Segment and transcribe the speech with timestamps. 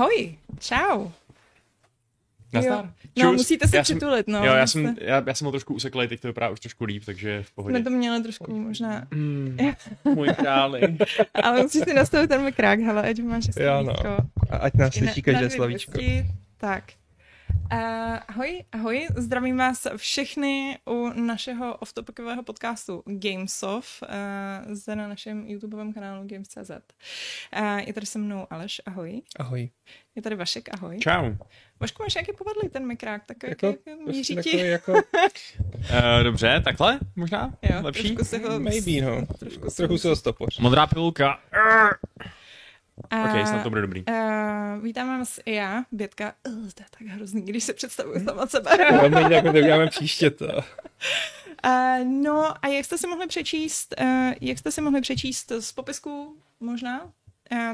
[0.00, 1.10] Ahoj, čau.
[2.52, 2.92] Nazdar.
[3.22, 4.38] No, musíte se já jsem, přitulit, no.
[4.38, 4.72] Jo, já se...
[4.72, 7.50] jsem, já, já jsem ho trošku useklej, teď to vypadá už trošku líp, takže v
[7.52, 7.76] pohodě.
[7.76, 9.06] Jsme to měli trošku možná.
[9.10, 9.58] Mm,
[10.04, 10.96] můj králi.
[11.42, 13.94] Ale musíš si nastavit ten mikrák, hele, ať máš Jo, no.
[14.50, 15.92] Ať nás slyší každé slavíčko.
[16.56, 16.84] Tak.
[17.72, 25.46] Uh, ahoj, ahoj, zdravím vás všechny u našeho off-topicového podcastu Gamesoft uh, zde na našem
[25.46, 26.70] YouTubeovém kanálu Games.cz.
[26.70, 29.22] Uh, je tady se mnou Aleš, ahoj.
[29.38, 29.70] Ahoj.
[30.14, 30.98] Je tady Vašek, ahoj.
[30.98, 31.34] Čau.
[31.80, 34.58] Vašku, máš jaký povadlý ten mikrák, tak jako, jak, jak míří prostě ti?
[34.58, 34.92] Jako...
[34.92, 35.00] uh,
[36.22, 37.54] dobře, takhle možná?
[37.62, 38.02] Jo, Lepší?
[38.02, 38.60] trošku se ho...
[38.60, 39.26] Maybe, no.
[39.38, 40.58] Trošku Trochu se ho stopoř.
[40.58, 41.38] Modrá pilulka.
[43.12, 44.04] Uh, ok, snad to bude dobrý.
[44.08, 46.34] Uh, vítám vás i já, Bětka.
[46.48, 48.70] Uh, to je tak hrozný, když se představuju sama sebe.
[48.90, 50.46] Velmi jako to uděláme příště to.
[50.46, 55.72] Uh, no a jak jste si mohli přečíst, uh, jak jste si mohli přečíst z
[55.72, 57.12] popisku možná,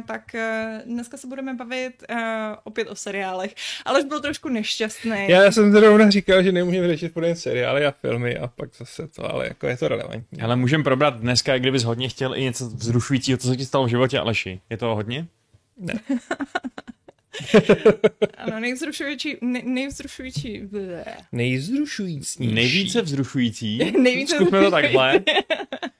[0.06, 2.16] tak uh, dneska se budeme bavit uh,
[2.64, 5.26] opět o seriálech, ale byl trošku nešťastný.
[5.28, 9.34] Já jsem zrovna říkal, že nemůžeme řešit podle seriály a filmy a pak zase to,
[9.34, 10.40] ale jako je to relevantní.
[10.40, 13.88] Ale můžeme probrat dneska, kdybys hodně chtěl i něco vzrušujícího, co se ti stalo v
[13.88, 14.60] životě, Aleši.
[14.70, 15.26] Je to hodně?
[15.76, 15.94] Ne.
[18.36, 21.04] ano, nejvzrušující, ne, nejvzrušující, blé.
[21.32, 22.46] Nejzrušující.
[22.46, 23.92] Nejvíce vzrušující.
[24.02, 25.20] Nejvíce Zkusme to takhle.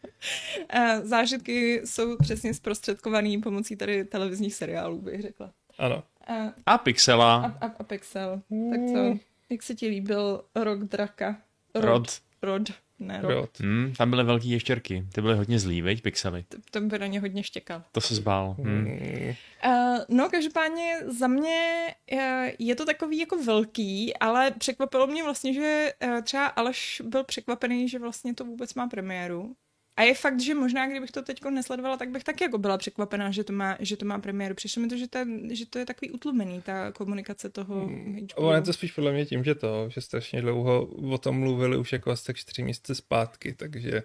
[1.03, 5.53] Zážitky jsou přesně zprostředkovaný pomocí tady televizních seriálů, bych řekla.
[5.79, 6.03] Ano.
[6.31, 7.37] Uh, A Pixela.
[7.37, 8.43] a, a, a Pixel.
[8.71, 9.19] Tak co?
[9.51, 11.37] Jak se ti líbil Rok draka?
[11.75, 12.21] Rod.
[12.43, 12.63] Rod.
[12.99, 13.31] Ne, rod.
[13.31, 13.61] Rod.
[13.61, 15.05] Hmm, tam byly velký ještěrky.
[15.13, 16.45] Ty byly hodně zlý, veď, Pixely.
[16.49, 17.83] To, to by na ně hodně štěkal.
[17.93, 18.57] To se zbál.
[18.59, 18.85] Hmm.
[18.85, 19.35] Mm.
[19.67, 22.19] Uh, no, každopádně za mě uh,
[22.59, 27.89] je to takový jako velký, ale překvapilo mě vlastně, že uh, třeba Aleš byl překvapený,
[27.89, 29.57] že vlastně to vůbec má premiéru.
[29.97, 33.31] A je fakt, že možná, kdybych to teď nesledovala, tak bych taky jako byla překvapená,
[33.31, 34.55] že to má, že to má premiéru.
[34.55, 38.17] Přišlo mi to, že, ta, že to je takový utlumený, ta komunikace toho Mm.
[38.17, 38.43] HBO.
[38.47, 41.77] Ono je to spíš podle mě tím, že to, že strašně dlouho o tom mluvili
[41.77, 44.03] už jako asi tak čtyři měsíce zpátky, takže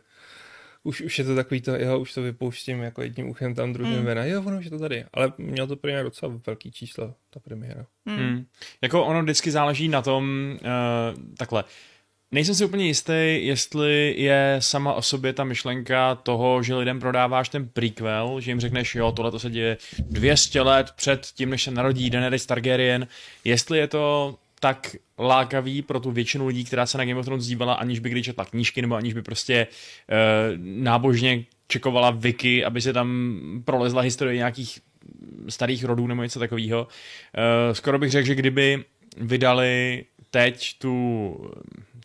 [0.83, 3.93] už, už je to takový to, jo, už to vypouštím jako jedním uchem tam, druhým
[3.93, 3.99] Mm.
[3.99, 4.05] mm.
[4.05, 5.05] ven, jo, ono už je to tady.
[5.13, 7.85] Ale měl to premiéra docela velký číslo, ta premiéra.
[8.05, 8.17] Hmm.
[8.17, 8.45] Hmm.
[8.81, 11.63] Jako ono vždycky záleží na tom, uh, takhle,
[12.31, 17.49] nejsem si úplně jistý, jestli je sama o sobě ta myšlenka toho, že lidem prodáváš
[17.49, 21.63] ten prequel, že jim řekneš, jo, tohle to se děje 200 let před tím, než
[21.63, 23.07] se narodí Daenerys Targaryen,
[23.43, 27.45] jestli je to tak lákavý pro tu většinu lidí, která se na Game of Thrones
[27.45, 30.17] dívala, aniž by kdy četla knížky, nebo aniž by prostě uh,
[30.63, 34.79] nábožně čekovala wiki, aby se tam prolezla historie nějakých
[35.49, 36.81] starých rodů nebo něco takového.
[36.81, 38.83] Uh, skoro bych řekl, že kdyby
[39.17, 41.51] vydali teď tu,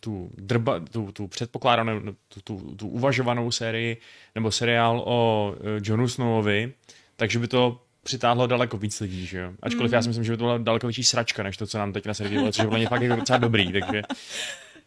[0.00, 3.96] tu, drba, tu, tu předpokládanou, tu, tu, tu uvažovanou sérii
[4.34, 6.72] nebo seriál o uh, Johnu Snowovi,
[7.16, 9.52] takže by to přitáhlo daleko víc lidí, že jo.
[9.62, 9.94] Ačkoliv mm.
[9.94, 12.06] já si myslím, že by to byla daleko větší sračka, než to, co nám teď
[12.06, 14.02] nasadili, což je pro fakt jako docela dobrý, takže...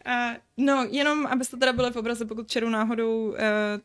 [0.10, 3.36] Uh, no, jenom abyste teda byli v obraze, pokud čeru náhodou uh,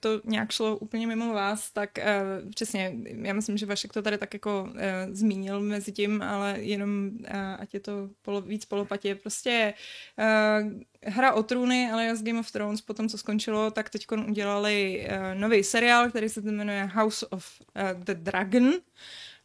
[0.00, 4.18] to nějak šlo úplně mimo vás, tak uh, přesně, já myslím, že Vašek to tady
[4.18, 4.80] tak jako uh,
[5.12, 9.74] zmínil mezi tím, ale jenom, uh, ať je to polo, víc polopatě, prostě
[10.18, 15.06] uh, hra o trůny, ale z Game of Thrones, potom co skončilo, tak teď udělali
[15.08, 18.72] uh, nový seriál, který se jmenuje House of uh, the Dragon,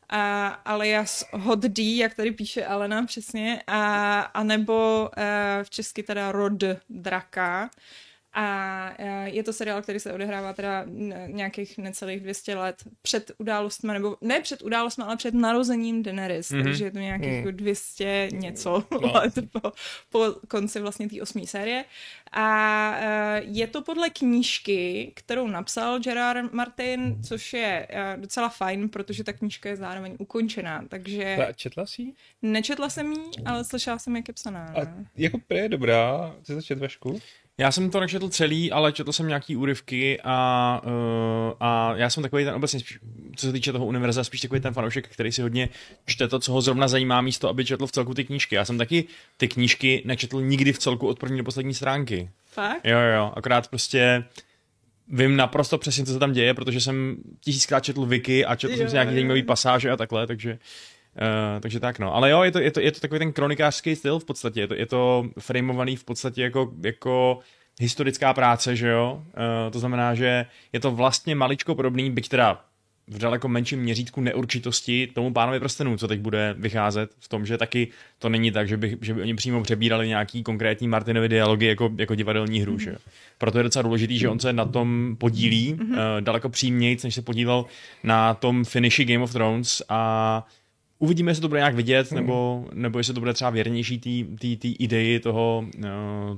[0.09, 6.03] a alias Hot D, jak tady píše Alena přesně, a, a nebo a, v česky
[6.03, 7.69] teda Rod Draka.
[8.33, 10.85] A, a je to seriál, který se odehrává teda
[11.27, 16.63] nějakých necelých 200 let před událostmi, nebo ne před událostmi, ale před narozením Daenerys, mm-hmm.
[16.63, 17.51] takže je to nějakých mm.
[17.51, 19.11] 200 něco no.
[19.13, 19.71] let po,
[20.09, 21.85] po konci vlastně té osmé série.
[22.31, 28.89] A uh, je to podle knížky, kterou napsal Gerard Martin, což je uh, docela fajn,
[28.89, 31.37] protože ta knížka je zároveň ukončená, takže...
[31.49, 32.13] A četla jsi ji?
[32.41, 34.73] Nečetla jsem ji, ale slyšela jsem, jak je psaná.
[34.75, 37.19] A jako je dobrá, ty to čet Vašku?
[37.59, 42.23] Já jsem to nečetl celý, ale četl jsem nějaký úryvky a, uh, a já jsem
[42.23, 42.99] takový ten obecně, spíš,
[43.35, 45.69] co se týče toho univerza, spíš takový ten fanoušek, který si hodně
[46.05, 48.55] čte to, co ho zrovna zajímá místo, aby četl v celku ty knížky.
[48.55, 49.05] Já jsem taky
[49.37, 52.29] ty knížky nečetl nikdy v celku od první do poslední stránky.
[52.45, 52.81] Fakt?
[52.83, 54.23] Jo, jo, akorát prostě
[55.07, 58.77] vím naprosto přesně, co se tam děje, protože jsem tisíckrát četl wiki a četl jo,
[58.77, 60.59] jsem si nějaký zajímavý pasáže a takhle, takže
[61.15, 63.95] Uh, takže tak no, ale jo, je to, je to, je to takový ten kronikářský
[63.95, 67.39] styl v podstatě, je to, je to frameovaný v podstatě jako, jako
[67.79, 72.61] historická práce, že jo, uh, to znamená, že je to vlastně maličko podobný, byť teda
[73.09, 77.57] v daleko menším měřítku neurčitosti tomu pánovi prstenů, co teď bude vycházet v tom, že
[77.57, 77.87] taky
[78.19, 81.89] to není tak, že by, že by oni přímo přebírali nějaký konkrétní Martinovy dialogy jako,
[81.97, 82.75] jako divadelní hru.
[82.75, 82.83] Mm-hmm.
[82.83, 82.95] Že?
[83.37, 85.91] Proto je docela důležitý, že on se na tom podílí mm-hmm.
[85.91, 87.65] uh, daleko přímnějc, než se podílel
[88.03, 90.47] na tom finishi Game of Thrones a
[91.01, 92.21] Uvidíme, jestli to bude nějak vidět, hmm.
[92.21, 93.99] nebo, nebo jestli to bude třeba věrnější
[94.61, 95.83] té ideji toho, uh,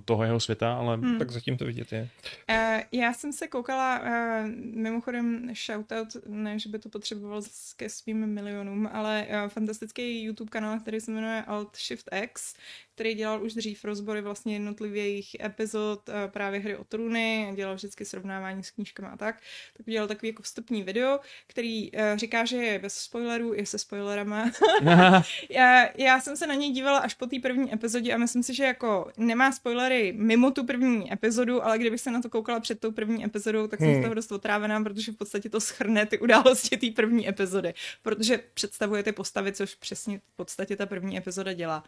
[0.06, 0.98] toho jeho světa, ale...
[0.98, 1.20] Hmm.
[1.20, 2.10] Tak zatím to vidět je.
[2.50, 7.42] Uh, já jsem se koukala, uh, mimochodem shoutout, ne, že by to potřeboval
[7.78, 12.56] ke svým milionům, ale uh, fantastický YouTube kanál, který se jmenuje Alt Shift X,
[13.02, 18.06] který dělal už dřív rozbory vlastně jednotlivých epizod uh, právě hry o trůny, dělal vždycky
[18.06, 19.36] srovnávání s knížkami a tak,
[19.78, 23.78] tak udělal takový jako vstupní video, který uh, říká, že je bez spoilerů, je se
[23.78, 24.52] spoilerama.
[25.50, 28.54] já, já jsem se na něj dívala až po té první epizodě a myslím si,
[28.54, 32.80] že jako nemá spoilery mimo tu první epizodu, ale kdybych se na to koukala před
[32.80, 34.02] tou první epizodou, tak jsem hmm.
[34.02, 38.40] z toho dost otrávená, protože v podstatě to schrne ty události té první epizody, protože
[38.54, 41.84] představuje ty postavy, což přesně v podstatě ta první epizoda dělá.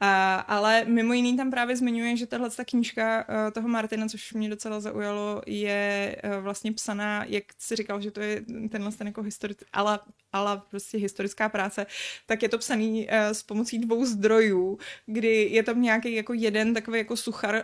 [0.00, 4.32] A, ale mimo jiný tam právě zmiňuje, že tahle ta knížka uh, toho Martina, což
[4.32, 9.06] mě docela zaujalo, je uh, vlastně psaná, jak si říkal, že to je tenhle ten
[9.06, 9.98] jako historic, ale,
[10.32, 11.86] ale prostě historická práce,
[12.26, 16.74] tak je to psaný uh, s pomocí dvou zdrojů, kdy je tam nějaký jako jeden
[16.74, 17.62] takový jako suchar, uh,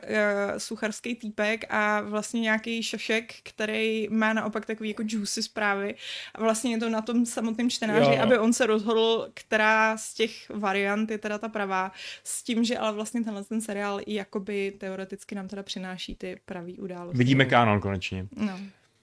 [0.58, 5.94] sucharský týpek a vlastně nějaký šašek, který má naopak takový jako juicy zprávy
[6.34, 8.22] a vlastně je to na tom samotném čtenáři, jo.
[8.22, 11.92] aby on se rozhodl, která z těch variant je teda ta pravá,
[12.24, 16.40] s tím, že ale vlastně tenhle ten seriál i jakoby teoreticky nám teda přináší ty
[16.44, 17.18] pravý události.
[17.18, 18.26] Vidíme kanon konečně.
[18.36, 18.60] No.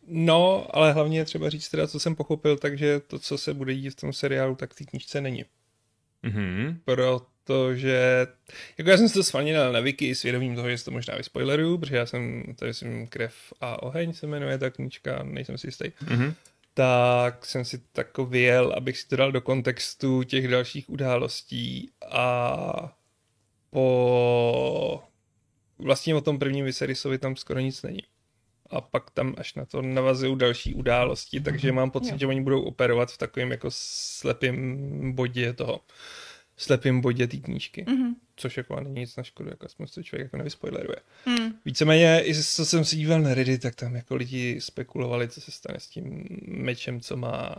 [0.08, 3.76] No, ale hlavně je třeba říct teda, co jsem pochopil, takže to, co se bude
[3.76, 5.46] dít v tom seriálu, tak v té knižce není.
[6.24, 6.78] Mm-hmm.
[6.86, 8.28] Protože,
[8.78, 11.16] jako já jsem se to svalnil na wiki s vědomím toho, že se to možná
[11.16, 15.68] vyspoileruju, protože já jsem, tady jsem Krev a oheň se jmenuje ta knížka, nejsem si
[15.68, 15.86] jistý.
[15.86, 16.34] Mm-hmm.
[16.74, 22.97] Tak jsem si tak vyjel, abych si to dal do kontextu těch dalších událostí a
[23.78, 25.04] po
[25.80, 28.00] vlastně o tom prvním Viserisovi tam skoro nic není
[28.70, 32.18] a pak tam až na to navazují další události, takže mám pocit, jo.
[32.18, 35.82] že oni budou operovat v takovém jako slepém bodě toho,
[36.58, 37.84] slepém bodě té knížky.
[37.84, 38.16] Mm-hmm.
[38.36, 40.98] Což jako není nic na škodu, jako aspoň se člověk jako nevyspoileruje.
[41.26, 41.54] Mm.
[41.66, 45.52] Víceméně, i co jsem si díval na Reddit, tak tam jako lidi spekulovali, co se
[45.52, 47.56] stane s tím mečem, co má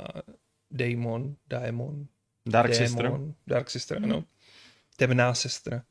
[0.70, 2.06] Daemon, Daemon,
[2.47, 3.12] Dark Daemon, Sister.
[3.47, 4.25] Dark Sister, mm.
[4.98, 5.82] Temná sestra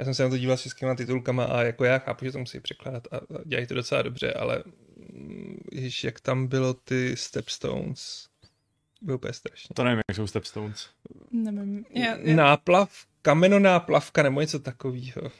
[0.00, 2.38] já jsem se na to díval s českýma titulkama a jako já chápu, že to
[2.38, 4.62] musí překládat a dělají to docela dobře, ale
[5.12, 8.28] mm, ježiš, jak tam bylo ty Stepstones,
[9.02, 9.68] bylo úplně strašně.
[9.74, 10.88] To nevím, jak jsou Stepstones.
[11.30, 11.84] Nevím.
[11.90, 12.36] Já, já...
[12.36, 15.30] Náplav, kamenonáplavka nebo něco takového.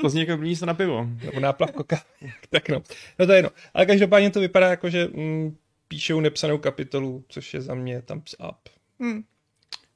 [0.00, 1.08] to zní jako blíž na pivo.
[1.24, 1.84] Nebo náplavko
[2.50, 2.82] tak no.
[3.18, 3.50] No to je jedno.
[3.74, 5.56] Ale každopádně to vypadá jako, že mm,
[5.88, 8.68] píšou nepsanou kapitolu, což je za mě thumbs up.
[9.00, 9.24] Hmm.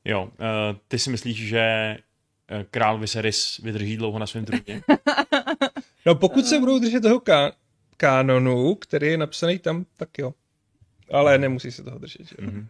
[0.04, 0.30] Jo, uh,
[0.88, 1.96] ty si myslíš, že
[2.70, 4.82] král Viserys vydrží dlouho na svém trůně.
[6.06, 7.52] no pokud se budou držet toho ká-
[7.96, 10.34] kánonu, který je napsaný tam, tak jo.
[11.12, 12.28] Ale nemusí se toho držet.
[12.28, 12.36] Že?
[12.36, 12.66] Mm-hmm.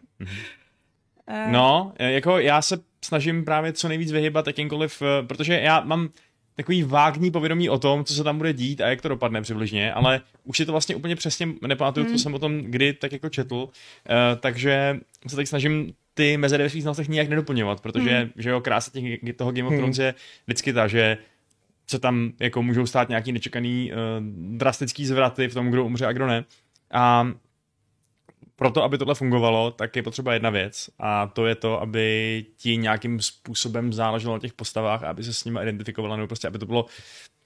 [1.51, 6.09] No, eh, jako já se snažím právě co nejvíc vyhybat jakýmkoliv, protože já mám
[6.55, 9.93] takový vágní povědomí o tom, co se tam bude dít a jak to dopadne přibližně,
[9.93, 12.11] ale už si to vlastně úplně přesně nepamatuju, mm.
[12.11, 13.69] co jsem o tom kdy tak jako četl, uh,
[14.39, 18.29] takže se teď snažím ty mezery ve svých znalostech nijak nedoplňovat, protože hmm.
[18.35, 20.05] že jo, krása těch, toho Game of Thrones hmm.
[20.05, 20.13] je
[20.45, 21.17] vždycky ta, že
[21.87, 23.97] se tam jako můžou stát nějaký nečekaný uh,
[24.57, 26.45] drastický zvraty v tom, kdo umře a kdo ne.
[26.93, 27.31] A
[28.55, 32.77] proto, aby tohle fungovalo, tak je potřeba jedna věc a to je to, aby ti
[32.77, 36.59] nějakým způsobem záleželo na těch postavách a aby se s nimi identifikovala, nebo prostě, aby
[36.59, 36.85] to bylo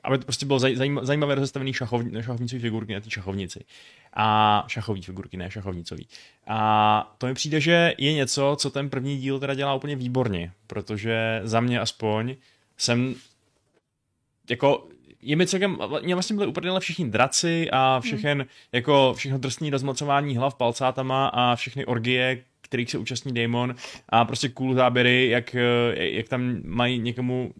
[0.05, 3.65] aby to prostě bylo zajím, zajímavé rozestavený šachovní, šachovnicový figurky na té šachovnici.
[4.13, 6.07] A šachový figurky, ne šachovnicový.
[6.47, 10.51] A to mi přijde, že je něco, co ten první díl teda dělá úplně výborně,
[10.67, 12.35] protože za mě aspoň
[12.77, 13.15] jsem
[14.50, 14.88] jako
[15.21, 18.47] je mi celkem, mě vlastně byly úplně všichni draci a všechen, hmm.
[18.71, 23.75] jako všechno drsný rozmocování hlav palcátama a všechny orgie, kterých se účastní Damon
[24.09, 25.55] a prostě cool záběry, jak,
[25.93, 27.53] jak tam mají někomu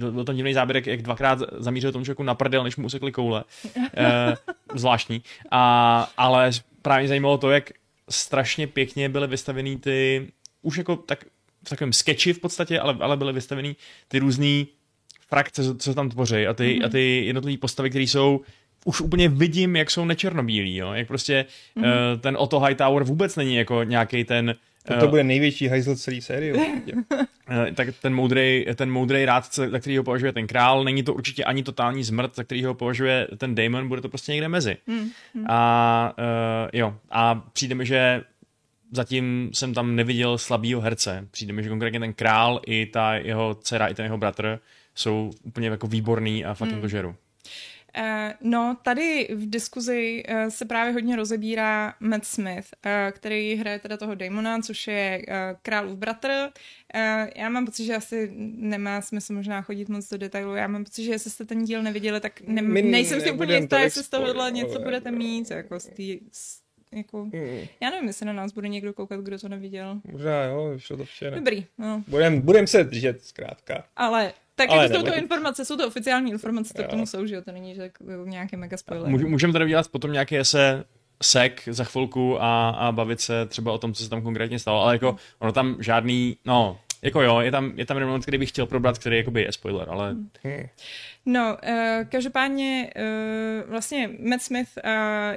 [0.00, 3.12] byl tam divný záběr, jak, jak dvakrát zamířil tomu člověku na prdel, než mu usekli
[3.12, 3.44] koule.
[3.96, 4.34] E,
[4.74, 5.22] zvláštní.
[5.50, 6.50] A, ale
[6.82, 7.70] právě zajímalo to, jak
[8.08, 10.28] strašně pěkně byly vystaveny ty,
[10.62, 11.24] už jako tak
[11.66, 13.76] v takovém sketchi v podstatě, ale, ale byly vystaveny
[14.08, 14.64] ty různé
[15.28, 16.86] frakce, co se tam tvoří a ty, mm-hmm.
[16.86, 18.40] a ty jednotlivé postavy, které jsou
[18.84, 20.92] už úplně vidím, jak jsou nečernobílí, jo?
[20.92, 21.44] jak prostě
[21.76, 22.12] mm-hmm.
[22.14, 24.54] uh, ten Otto Hightower vůbec není jako nějaký ten
[24.94, 26.54] to, to bude největší hajzl celé série.
[27.52, 31.14] Eh, tak ten moudrý, ten moudrý rádce, za který ho považuje ten král, není to
[31.14, 34.76] určitě ani totální zmrt, za který ho považuje ten Damon, bude to prostě někde mezi.
[34.86, 35.44] Mm, mm.
[35.48, 38.22] A uh, jo, a přijde mi, že
[38.92, 41.28] zatím jsem tam neviděl slabýho herce.
[41.30, 44.58] Přijde mi, že konkrétně ten král i ta jeho dcera, i ten jeho bratr
[44.94, 46.80] jsou úplně jako výborný a fakt mm.
[46.80, 47.14] to žeru.
[47.98, 48.04] Uh,
[48.50, 53.96] no, tady v diskuzi uh, se právě hodně rozebírá Matt Smith, uh, který hraje teda
[53.96, 55.22] toho Damona, což je
[55.62, 56.50] králův bratr.
[57.36, 60.54] Já mám pocit, že asi nemá smysl možná chodit moc do detailu.
[60.54, 63.80] Já mám pocit, že jestli jste ten díl neviděli, tak ne- nejsem si úplně jistá,
[63.80, 66.59] jestli z tohohle něco budete mít, jako z tý, z
[66.92, 67.66] jako, mm.
[67.80, 70.00] já nevím, jestli na nás bude někdo koukat, kdo to neviděl.
[70.12, 71.36] Možná jo, šlo to včera.
[71.36, 72.04] Dobrý, no.
[72.08, 73.84] Budem, budem se držet zkrátka.
[73.96, 77.26] Ale tak Ale jako jsou to informace, jsou to oficiální informace, to k tomu jsou,
[77.26, 77.90] že jo, to není že
[78.24, 79.10] nějaký mega spoiler.
[79.10, 80.84] Můžeme tady udělat potom nějaký ese
[81.22, 84.82] sek za chvilku a, a bavit se třeba o tom, co se tam konkrétně stalo,
[84.82, 88.38] ale jako ono tam žádný, no, jako jo, je tam, je tam jeden moment, který
[88.38, 90.10] bych chtěl probrat, který jakoby je spoiler, ale...
[90.10, 90.66] Hmm.
[91.26, 94.90] No, uh, každopádně uh, vlastně Matt Smith uh,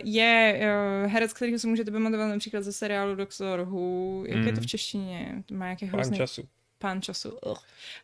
[0.03, 4.25] je uh, herec, který si můžete pamatovat například ze seriálu Doctor Who.
[4.25, 4.47] Jak mm.
[4.47, 4.67] je to v hmm.
[4.67, 5.43] češtině?
[5.45, 6.17] To má nějaký hrozný...
[6.17, 6.47] času
[6.83, 7.29] pán času.
[7.29, 7.59] Ugh.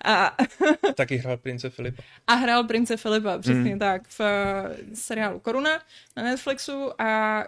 [0.05, 0.37] A,
[0.95, 2.03] Taky hrál prince Filipa.
[2.27, 3.79] A hrál prince Filipa, přesně mm.
[3.79, 4.25] tak, v uh,
[4.93, 5.79] seriálu Koruna
[6.17, 7.43] na Netflixu a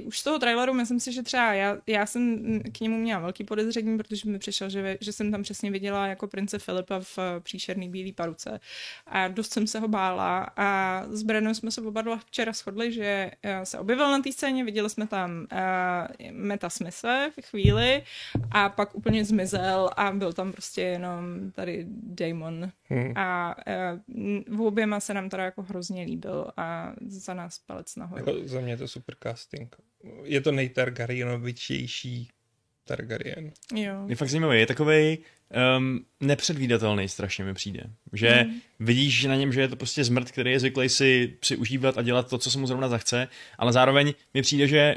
[0.00, 3.20] uh, už z toho traileru myslím si, že třeba já, já jsem k němu měla
[3.20, 7.18] velký podezření, protože mi přišel, že, že jsem tam přesně viděla jako prince Filipa v
[7.18, 8.60] uh, příšerný bílý paruce
[9.06, 12.92] a dost jsem se ho bála a s Brenou jsme se oba dva včera shodli,
[12.92, 18.02] že uh, se objevil na té scéně, viděli jsme tam uh, Meta Smise v chvíli
[18.50, 22.70] a pak úplně zmizel a byl tam prostě jenom tady Damon.
[22.88, 23.12] Hmm.
[23.16, 23.56] A
[24.16, 28.18] uh, v oběma se nám teda jako hrozně líbil a za nás palec nahoru.
[28.18, 29.76] Jako za mě je to super casting.
[30.22, 32.28] Je to nejtargaryenovičtější
[32.84, 33.52] Targaryen.
[33.74, 34.04] Jo.
[34.08, 35.18] Je fakt zajímavý, je takový
[35.78, 37.80] um, nepředvídatelný strašně mi přijde.
[38.12, 38.60] Že hmm.
[38.80, 41.98] vidíš že na něm, že je to prostě zmrt, který je zvyklý si, si užívat
[41.98, 43.28] a dělat to, co se mu zrovna zachce,
[43.58, 44.96] ale zároveň mi přijde, že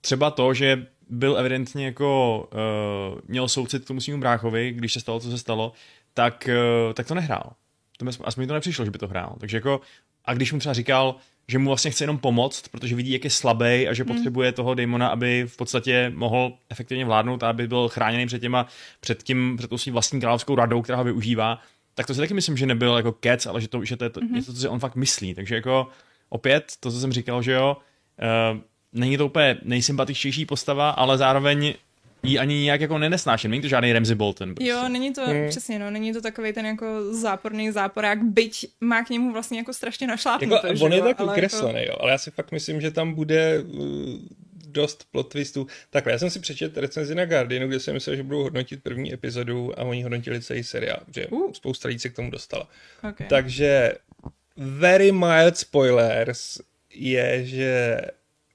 [0.00, 5.00] třeba to, že byl evidentně jako, uh, měl soucit k tomu svým bráchovi, když se
[5.00, 5.72] stalo, co se stalo,
[6.14, 6.48] tak,
[6.86, 7.52] uh, tak to nehrál.
[7.98, 9.36] To mi, aspoň mi to nepřišlo, že by to hrál.
[9.40, 9.80] Takže jako,
[10.24, 11.16] a když mu třeba říkal,
[11.48, 14.14] že mu vlastně chce jenom pomoct, protože vidí, jak je slabý a že hmm.
[14.14, 18.66] potřebuje toho Damona, aby v podstatě mohl efektivně vládnout a aby byl chráněný před těma,
[19.00, 21.58] před tím, před tou svým vlastní královskou radou, která ho využívá,
[21.94, 24.10] tak to si taky myslím, že nebyl jako kec, ale že to, že to je
[24.10, 24.46] to, mm-hmm.
[24.46, 25.34] to, co si on fakt myslí.
[25.34, 25.86] Takže jako
[26.28, 27.76] opět, to, co jsem říkal, že jo,
[28.52, 28.60] uh,
[28.92, 31.74] není to úplně nejsympatičtější postava, ale zároveň
[32.22, 33.50] ji ani nějak jako nenesnáším.
[33.50, 34.54] Není to žádný Ramsey Bolton.
[34.54, 34.70] Prostě.
[34.70, 35.48] Jo, není to, hmm.
[35.48, 39.72] přesně, no, není to takový ten jako záporný záporák, byť má k němu vlastně jako
[39.72, 40.66] strašně našlápnuto.
[40.66, 41.92] Jako, on je tak ukreslený, jako...
[41.92, 44.18] jo, ale já si fakt myslím, že tam bude uh,
[44.66, 45.66] dost plot twistů.
[45.90, 49.14] Takhle, já jsem si přečetl recenzi na Guardianu, kde jsem myslel, že budou hodnotit první
[49.14, 51.52] epizodu a oni hodnotili celý seriál, že uh.
[51.52, 52.68] spousta lidí se k tomu dostala.
[53.10, 53.26] Okay.
[53.26, 53.92] Takže
[54.56, 56.60] very mild spoilers
[56.94, 58.00] je, že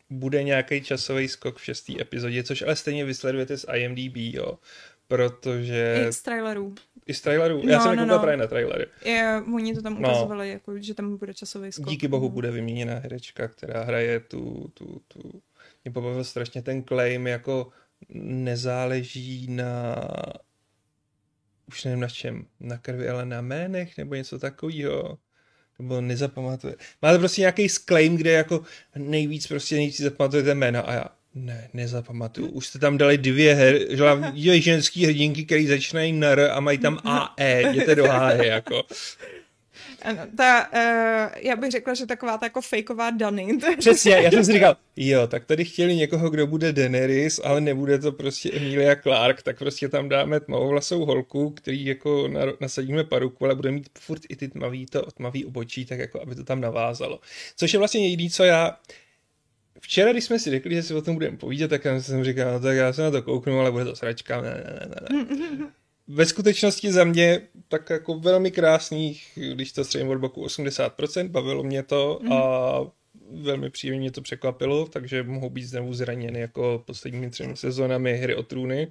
[0.10, 4.60] bude nějaký časový skok v šestý epizodě, což ale stejně vysledujete z IMDb, jo,
[5.08, 6.06] protože...
[6.10, 6.76] I z trailerů.
[7.06, 7.62] I z trailerů?
[7.66, 8.20] No, Já jsem no, no.
[8.20, 8.86] právě na trailery.
[9.06, 10.10] Je, oni to tam no.
[10.10, 10.54] ukazovali, no.
[10.54, 11.90] jako, že tam bude časový skok.
[11.90, 15.42] Díky bohu bude vyměněná herečka, která hraje tu, tu, tu...
[15.84, 17.70] Mě pobavil strašně ten claim, jako
[18.10, 19.96] nezáleží na
[21.68, 25.18] už nevím na čem, na krvi, ale na jménech nebo něco takového
[25.80, 26.76] nebo nezapamatuje.
[27.02, 28.62] Máte prostě nějaký claim, kde jako
[28.96, 31.06] nejvíc prostě nejvíc zapamatujete jména a já
[31.36, 32.48] ne, nezapamatuju.
[32.48, 33.80] Už jste tam dali dvě, her,
[34.34, 38.84] dvě ženský hrdinky, které začínají na R a mají tam AE, jděte do háje, jako.
[40.38, 43.58] Ta, uh, já bych řekla, že taková ta jako fejková Dany.
[43.80, 48.00] Přesně, já jsem si říkal, jo, tak tady chtěli někoho, kdo bude Daenerys, ale nebude
[48.00, 52.30] to prostě Emilia Clark, tak prostě tam dáme tmavovlasou holku, který jako
[52.62, 56.36] nasadíme paruku, ale bude mít furt i ty tmavý, to tmavý obočí, tak jako aby
[56.36, 57.20] to tam navázalo.
[57.56, 58.78] Což je vlastně jediný, co já
[59.82, 62.60] Včera, když jsme si řekli, že si o tom budeme povídat, tak jsem říkal, no
[62.60, 65.18] tak já se na to kouknu, ale bude to sračka, ne, ne, ne,
[65.58, 65.72] ne.
[66.08, 71.64] Ve skutečnosti za mě tak jako velmi krásných, když to střelím od boku 80%, bavilo
[71.64, 72.34] mě to mm.
[72.34, 72.80] a
[73.32, 78.36] velmi příjemně mě to překvapilo, takže mohou být znovu zraněny jako posledními třemi sezónami hry
[78.36, 78.88] o trůny,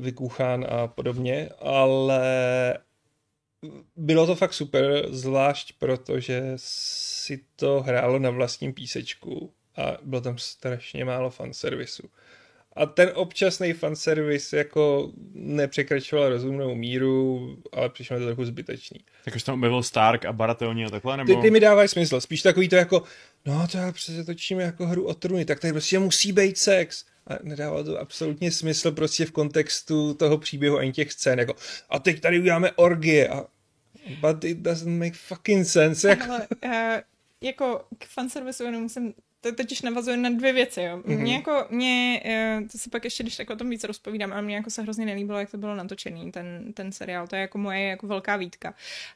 [0.00, 2.78] Vykuchán a podobně, ale
[3.96, 10.38] bylo to fakt super, zvlášť protože si to hrálo na vlastním písečku a bylo tam
[10.38, 12.08] strašně málo fanservisu.
[12.76, 19.00] A ten občasný fanservice jako nepřekračoval rozumnou míru, ale přišlo to trochu zbytečný.
[19.24, 21.34] Tak už tam objevil Stark a Baratheoni a takhle, nebo?
[21.34, 23.02] Ty, ty mi dávají smysl, spíš takový to jako,
[23.46, 27.04] no to já přece točíme jako hru o truny, tak tady prostě musí být sex.
[27.26, 31.54] A nedává to absolutně smysl prostě v kontextu toho příběhu ani těch scén, jako
[31.90, 33.44] a teď tady uděláme orgie a
[34.20, 36.08] but it doesn't make fucking sense.
[36.08, 36.30] Jako...
[36.30, 37.00] Ale, uh,
[37.40, 40.96] jako k fanservisu jenom musím to totiž navazuje na dvě věci, jo.
[40.96, 41.18] Mm-hmm.
[41.18, 44.40] Mě jako, mě, eh, to si pak ještě, když tak o tom víc rozpovídám, a
[44.40, 47.58] mě jako se hrozně nelíbilo, jak to bylo natočený, ten, ten seriál, to je jako
[47.58, 48.74] moje jako velká výtka.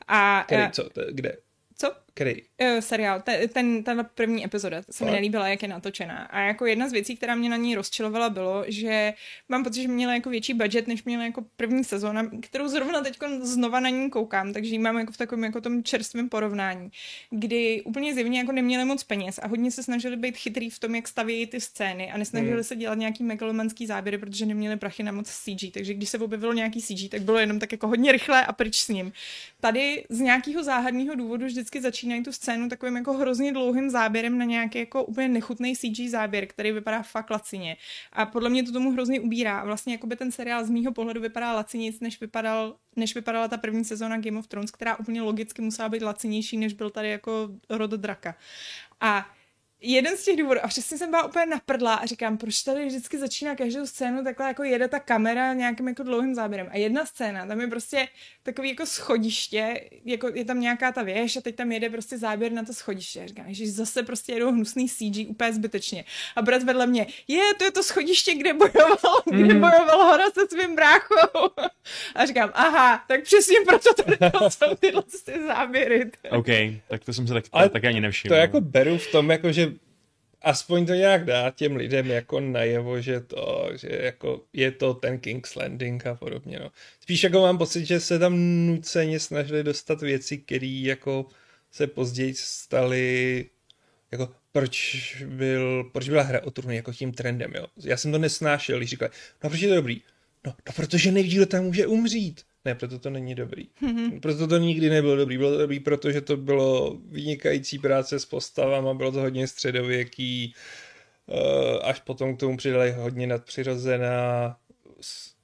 [0.09, 1.37] A, Který, co, to, kde?
[1.81, 1.93] Co?
[2.15, 2.35] Který?
[2.43, 6.17] Uh, seriál, ten, ten, ta první epizoda, se mi nelíbila, jak je natočená.
[6.17, 9.15] A jako jedna z věcí, která mě na ní rozčilovala, bylo, že
[9.49, 13.19] mám pocit, že měla jako větší budget, než měla jako první sezóna, kterou zrovna teď
[13.43, 16.91] znova na ní koukám, takže ji mám jako v takovém jako tom čerstvém porovnání,
[17.31, 20.95] kdy úplně zjevně jako neměli moc peněz a hodně se snažili být chytrý v tom,
[20.95, 22.65] jak stavějí ty scény a nesnažili hmm.
[22.65, 26.53] se dělat nějaký megalomanský záběry, protože neměli prachy na moc CG, takže když se objevilo
[26.53, 29.13] nějaký CG, tak bylo jenom tak jako hodně rychle a pryč s ním.
[29.61, 34.45] Tady z nějakého záhadného důvodu vždycky začínají tu scénu takovým jako hrozně dlouhým záběrem na
[34.45, 37.77] nějaký jako úplně nechutný CG záběr, který vypadá fakt lacině.
[38.13, 39.59] A podle mě to tomu hrozně ubírá.
[39.59, 43.49] A vlastně jako by ten seriál z mýho pohledu vypadá lacinějc, než, vypadal, než vypadala
[43.49, 47.11] ta první sezóna Game of Thrones, která úplně logicky musela být lacinější, než byl tady
[47.11, 48.35] jako rod draka.
[49.01, 49.27] A
[49.81, 53.19] jeden z těch důvodů, a přesně jsem byla úplně naprdla a říkám, proč tady vždycky
[53.19, 56.69] začíná každou scénu takhle jako jede ta kamera nějakým jako dlouhým záběrem.
[56.71, 58.09] A jedna scéna, tam je prostě
[58.43, 62.53] takový jako schodiště, jako je tam nějaká ta věž a teď tam jede prostě záběr
[62.53, 63.21] na to schodiště.
[63.21, 66.05] A říkám, že zase prostě jedou hnusný CG úplně zbytečně.
[66.37, 69.43] A brat vedle mě, je, to je to schodiště, kde bojoval, mm.
[69.43, 69.61] kde mhm.
[69.61, 71.51] bojoval Hora se svým bráchou.
[72.15, 74.17] A říkám, aha, tak přesně proto tady
[74.49, 76.11] jsou tyhle ty záběry.
[76.31, 76.47] OK,
[76.89, 78.35] tak to jsem se tak, Ale tak ani nevšiml.
[78.35, 79.73] To jako beru v tom, jako že
[80.43, 85.19] aspoň to nějak dá těm lidem jako najevo, že to, že jako je to ten
[85.19, 86.71] King's Landing a podobně, no.
[87.01, 91.27] Spíš jako mám pocit, že se tam nuceně snažili dostat věci, které jako
[91.71, 93.47] se později staly
[94.13, 97.67] jako proč, byl, proč byla hra o trůny jako tím trendem, jo.
[97.85, 99.11] Já jsem to nesnášel, když říkali,
[99.45, 100.03] no proč je to dobrý?
[100.47, 102.41] No, no protože nejdíl tam může umřít.
[102.69, 103.69] Ne, proto to není dobrý.
[103.83, 104.21] Mm-hmm.
[104.21, 105.39] Proto to nikdy nebylo dobrý.
[105.39, 110.55] Bylo to dobrý, protože to bylo vynikající práce s postavama, bylo to hodně středověký,
[111.29, 114.57] eh, až potom k tomu přidali hodně nadpřirozená,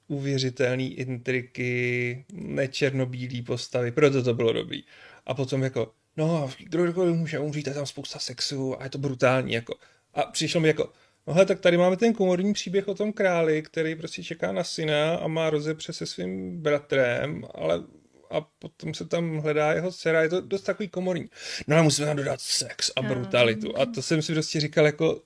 [0.07, 4.83] uvěřitelný intriky, nečernobílý postavy, proto to bylo dobrý.
[5.25, 9.53] A potom jako, no, kdokoliv může umřít, je tam spousta sexu a je to brutální,
[9.53, 9.75] jako.
[10.13, 10.93] A přišlo mi jako,
[11.27, 14.63] No hele, tak tady máme ten komorní příběh o tom králi, který prostě čeká na
[14.63, 17.83] syna a má rozepře se svým bratrem, ale
[18.31, 21.25] a potom se tam hledá jeho dcera, je to dost takový komorní.
[21.67, 23.79] No a musíme tam dodat sex a brutalitu.
[23.79, 25.21] A to jsem si prostě říkal jako...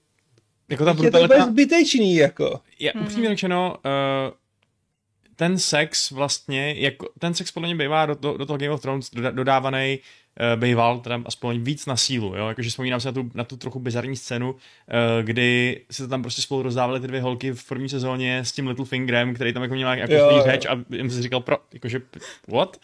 [0.70, 1.36] Jako ta brutalita...
[1.36, 2.62] Je to zbytečný, jako.
[2.80, 4.34] Je, upřímně řečeno, uh,
[5.36, 8.82] ten sex vlastně, jako, ten sex podle mě bývá do, do, do toho Game of
[8.82, 10.00] Thrones dodávaný
[10.39, 13.58] uh, býval teda aspoň víc na sílu, jo, jakože vzpomínám se na tu, na tu
[13.58, 14.58] trochu bizarní scénu, uh,
[15.22, 18.86] kdy se tam prostě spolu rozdávali ty dvě holky v první sezóně s tím Little
[18.86, 22.02] Fingerem, který tam jako měl jako jo, řeč a jim se říkal pro, jakože
[22.48, 22.78] what?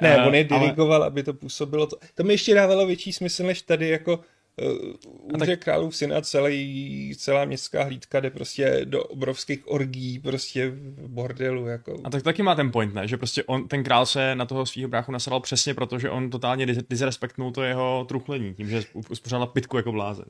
[0.00, 1.06] Ne, uh, on je dirigoval, ale...
[1.06, 4.20] aby to působilo, to, to mi ještě dávalo větší smysl, než tady jako
[4.60, 5.60] Uh, tak...
[5.60, 11.66] králův syn a celý, celá městská hlídka jde prostě do obrovských orgí, prostě v bordelu.
[11.66, 12.00] Jako.
[12.04, 13.08] A tak taky má ten point, ne?
[13.08, 16.30] Že prostě on, ten král se na toho svého bráchu nasadal přesně proto, že on
[16.30, 20.26] totálně disrespektnul to jeho truchlení, tím, že uspořádal pitku jako blázen.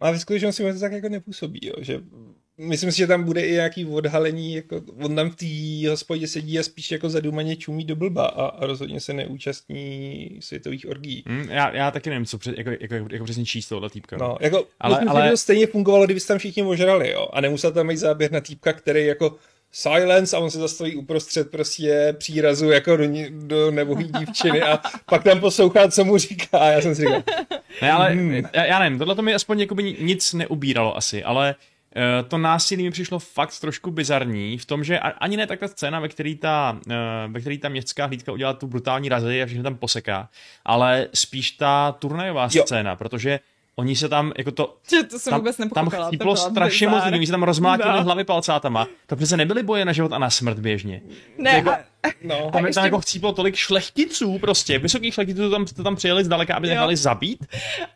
[0.00, 1.74] A ve skutečnosti to tak jako nepůsobí, jo?
[1.78, 2.00] že
[2.60, 6.58] myslím si, že tam bude i nějaký odhalení, jako on tam v té hospodě sedí
[6.58, 11.22] a spíš jako zadumaně čumí do blba a, a rozhodně se neúčastní světových orgí.
[11.28, 14.16] Mm, já, já taky nevím, co před, jako, jako, jako, jako přesně číst tohle týpka.
[14.16, 15.24] No, jako, ale, myslím, ale...
[15.24, 18.40] Že to stejně fungovalo, kdyby tam všichni ožrali, jo, a nemusel tam mít záběr na
[18.40, 19.36] týpka, který jako
[19.72, 25.24] silence a on se zastaví uprostřed prostě přírazu jako do, do nebohý dívčiny a pak
[25.24, 27.22] tam poslouchá, co mu říká a já jsem si říkal.
[27.82, 28.34] Ne, ale hmm.
[28.52, 29.66] já, já nevím, tohle to mi aspoň
[30.00, 31.54] nic neubíralo asi, ale
[32.28, 36.00] to násilí mi přišlo fakt trošku bizarní v tom, že ani ne tak ta scéna,
[36.00, 36.94] ve který ta, eh,
[37.28, 40.28] ve který ta městská hlídka udělá tu brutální razy a všechno tam poseká,
[40.64, 42.62] ale spíš ta turnajová jo.
[42.62, 43.40] scéna, protože
[43.76, 47.26] Oni se tam, jako to, že to jsem tam, vůbec tam chcíplo strašně moc oni
[47.26, 48.04] se tam rozmlátili no.
[48.04, 48.86] hlavy palcátama.
[49.06, 51.00] To přece nebyly boje na život a na smrt běžně.
[51.38, 51.78] Ne, jako, a,
[52.22, 52.50] no.
[52.52, 52.74] Tam, ještě...
[52.74, 56.96] tam jako chcíplo tolik šlechticů prostě, vysokých šlechticů tam, to tam přijeli zdaleka, aby nechali
[56.96, 57.46] zabít.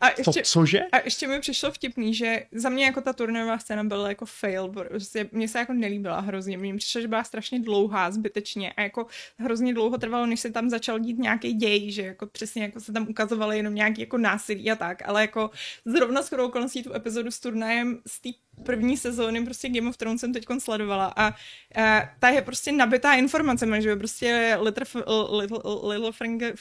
[0.01, 0.79] A ještě, Co, cože?
[0.91, 4.67] A ještě mi přišlo vtipný, že za mě jako ta turnajová scéna byla jako fail,
[4.67, 9.05] prostě mně se jako nelíbila hrozně, mně přišlo, že byla strašně dlouhá, zbytečně a jako
[9.37, 12.93] hrozně dlouho trvalo, než se tam začal dít nějaký děj, že jako přesně jako se
[12.93, 15.49] tam ukazovaly jenom nějaký jako násilí a tak, ale jako
[15.85, 18.29] zrovna s chodou okolností tu epizodu s turnajem z té
[18.63, 23.13] první sezóny prostě Game of Thrones jsem teď sledovala a, a ta je prostě nabitá
[23.13, 25.01] informacemi, že prostě Little,
[25.37, 26.53] little, little Finger,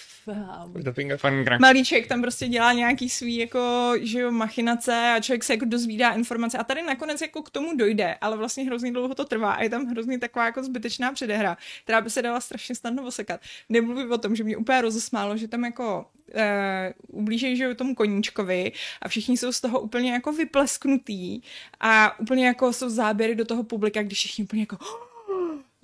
[1.19, 1.61] Finger.
[1.61, 6.11] malíček tam prostě dělá nějaký svý jako, že jo, machinace a člověk se jako dozvídá
[6.11, 9.63] informace a tady nakonec jako k tomu dojde, ale vlastně hrozně dlouho to trvá a
[9.63, 13.41] je tam hrozně taková jako zbytečná předehra, která by se dala strašně snadno osekat.
[13.69, 18.73] Nemluvím o tom, že mě úplně rozesmálo, že tam jako uh, ublíží že tomu koníčkovi
[19.03, 21.41] a všichni jsou z toho úplně jako vyplesknutý
[21.87, 24.77] a úplně jako jsou záběry do toho publika, když všichni úplně jako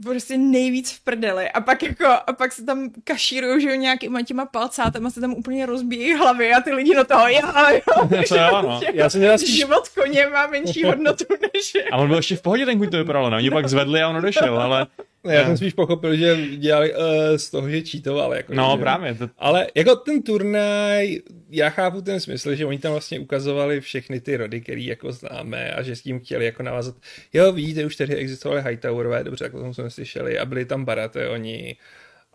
[0.04, 4.22] prostě nejvíc v prdeli a pak jako, a pak se tam kašírují, že jo, nějakýma
[4.22, 7.80] těma palcátama se tam úplně rozbíjí hlavy a ty lidi do toho, já, jo,
[8.28, 8.80] To jo, no.
[8.92, 12.42] Já jsem měl spíš život koně má menší hodnotu než A on byl ještě v
[12.42, 13.36] pohodě, ten kuň to vypadalo, ne?
[13.36, 14.86] Oni pak zvedli a on odešel, ale...
[15.24, 17.04] Ne, já jsem spíš pochopil, že dělali uh,
[17.36, 18.36] z toho, že cheatovali.
[18.36, 18.80] Jako, No že...
[18.82, 21.18] právě, to, Ale jako ten turnaj,
[21.50, 25.72] já chápu ten smysl, že oni tam vlastně ukazovali všechny ty rody, který jako známe
[25.72, 26.94] a že s tím chtěli jako navázat.
[27.32, 31.76] Jo, vidíte, už tady existovaly Hightowerové, dobře, jako jsme slyšeli, a byli tam Baratheoni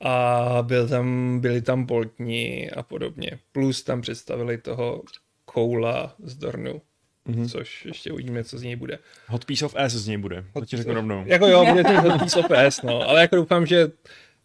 [0.02, 3.40] a byl tam, byli tam Boltni a podobně.
[3.52, 5.04] Plus tam představili toho
[5.46, 6.82] Koula z Dornu,
[7.28, 7.50] mm-hmm.
[7.50, 9.00] což ještě uvidíme, co z něj bude.
[9.28, 11.24] hot piece of ass z něj bude, to ti řeknu rovnou.
[11.26, 13.92] Jako jo, bude ten hot piece of ass, no, ale jako doufám, že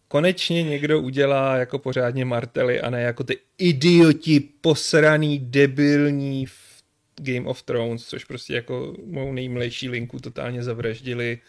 [0.07, 6.83] konečně někdo udělá jako pořádně martely a ne jako ty idioti posraný, debilní v
[7.15, 11.39] Game of Thrones, což prostě jako mou nejmlejší linku totálně zavraždili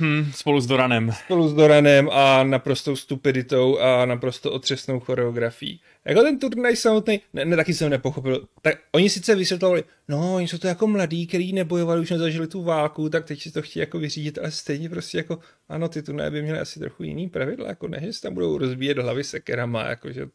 [0.00, 1.12] Hm, spolu s Doranem.
[1.24, 5.80] spolu s Doranem a naprostou stupiditou a naprosto otřesnou choreografií.
[6.04, 8.46] Jako ten turnaj samotný, ne, ne, taky jsem nepochopil.
[8.62, 12.62] Tak oni sice vysvětlovali, no, oni jsou to jako mladí, kteří nebojovali, už nezažili tu
[12.62, 16.30] válku, tak teď si to chtějí jako vyřídit, ale stejně prostě jako, ano, ty turnaje
[16.30, 19.88] by měly asi trochu jiný pravidla, jako ne, že se tam budou rozbíjet hlavy sekerama,
[19.88, 20.26] jakože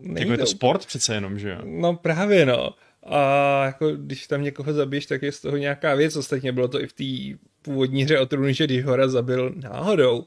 [0.00, 1.58] není Jako je to sport přece jenom, že jo?
[1.64, 2.74] No právě no.
[3.08, 6.16] A jako když tam někoho zabiješ, tak je z toho nějaká věc.
[6.16, 10.24] Ostatně bylo to i v té původní hře o trůny, že když Hora zabil náhodou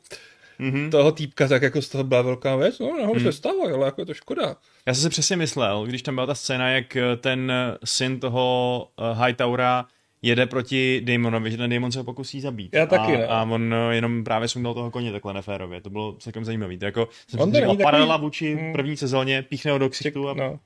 [0.61, 0.89] Mhm.
[0.91, 2.79] toho týpka, tak jako z toho byla velká věc.
[2.79, 4.55] No, náhodou se stalo, ale jako je to škoda.
[4.85, 8.19] Já jsem si přesně myslel, když tam byla ta scéna, jak eh, ten eh, syn
[8.19, 9.85] toho uh, Hightowera
[10.21, 12.73] jede proti Daemonovi, že ten Daemon se ho pokusí zabít.
[12.73, 13.27] Já taky, a, ne.
[13.27, 15.81] a on eh, jenom právě sundal toho koně takhle neférově.
[15.81, 16.77] To bylo celkem zajímavé.
[16.77, 18.73] To jako, jsem On si říkal, paralela vůči Hmm.
[18.73, 20.33] první sezóně, píchne ho do ksichtu a...
[20.33, 20.59] No.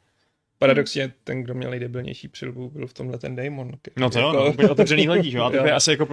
[0.63, 3.71] Paradoxně ten, kdo měl nejdebilnější přilbu, byl v tomhle ten Daemon.
[3.97, 4.39] no to jo, jako...
[4.39, 5.43] no, úplně otevřený hledí, že jo?
[5.43, 5.65] A to Jo.
[5.65, 6.07] je asi jako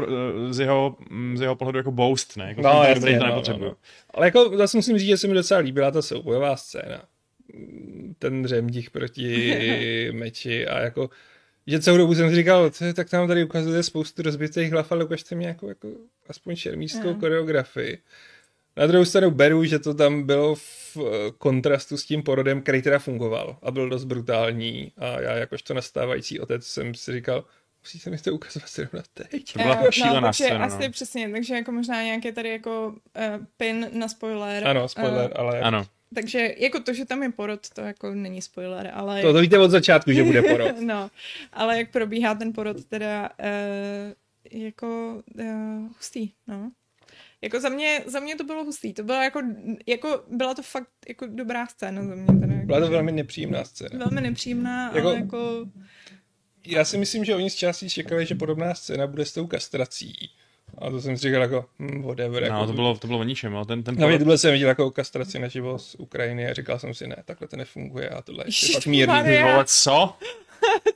[0.51, 2.45] z jeho, mm, z jeho pohledu jako boast, ne?
[2.49, 3.77] Jako No, jasně, to no, no, no.
[4.11, 7.03] Ale jako zase musím říct, že se mi docela líbila ta soubojová scéna.
[8.19, 11.11] Ten řemdich proti meči a jako
[11.67, 15.05] že celou dobu jsem říkal, "Co je, tak tam tady ukazuje spoustu rozbitých hlav, ale
[15.05, 15.89] ukažte mi jako, jako
[16.29, 17.19] aspoň šermířskou No.
[17.21, 17.99] choreografii.
[18.76, 21.00] Na druhou stranu beru, že to tam bylo v eh,
[21.38, 26.40] kontrastu s tím porodem, který teda fungoval a byl dost brutální a já jakožto nastávající
[26.40, 27.44] otec jsem si říkal,
[27.83, 29.52] musí se mi to ukazovat zrovna teď.
[29.52, 30.90] To byla Eh, šílená no, scéna, asi no.
[30.92, 34.66] přesně, takže jako možná nějaký tady jako uh, pin na spoiler.
[34.68, 35.87] Ano, spoiler, Eh, ale Ano.
[36.14, 39.22] takže jako to, že tam je porod, to jako není spoiler, ale...
[39.22, 40.80] to, to víte od začátku, že bude porod.
[40.80, 41.11] no,
[41.52, 46.70] ale jak probíhá ten porod teda uh, jako uh, hustý, no.
[47.42, 49.40] Jako za mě, za mě to bylo hustý, to bylo jako,
[49.87, 52.26] jako byla to fakt jako dobrá scéna za mě.
[52.40, 53.98] Teda, jako, Byla to že- velmi nepříjemná scéna.
[53.98, 55.66] velmi nepříjemná, Jako- ale jako...
[56.66, 60.31] Já si myslím, že oni z částí čekali, že podobná scéna bude s tou kastrací.
[60.79, 62.42] A to jsem si říkal jako, hm, whatever.
[62.42, 64.53] Jako, No, to bylo, to bylo o ničem, ale ten, ten Na mě tohle jsem
[64.53, 68.22] viděl jako kastraci naživo z Ukrajiny a říkal jsem si, ne, takhle to nefunguje a
[68.22, 69.14] tohle je fakt mírný.
[69.42, 70.14] Vole, co?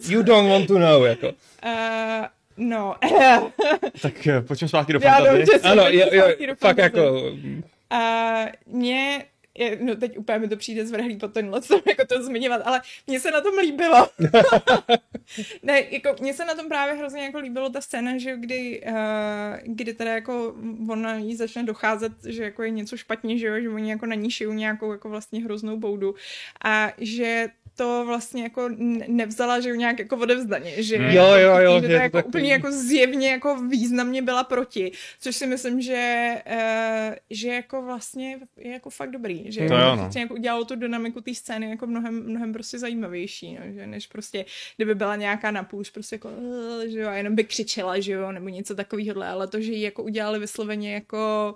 [0.08, 1.26] You don't want to know, jako.
[1.28, 2.26] Uh,
[2.56, 2.94] no,
[4.02, 7.32] Tak eh, pojďme zpátky do dobře, Ano, jo, jo, do fakt jako,
[7.90, 9.24] A mě,
[9.58, 12.80] je, no teď úplně mi to přijde zvrhlý po tenhle, co jako to zmiňovat, ale
[13.06, 14.08] mně se na tom líbilo.
[15.62, 18.82] ne, jako mně se na tom právě hrozně jako líbilo ta scéna, že jo, kdy,
[18.88, 18.94] uh,
[19.62, 20.54] kdy teda jako
[20.88, 24.14] ona jí začne docházet, že jako je něco špatně, že jo, že oni jako na
[24.14, 26.14] ní šijou nějakou jako vlastně hroznou boudu
[26.64, 28.68] a že to vlastně jako
[29.08, 31.10] nevzala, že jo, nějak jako odevzdaně, že, Hmm.
[31.10, 34.92] Jo, jo, jo, že to to jako takový- úplně jako zjevně jako významně byla proti,
[35.20, 39.80] což si myslím, že, uh, že jako vlastně je jako fakt dobrý, že To jo,
[39.80, 39.96] no.
[39.96, 44.06] vlastně jako udělalo tu dynamiku té scény jako mnohem, mnohem prostě zajímavější, no, že než
[44.06, 44.44] prostě,
[44.76, 46.30] kdyby byla nějaká napůl, prostě jako,
[46.84, 49.72] "Eh", že jo, a jenom by křičela, že jo, nebo něco takového, ale to, že
[49.72, 51.54] ji jako udělali vysloveně jako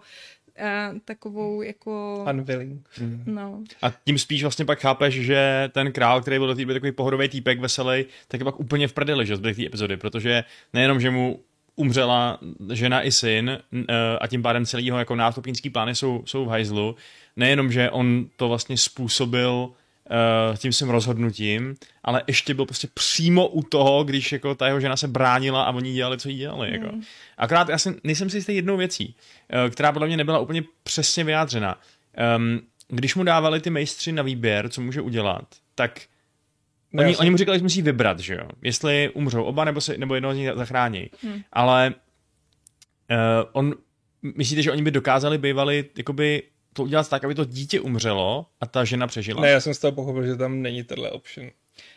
[0.61, 2.89] uh, takovou jako, unwilling.
[3.27, 6.75] no, A tím spíš vlastně pak chápeš, že ten král, který byl do té doby
[6.75, 10.45] takový pohodový týpek, veselý, tak je pak úplně v prdeli, že zbytek té epizody, protože
[10.73, 11.41] nejenom, že mu
[11.77, 12.39] umřela
[12.73, 16.49] žena i syn eh, a tím pádem celý jeho jako nástupnický plány jsou, jsou v
[16.49, 16.97] hajzlu,
[17.37, 19.71] nejenom, že on to vlastně způsobil
[20.11, 24.81] uh, tím svým rozhodnutím, ale ještě byl prostě přímo u toho, když jako ta jeho
[24.81, 26.73] žena se bránila a oni dělali, co jí dělali.
[26.73, 26.91] Jako.
[27.39, 29.15] Akorát já jsem, nejsem si jistý jednou věcí,
[29.65, 31.81] uh, která podle mě nebyla úplně přesně vyjádřena.
[32.37, 35.45] Um, když mu dávali ty mejstři na výběr, co může udělat,
[35.75, 36.01] tak
[36.93, 38.49] No, oni, oni mu říkali, že musí vybrat, že jo?
[38.63, 41.11] Jestli umřou oba, nebo, se, nebo jednoho z nich zachrání.
[41.23, 41.43] Hmm.
[41.53, 41.95] Ale
[43.11, 43.17] uh,
[43.53, 43.75] on,
[44.23, 48.67] myslíte, že oni by dokázali bývali jakoby to udělat tak, aby to dítě umřelo a
[48.67, 49.43] ta žena přežila?
[49.43, 51.51] Ne, já jsem z toho pochopil, že tam není tenhle option.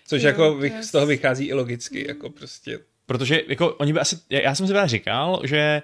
[0.08, 2.80] Což Jo, jako vych, z toho vychází i logicky, jako prostě.
[3.06, 5.82] Protože jako oni by asi, já já jsem si právě říkal, že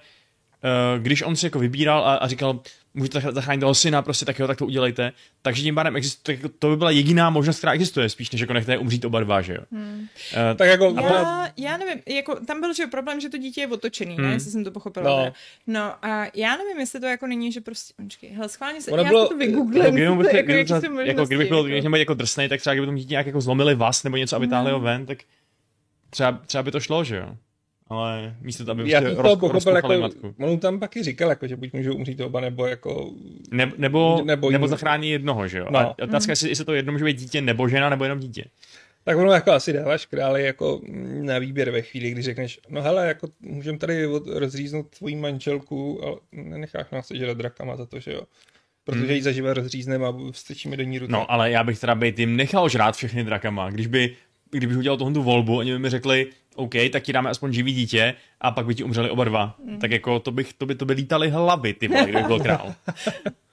[0.63, 2.60] uh, když on si jako vybíral a, a říkal,
[2.98, 6.70] můžete zachránit toho syna, prostě tak jo, tak to udělejte, takže tím pádem existuje, to
[6.70, 9.62] by byla jediná možnost, která existuje, spíš než jako nechte umřít oba dva, že jo.
[9.72, 10.00] Hmm.
[10.00, 10.96] Uh, tak jako...
[11.02, 14.28] Já, já nevím, jako tam byl že problém, že to dítě je otočený, hmm.
[14.28, 15.26] ne, jestli jsem to pochopila.
[15.26, 15.34] No.
[15.68, 19.04] no a já nevím, jestli to jako není, že prostě, počkej, hele, schválně se, Ona
[19.04, 22.50] já bylo, to vygooglím, jako, kdyby, jako, kdyby, jako, jako, kdyby byl jako, jako drsnej,
[22.50, 25.06] tak třeba kdyby tomu dítě nějak jako zlomili vás nebo něco a vytáhli ho ven,
[25.06, 25.18] tak
[26.10, 27.38] třeba, třeba by to šlo, že jo
[27.89, 30.36] ale místo to, aby Já to roz, pochopil, jako, matku.
[30.39, 33.12] On tam pak i říkal, jako, že buď můžou umřít oba, nebo jako...
[33.52, 35.67] Ne, nebo, nebo, nebo zachrání jednoho, že jo?
[35.69, 35.80] No.
[35.80, 36.50] A otázka je, mm.
[36.50, 38.45] jestli to jedno může být dítě nebo žena, nebo jenom dítě.
[39.04, 40.82] Tak ono jako asi dáváš králi jako
[41.21, 46.15] na výběr ve chvíli, kdy řekneš, no hele, jako můžeme tady rozříznout tvoji manželku, ale
[46.32, 48.21] nenecháš nás sežrat drakama za to, že jo?
[48.84, 49.12] Protože hmm.
[49.12, 51.12] ji zaživa rozřízneme a vstečíme do ní ruce.
[51.12, 53.69] No, ale já bych teda být jim nechal žrát všechny drakama.
[53.69, 54.15] Když by
[54.52, 57.74] kdybych udělal tohle tu volbu, oni by mi řekli, OK, tak ti dáme aspoň živý
[57.74, 59.56] dítě a pak by ti umřeli oba dva.
[59.64, 59.80] Mm.
[59.80, 62.76] Tak jako to, bych, to, by, to by lítali hlavy, ty vole, kdyby byl král.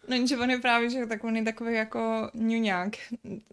[0.09, 2.97] No, že on je právě, že tak on je takový jako ňuňák,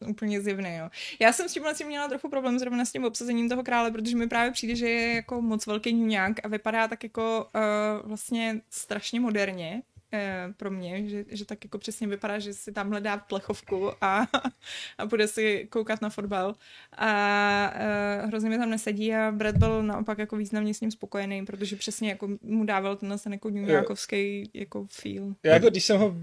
[0.08, 0.90] úplně zjevný, jo.
[1.20, 4.18] Já jsem s tím vlastně měla trochu problém zrovna s tím obsazením toho krále, protože
[4.18, 8.62] mi právě přijde, že je jako moc velký ňuňák a vypadá tak jako uh, vlastně
[8.70, 9.82] strašně moderně,
[10.14, 14.28] eh, pro mě, že, že tak jako přesně vypadá, že si tam hledá plechovku a,
[14.98, 16.56] a bude si koukat na fotbal.
[16.98, 21.46] A eh, hrozně mi tam nesedí a Brad byl naopak jako významně s ním spokojený,
[21.46, 25.36] protože přesně jako mu dával ten ten jako Newyorkovský jako feel.
[25.44, 26.16] Já jako když jsem ho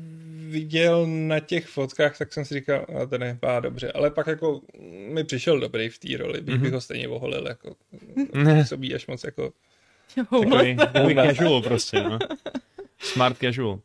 [0.49, 4.61] viděl na těch fotkách, tak jsem si říkal, a to nevypadá dobře, ale pak jako
[5.09, 6.61] mi přišel dobrý v té roli, bych, mm-hmm.
[6.63, 7.77] bych ho stejně oholil, jako
[8.35, 8.67] ne.
[8.67, 9.53] sobí až moc jako
[10.15, 12.19] Takový, takový casual prostě, no.
[12.99, 13.79] Smart casual.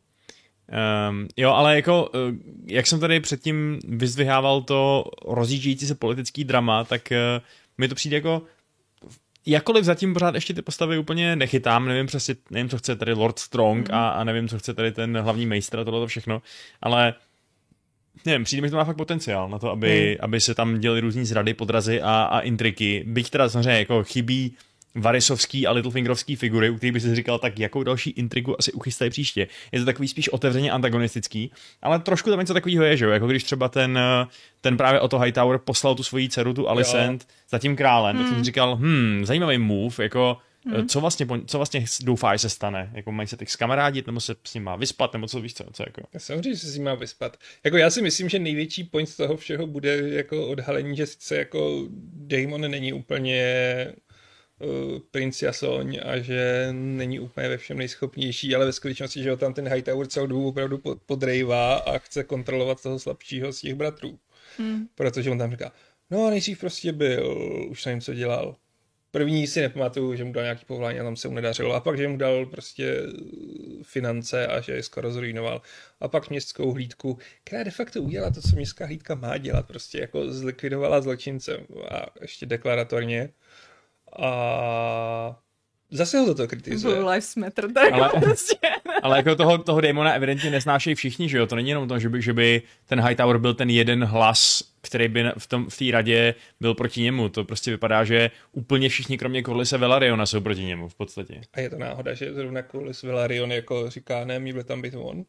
[1.08, 6.84] Um, jo, ale jako, uh, jak jsem tady předtím vyzdvihával to rozjíždějící se politický drama,
[6.84, 7.42] tak uh,
[7.78, 8.42] mi to přijde jako
[9.46, 13.38] jakkoliv zatím pořád ještě ty postavy úplně nechytám, nevím přesně, nevím, co chce tady Lord
[13.38, 13.94] Strong mm.
[13.94, 16.42] a, a nevím, co chce tady ten hlavní majstr a tohle všechno,
[16.82, 17.14] ale
[18.26, 20.24] nevím, přijde mi, že to má fakt potenciál na to, aby, mm.
[20.24, 23.04] aby se tam děli různý zrady, podrazy a, a intriky.
[23.06, 24.56] Byť teda samozřejmě jako chybí
[24.94, 29.10] Varisovský a Littlefingerovský figury, u kterých by si říkal, tak jakou další intrigu asi uchystají
[29.10, 29.46] příště.
[29.72, 31.52] Je to takový spíš otevřeně antagonistický,
[31.82, 33.10] ale trošku tam něco takového je, že jo?
[33.10, 33.98] Jako když třeba ten,
[34.60, 38.24] ten právě Otto Hightower poslal tu svoji dceru, tu Alicent, za tím králem, hmm.
[38.24, 38.44] tak jsem hmm.
[38.44, 40.88] říkal, hm, zajímavý move, jako Hmm.
[40.88, 42.90] Co, vlastně, co vlastně doufá, že se stane?
[42.94, 45.64] Jako mají se teď skamarádit, nebo se s ním má vyspat, nebo co víš co?
[45.72, 46.02] co jako?
[46.14, 47.36] Já samozřejmě, že se s ním má vyspat.
[47.64, 51.36] Jako já si myslím, že největší point z toho všeho bude jako odhalení, že sice
[51.36, 53.44] jako Damon není úplně
[54.60, 59.36] uh, princ Jasoň a že není úplně ve všem nejschopnější, ale ve skutečnosti, že ho
[59.36, 64.18] tam ten Hightower celou dobu opravdu podrejvá a chce kontrolovat toho slabšího z těch bratrů.
[64.58, 64.86] Hmm.
[64.94, 65.72] Protože on tam říká,
[66.10, 68.56] no nejdřív prostě byl, už nevím, co dělal.
[69.10, 71.74] První si nepamatuju, že mu dal nějaký povolání a tam se mu nedařilo.
[71.74, 72.96] A pak, že mu dal prostě
[73.82, 75.62] finance a že je skoro zrujnoval.
[76.00, 79.66] A pak městskou hlídku, která de facto udělala to, co městská hlídka má dělat.
[79.66, 83.30] Prostě jako zlikvidovala zločince a ještě deklaratorně
[84.18, 85.40] a
[85.90, 86.94] zase ho to kritizuje.
[86.94, 88.56] Blue Lives Matter, tak ale, prostě.
[89.02, 91.46] ale jako toho, toho démona evidentně nesnášejí všichni, že jo?
[91.46, 95.08] To není jenom to, že by, že by ten Hightower byl ten jeden hlas, který
[95.08, 97.28] by v té v radě byl proti němu.
[97.28, 101.40] To prostě vypadá, že úplně všichni, kromě Corlise Velariona, jsou proti němu v podstatě.
[101.52, 105.24] A je to náhoda, že zrovna Corlys Velarion jako říká, ne, měl tam být on?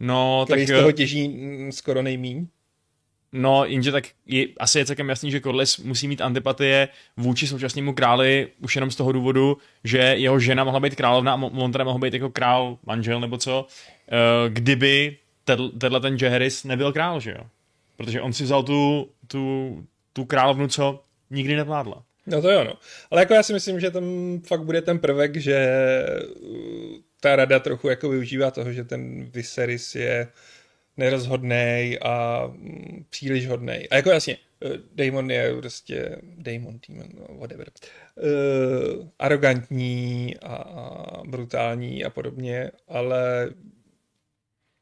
[0.00, 0.76] No, který tak...
[0.76, 1.36] z toho těží
[1.70, 2.46] skoro nejmíň.
[3.32, 7.94] No, jenže tak je, asi je celkem jasný, že Corlys musí mít antipatie vůči současnému
[7.94, 11.84] králi už jenom z toho důvodu, že jeho žena mohla být královna a on teda
[11.84, 15.16] mohl být jako král, manžel nebo co, uh, kdyby
[15.78, 17.44] tenhle ten Jaehaerys nebyl král, že jo?
[17.96, 19.76] Protože on si vzal tu, tu,
[20.12, 22.02] tu královnu, co nikdy nevládla.
[22.26, 22.72] No to jo, no.
[23.10, 24.04] Ale jako já si myslím, že tam
[24.46, 25.68] fakt bude ten prvek, že
[27.20, 30.57] ta rada trochu jako využívá toho, že ten Viserys je uh,
[30.98, 33.88] nerozhodnej a mm, příliš hodnej.
[33.90, 37.70] A jako jasně, eh, Damon je prostě Damon, Demon, no, whatever.
[38.16, 43.50] Uh, arrogantní a, a brutální a podobně, ale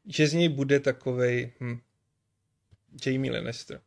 [0.07, 1.79] že z něj bude takovej hm,
[3.05, 3.79] Jamie Lannister.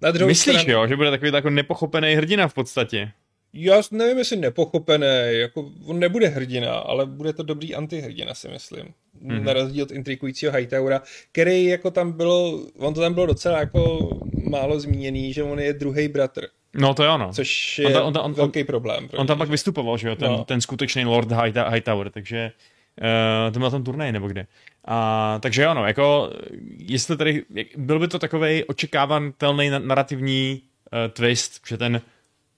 [0.00, 0.70] Na Myslíš, stran...
[0.70, 3.12] jo, že bude takový jako nepochopený hrdina v podstatě?
[3.52, 8.94] Já nevím, jestli nepochopený, jako on nebude hrdina, ale bude to dobrý antihrdina, si myslím.
[9.22, 9.44] Mm-hmm.
[9.44, 11.02] Na rozdíl od intrikujícího Hightowera,
[11.32, 14.10] který jako tam bylo, on to tam bylo docela jako
[14.50, 16.46] málo zmíněný, že on je druhý bratr.
[16.74, 17.32] No to je ono.
[17.32, 19.08] Což je on, ta, on, ta, on, velký problém.
[19.16, 20.44] On tam pak vystupoval, že jo, ten, no.
[20.44, 21.32] ten skutečný Lord
[21.72, 22.52] Hightower, takže
[23.00, 24.46] uh, to byl tam turnaj nebo kde.
[24.84, 26.32] A, takže ano, jako,
[26.78, 27.44] jestli tady,
[27.76, 32.00] byl by to takový očekávatelný narrativní uh, twist, že ten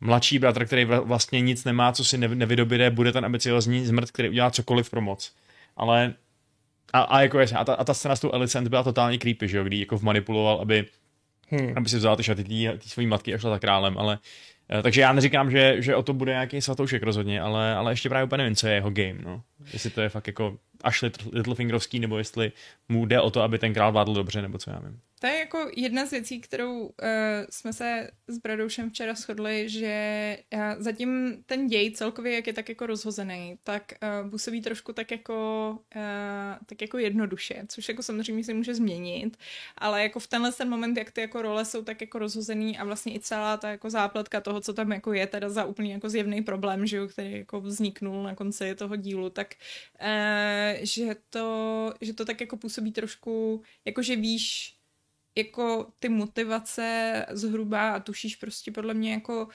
[0.00, 4.50] mladší bratr, který vlastně nic nemá, co si nevydobíde, bude ten ambiciozní zmrt, který udělá
[4.50, 5.32] cokoliv pro moc.
[5.76, 6.14] Ale
[6.92, 9.48] a, a jako jasně, a ta, a ta scéna s tou Alicent byla totálně creepy,
[9.48, 10.86] že jo, kdy jako manipuloval, aby,
[11.48, 11.72] hmm.
[11.76, 14.18] aby si vzal ty šaty té svojí matky a šla za králem, ale
[14.78, 18.08] eh, takže já neříkám, že, že o to bude nějaký svatoušek rozhodně, ale, ale ještě
[18.08, 19.42] právě úplně nevím, co je jeho game, no.
[19.72, 22.52] Jestli to je fakt jako až Littlefingerovský, nebo jestli
[22.88, 25.00] mu jde o to, aby ten král vládl dobře, nebo co já vím.
[25.20, 26.90] To je jako jedna z věcí, kterou uh,
[27.50, 32.68] jsme se s Bradoušem včera shodli, že uh, zatím ten děj celkově, jak je tak
[32.68, 33.92] jako rozhozený, tak
[34.24, 39.36] uh, působí trošku tak jako, uh, tak jako jednoduše, což jako samozřejmě se může změnit,
[39.78, 42.84] ale jako v tenhle ten moment, jak ty jako role jsou tak jako rozhozený a
[42.84, 46.08] vlastně i celá ta jako zápletka toho, co tam jako je teda za úplně jako
[46.08, 49.54] zjevný problém, že jo, který jako vzniknul na konci toho dílu, tak
[50.00, 54.79] uh, že to, že to tak jako působí trošku, jako že víš,
[55.36, 59.48] jako ty motivace zhruba a tušíš prostě podle mě jako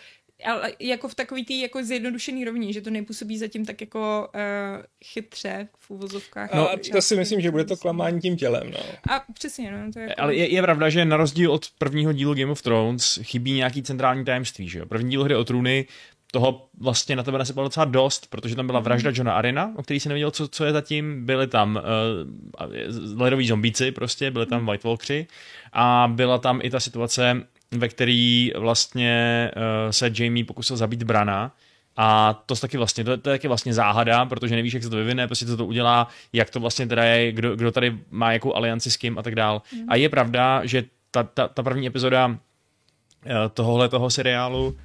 [0.43, 4.83] ale jako v takový tý jako zjednodušený rovině, že to nepůsobí zatím tak jako uh,
[5.05, 6.53] chytře v úvozovkách.
[6.53, 8.79] No, a to si myslím, že bude to klamání tím tělem, no.
[9.09, 9.91] A přesně, no.
[9.93, 10.21] To je jako...
[10.21, 13.83] Ale je, je, pravda, že na rozdíl od prvního dílu Game of Thrones chybí nějaký
[13.83, 14.85] centrální tajemství, že jo.
[14.85, 15.85] První díl hry o trůny
[16.35, 18.83] toho vlastně na tebe nasypalo docela dost, protože tam byla mhm.
[18.83, 21.25] vražda Johna Arena, o který si nevěděl, co, co je zatím.
[21.25, 21.79] Byli tam
[22.61, 24.67] uh, ledoví zombíci prostě, byli tam mhm.
[24.67, 25.27] White Walkři
[25.73, 31.51] a byla tam i ta situace, ve který vlastně uh, se Jamie pokusil zabít Brana,
[31.97, 34.95] a to, taky vlastně, to, to je taky vlastně záhada, protože nevíš, jak se to
[34.95, 38.55] vyvine, prostě co to udělá, jak to vlastně teda je, kdo, kdo tady má jakou
[38.55, 39.61] alianci s kým a tak dál.
[39.73, 39.85] Mm.
[39.87, 42.37] A je pravda, že ta, ta, ta první epizoda
[43.25, 44.75] eh, tohohle toho seriálu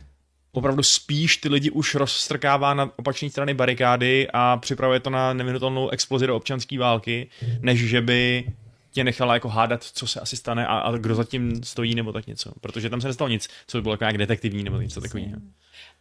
[0.53, 5.89] opravdu spíš ty lidi už rozstrkává na opačné strany barikády a připravuje to na nevinutelnou
[5.89, 7.29] explozi do občanské války,
[7.61, 8.45] než že by
[8.91, 12.27] tě nechala jako hádat, co se asi stane a, a kdo zatím stojí nebo tak
[12.27, 12.53] něco.
[12.61, 15.37] Protože tam se nestalo nic, co by bylo jako nějak detektivní nebo něco takového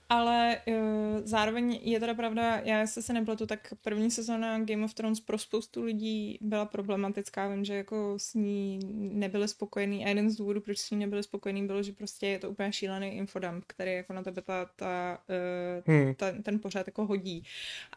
[0.10, 0.76] ale uh,
[1.24, 5.38] zároveň je teda pravda, já se se nepletu, tak první sezóna Game of Thrones pro
[5.38, 7.48] spoustu lidí byla problematická.
[7.48, 11.24] Vím, že jako s ní nebyli spokojení a jeden z důvodů, proč s ní nebyli
[11.24, 15.20] spokojení, bylo, že prostě je to úplně šílený infodump, který jako na tebe ta, ta,
[15.88, 16.16] uh, hmm.
[16.16, 17.44] ta, ten pořád jako hodí.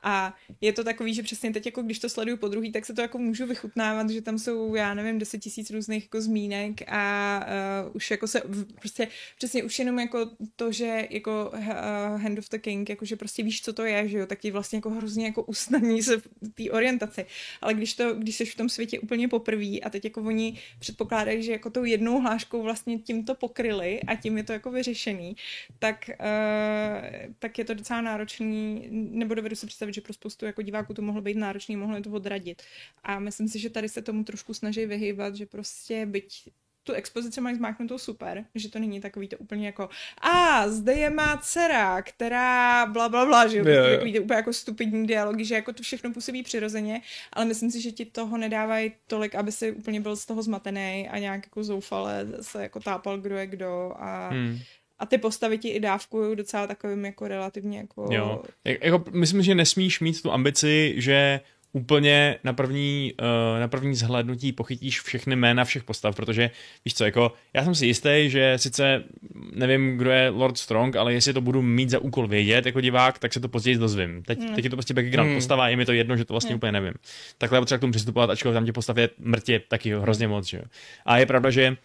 [0.03, 2.94] A je to takový, že přesně teď, jako když to sleduju po druhý, tak se
[2.94, 7.46] to jako můžu vychutnávat, že tam jsou, já nevím, deset tisíc různých jako zmínek a
[7.87, 8.42] uh, už jako se
[8.79, 13.42] prostě přesně už jenom jako to, že jako uh, Hand of the King, jakože prostě
[13.42, 16.22] víš, co to je, že jo, tak ti vlastně jako hrozně jako usnadní se
[16.54, 17.26] té orientaci.
[17.60, 21.42] Ale když to, když jsi v tom světě úplně poprvé a teď jako oni předpokládají,
[21.42, 25.36] že jako tou jednou hláškou vlastně tím to pokryli a tím je to jako vyřešený,
[25.78, 30.62] tak, uh, tak je to docela náročný, nebo dovedu si představit, že pro spoustu jako
[30.62, 32.62] diváků to mohlo být náročný, mohlo to odradit.
[33.02, 36.48] A myslím si, že tady se tomu trošku snaží vyhýbat, že prostě byť
[36.84, 39.88] tu expozici mají zmáknutou super, že to není takový to úplně jako
[40.20, 44.52] a zde je má dcera, která bla bla bla, že jo, jo, takový úplně jako
[44.52, 47.00] stupidní dialogy, že jako to všechno působí přirozeně,
[47.32, 51.08] ale myslím si, že ti toho nedávají tolik, aby si úplně byl z toho zmatený
[51.08, 54.58] a nějak jako zoufale se jako tápal, kdo je kdo a hmm.
[54.98, 58.08] a ty postavy ti i dávkují docela takovým jako relativně jako...
[58.10, 61.40] Jo, jako myslím, že nesmíš mít tu ambici, že
[61.72, 66.50] úplně na první, uh, na první zhlédnutí pochytíš všechny jména všech postav, protože
[66.85, 69.04] víš co, jako já jsem si jistý, že sice
[69.52, 73.18] nevím, kdo je Lord Strong, ale jestli to budu mít za úkol vědět jako divák,
[73.18, 74.22] tak se to později dozvím.
[74.22, 74.54] Teď, mm.
[74.54, 75.37] teď je to prostě background mm.
[75.37, 76.56] postava, je mi to jedno, že to vlastně mm.
[76.56, 76.94] úplně nevím.
[77.38, 80.56] Takhle potřeba k tomu přistupovat, ačkoliv tam tě postav je mrtě taky hrozně moc, že
[80.56, 80.64] jo.
[81.06, 81.76] A je pravda, že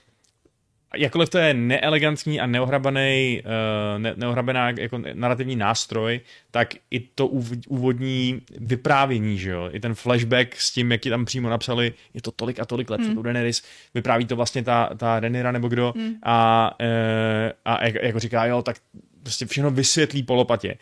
[0.95, 6.19] jakkoliv to je neelegantní a neohrabaný, uh, ne, neohrabená jako narrativní nástroj,
[6.52, 7.28] tak i to
[7.67, 12.21] úvodní vyprávění, že jo, i ten flashback s tím, jak ji tam přímo napsali, je
[12.21, 13.15] to tolik a tolik let, hmm.
[13.15, 16.13] tu Daenerys, vypráví to vlastně ta, ta Renira nebo kdo hmm.
[16.23, 18.78] a, uh, a jak, jako říká, jo, tak
[19.23, 20.78] prostě všechno vysvětlí polopatě.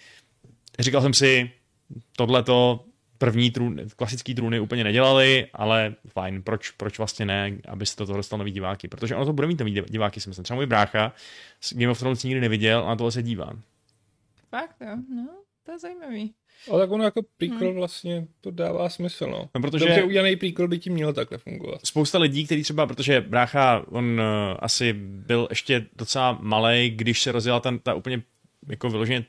[0.80, 1.50] Říkal jsem si,
[2.18, 2.86] tohleto
[3.18, 8.06] první trůn, klasický trůny úplně nedělali, ale fajn, proč, proč vlastně ne, aby se to
[8.06, 10.44] dostal nový diváky, protože ono to bude mít nový diváky, si myslím.
[10.44, 11.14] Třeba můj brácha
[11.72, 13.54] Game of Thrones nikdy neviděl a na tohle se dívá.
[14.50, 15.28] Fakt jo, no,
[15.64, 16.34] to je zajímavý.
[16.72, 17.76] Ale tak ono jako prequel hmm.
[17.76, 19.50] vlastně to dává smysl, no.
[19.56, 21.80] no protože Dobře udělaný prequel by ti měl takhle fungovat.
[21.84, 27.32] Spousta lidí, kteří třeba, protože brácha, on uh, asi byl ještě docela malý, když se
[27.32, 28.22] rozjela ten, ta úplně
[28.70, 29.26] jako vyloženě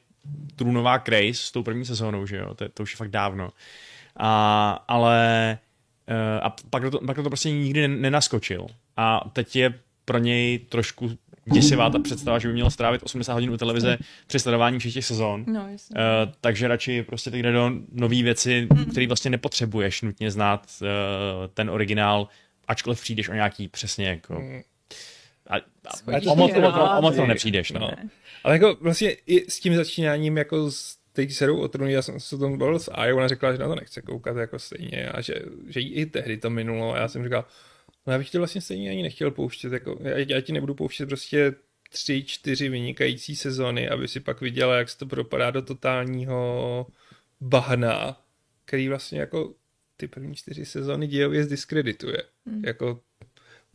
[0.57, 3.51] trůnová craze s tou první sezónou, že jo, to, to už je fakt dávno.
[4.17, 5.59] A, ale
[6.09, 8.67] uh, a pak to, pak to prostě nikdy nenaskočil.
[8.97, 9.75] A teď je
[10.05, 11.11] pro něj trošku
[11.53, 15.05] děsivá ta představa, že by měl strávit 80 hodin u televize při sledování všech těch
[15.05, 15.45] sezón.
[15.47, 18.85] No, Uh, takže radši prostě teď jde do nové věci, mm.
[18.85, 20.89] které vlastně nepotřebuješ nutně znát uh,
[21.55, 22.29] ten originál,
[22.69, 24.43] ačkoliv přijdeš o nějaký přesně jako...
[25.51, 27.91] Mm a, a, a, o moc, o moc, o moc to nepřijdeš, no.
[28.45, 32.21] Ale jako vlastně i s tím začínáním jako s teď serou o trůny, já jsem
[32.21, 35.09] se o tom bavil s Ajo, ona řekla, že na to nechce koukat jako stejně
[35.09, 35.35] a že,
[35.69, 37.45] že jí i tehdy to minulo a já jsem říkal,
[38.07, 41.07] no já bych tě vlastně stejně ani nechtěl pouštět, jako, já, já ti nebudu pouštět
[41.07, 41.55] prostě
[41.91, 46.87] tři, čtyři vynikající sezony, aby si pak viděla, jak se to propadá do totálního
[47.41, 48.21] bahna,
[48.65, 49.55] který vlastně jako
[49.97, 52.23] ty první čtyři sezony dějově zdiskredituje.
[52.47, 52.63] Hmm.
[52.67, 53.01] Jako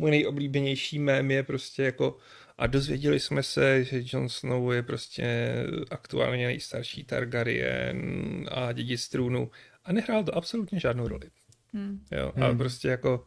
[0.02, 2.18] můj nejoblíbenější mém je prostě jako
[2.58, 5.56] a dozvěděli jsme se, že Jon Snow je prostě
[5.91, 9.52] aktuálně nejstarší Targaryen a dědic trůnu
[9.86, 11.30] a nehrál to absolutně žádnou roli.
[11.74, 11.99] Hmm.
[12.12, 12.58] Jo, a hmm.
[12.58, 13.26] prostě jako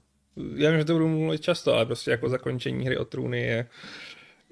[0.57, 3.66] já vím, že to budu mluvit často, ale prostě jako zakončení hry o trůny je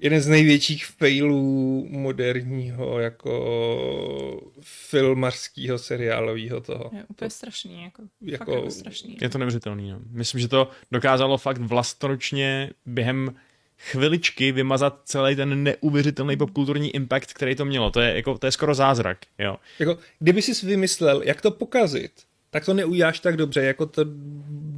[0.03, 6.91] jeden z největších failů moderního jako filmarského seriálového toho.
[6.93, 9.17] Je úplně to, strašný, jako, jako, fakt jako strašný.
[9.21, 9.99] Je to neuvěřitelný, no.
[10.09, 13.35] Myslím, že to dokázalo fakt vlastnoručně během
[13.77, 17.91] chviličky vymazat celý ten neuvěřitelný popkulturní impact, který to mělo.
[17.91, 19.17] To je, jako, to je skoro zázrak.
[19.39, 19.57] Jo.
[19.79, 22.11] Jako, kdyby jsi vymyslel, jak to pokazit,
[22.49, 24.01] tak to neujáš tak dobře, jako to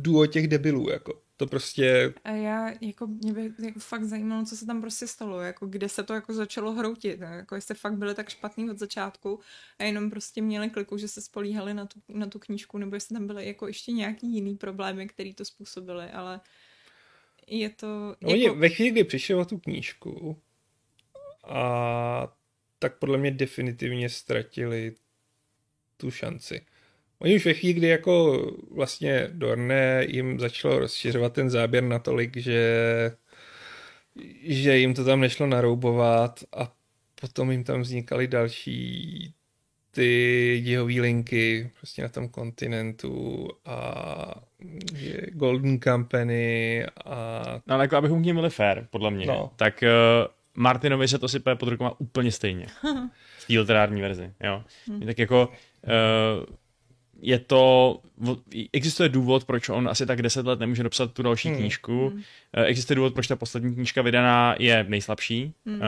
[0.01, 1.24] duo těch debilů, jako.
[1.37, 2.13] To prostě...
[2.23, 5.89] A já, jako, mě by jako fakt zajímalo, co se tam prostě stalo, jako kde
[5.89, 9.39] se to jako začalo hroutit, jako jestli fakt byli tak špatný od začátku
[9.79, 13.13] a jenom prostě měli kliku, že se spolíhali na tu, na tu knížku, nebo jestli
[13.13, 16.41] tam byly jako ještě nějaký jiný problémy, který to způsobily, ale
[17.47, 18.15] je to...
[18.21, 18.33] Jako...
[18.33, 20.41] Oni ve chvíli, kdy přišli o tu knížku
[21.43, 22.37] a
[22.79, 24.95] tak podle mě definitivně ztratili
[25.97, 26.65] tu šanci.
[27.19, 33.11] Oni už ve chvíli, kdy jako vlastně Dorne jim začalo rozšiřovat ten záběr natolik, že,
[34.43, 36.71] že jim to tam nešlo naroubovat a
[37.21, 39.33] potom jim tam vznikaly další
[39.91, 44.35] ty děhový linky prostě na tom kontinentu a
[45.31, 47.43] Golden Company a...
[47.67, 49.51] No ale jako abychom k ním byli fair, podle mě, no.
[49.55, 52.65] tak uh, Martinovi se to sype pod rukama úplně stejně.
[53.37, 54.63] v té literární verzi, jo.
[54.87, 55.01] Hmm.
[55.01, 56.55] Tak jako uh,
[57.25, 57.99] je to,
[58.73, 61.57] existuje důvod, proč on asi tak deset let nemůže dopsat tu další hmm.
[61.57, 62.09] knížku.
[62.09, 62.21] Hmm.
[62.65, 65.75] Existuje důvod, proč ta poslední knížka vydaná je nejslabší hmm.
[65.75, 65.81] uh,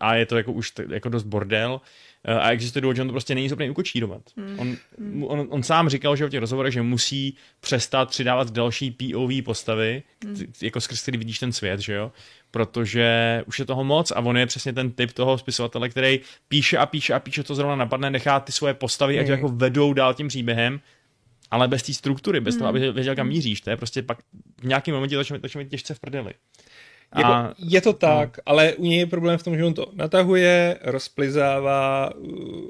[0.00, 1.80] a je to jako už jako dost bordel.
[2.28, 4.22] Uh, a existuje důvod, že on to prostě není schopný ukočírovat.
[4.36, 4.58] Hmm.
[4.58, 5.24] On, hmm.
[5.24, 10.02] on, on, sám říkal, že v těch rozhovorech, že musí přestat přidávat další POV postavy,
[10.24, 10.52] hmm.
[10.62, 12.12] jako skrz který vidíš ten svět, že jo?
[12.54, 16.78] Protože už je toho moc a on je přesně ten typ toho spisovatele, který píše
[16.78, 19.20] a píše a píše, co zrovna napadne, nechá ty svoje postavy, mm.
[19.20, 20.80] ať jako vedou dál tím příběhem,
[21.50, 22.58] ale bez té struktury, bez mm.
[22.58, 23.60] toho, aby věděl, kam míříš.
[23.60, 24.18] To je prostě pak
[24.60, 26.34] v nějakém momentě začne, začne těžce v prdeli.
[27.12, 28.42] A, jako, je to tak, no.
[28.46, 32.68] ale u něj je problém v tom, že on to natahuje, rozplizává uh,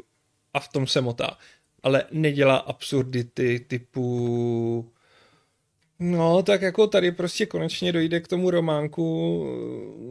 [0.54, 1.36] a v tom se motá.
[1.82, 4.92] Ale nedělá absurdity typu
[6.06, 9.44] No, tak jako tady prostě konečně dojde k tomu románku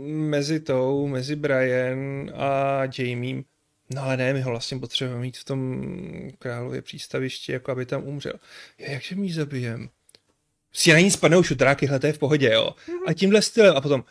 [0.06, 3.44] mezi tou, mezi Brian a Jamiem.
[3.96, 5.86] No ale ne, my ho vlastně potřebujeme mít v tom
[6.40, 8.34] králově přístavišti, jako aby tam umřel.
[8.78, 9.90] Já, jakže mi zabijem?
[10.74, 12.76] Si na ní spadnou šutráky, hle, to je v pohodě, jo.
[13.08, 13.78] A tímhle stylem.
[13.78, 14.04] A potom,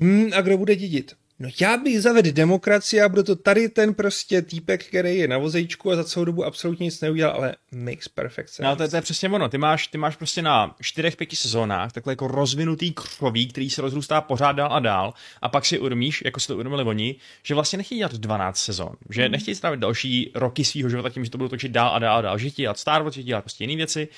[0.00, 1.16] hm, a kdo bude dědit?
[1.40, 5.38] No já bych zavedl demokracii a budu to tady ten prostě týpek, který je na
[5.38, 8.62] vozejčku a za celou dobu absolutně nic neudělal, ale makes perfect sense.
[8.62, 11.92] No to, to je přesně ono, ty máš, ty máš prostě na čtyřech, pěti sezónách
[11.92, 16.22] takhle jako rozvinutý křoví, který se rozrůstá pořád dál a dál a pak si uvědomíš,
[16.24, 19.32] jako si to uvědomili oni, že vlastně nechtějí dělat 12 sezon, že hmm.
[19.32, 22.20] nechtějí strávit další roky svého života tím, že to budou točit dál a dál a
[22.20, 24.08] dál, že chtějí dělat Star Wars, že dělat prostě jiné věci,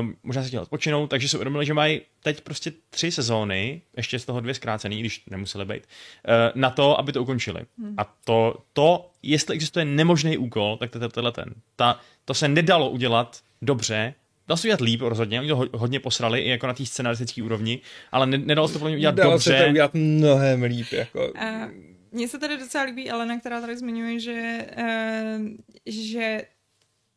[0.00, 4.18] uh, možná se dělat odpočinou, takže si uvědomili, že mají teď prostě tři sezóny, ještě
[4.18, 7.60] z toho dvě zkrácený, když nemuseli být, uh, na to, aby to ukončili.
[7.78, 7.94] Hmm.
[7.98, 11.54] A to, to, jestli existuje nemožný úkol, tak to je tenhle ten.
[11.76, 14.14] Ta, to se nedalo udělat dobře,
[14.48, 17.80] Dalo se udělat líp rozhodně, oni to hodně posrali i jako na té scénaristické úrovni,
[18.12, 19.50] ale nedalo se to podle mě udělat dalo dobře.
[19.50, 20.92] Dalo se to udělat mnohem líp.
[20.92, 21.32] Jako.
[21.32, 21.70] Uh,
[22.12, 25.46] mně se tady docela líbí Elena, která tady zmiňuje, že, uh,
[25.86, 26.42] že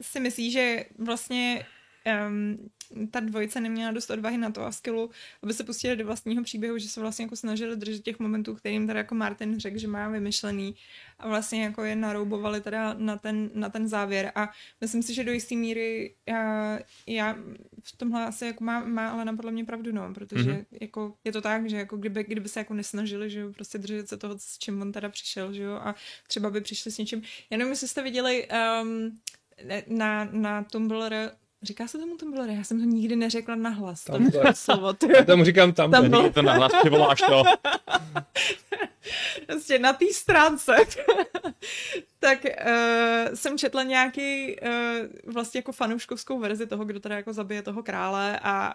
[0.02, 1.66] si myslí, že vlastně
[2.28, 2.58] um,
[3.12, 5.10] ta dvojice neměla dost odvahy na to a skillu,
[5.44, 8.88] aby se pustili do vlastního příběhu, že se vlastně jako snažili držet těch momentů, kterým
[8.88, 10.76] teda jako Martin řekl, že má vymyšlený
[11.20, 14.50] a vlastně jako je naroubovali teda na ten, na ten závěr a
[14.82, 17.38] myslím si, že do jisté míry já, já
[17.84, 20.66] v tomhle asi jako má, má ale podle mě pravdu, no, protože mm-hmm.
[20.82, 24.10] jako je to tak, že jako kdyby, kdyby se jako nesnažili, že jo, prostě držet
[24.10, 25.96] se toho, s čím on teda přišel, že jo, a
[26.28, 27.22] třeba by přišli s něčím.
[27.50, 28.48] Já nevím, jestli jste viděli
[28.82, 29.20] um,
[29.88, 31.32] na, na Tumblr
[31.64, 32.50] Říká se tomu Tumblr?
[32.50, 34.04] Já jsem to nikdy neřekla nahlas.
[34.04, 34.94] Tam to je slovo.
[35.18, 35.92] Já tomu říkám tam.
[35.92, 37.44] tam to nahlas, přivoláš to.
[39.48, 40.76] prostě na té stránce.
[42.20, 47.62] tak uh, jsem četla nějaký uh, vlastně jako fanouškovskou verzi toho, kdo teda jako zabije
[47.62, 48.74] toho krále a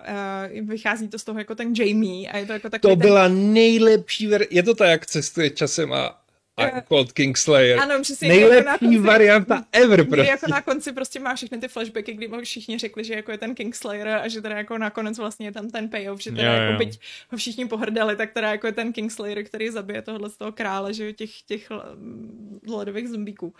[0.60, 3.08] uh, vychází to z toho jako ten Jamie a je to jako takový To ten...
[3.08, 4.46] byla nejlepší ver...
[4.50, 6.20] Je to tak, jak cestuje časem a
[6.58, 7.80] I'm called Kingslayer.
[7.80, 8.28] Ano, přesně.
[8.28, 10.30] Nejlepší jako na konci, varianta ever kdy prostě.
[10.30, 13.38] jako na konci prostě má všechny ty flashbacky, kdy mu všichni řekli, že jako je
[13.38, 16.60] ten Kingslayer a že teda jako nakonec vlastně je tam ten payoff, že teda Jo,
[16.60, 16.78] jako jo.
[16.78, 17.00] byť
[17.30, 20.94] ho všichni pohrdali, tak teda jako je ten Kingslayer, který zabije tohle z toho krále,
[20.94, 21.96] že těch, těch l-
[22.68, 23.54] ledových zombíků.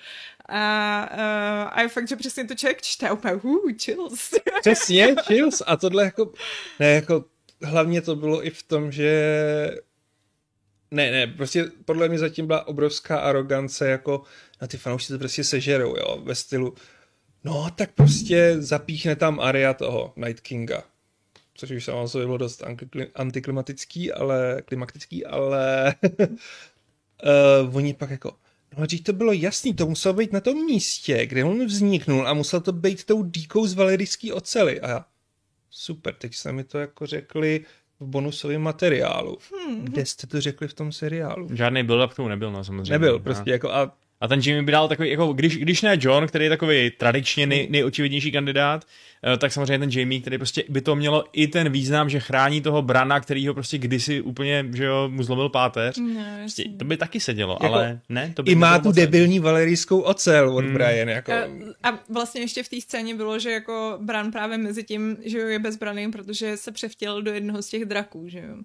[0.49, 4.31] A, uh, a je fakt, že přesně to člověk čte a úplně, uh, chills.
[4.61, 5.63] Přesně, chills.
[5.67, 6.33] A tohle jako,
[6.81, 7.25] ne, jako,
[7.63, 9.11] hlavně to bylo i v tom, že
[10.91, 14.23] ne, ne, prostě podle mě zatím byla obrovská arogance, jako
[14.61, 16.75] na ty fanoušci to prostě sežerou, jo, ve stylu,
[17.45, 20.83] no, tak prostě zapíchne tam Aria toho Night Kinga.
[21.55, 25.95] Což už samo o sobě bylo dost antikli- antiklimatický, ale klimatický, ale
[27.69, 28.37] uh, oni pak jako,
[28.79, 32.35] no když to bylo jasný, to muselo být na tom místě, kde on vzniknul a
[32.35, 34.81] musel to být tou díkou z valerijský ocely.
[34.81, 35.05] A já,
[35.71, 37.65] super, teď jste mi to jako řekli
[38.01, 39.39] v bonusovém materiálu.
[39.55, 39.85] Hmm.
[39.85, 41.49] Kde jste to řekli v tom seriálu?
[41.53, 42.93] Žádný build-up k tomu nebyl, no samozřejmě.
[42.93, 46.27] Nebyl, prostě jako a A ten Jimmy by dal takový, jako když, když ne John,
[46.27, 48.85] který je takový tradičně nej, nejočividnější kandidát,
[49.35, 52.61] eh, tak samozřejmě ten Jamie, který prostě by to mělo i ten význam, že chrání
[52.61, 55.99] toho Brana, který ho prostě kdysi úplně, že jo, mu zlomil páteř.
[55.99, 59.41] No, Prostě, to by taky sedělo, Jako, ale ne, to by i má tu debilní
[59.41, 60.75] valerijskou ocel od hmm.
[60.75, 61.33] Brian, jako.
[61.33, 61.45] A,
[61.83, 65.47] a vlastně ještě v té scéně bylo, že jako Bran právě mezi tím, že jo,
[65.47, 68.57] je bezbraný, protože se převtěl do jednoho z těch draků, že jo.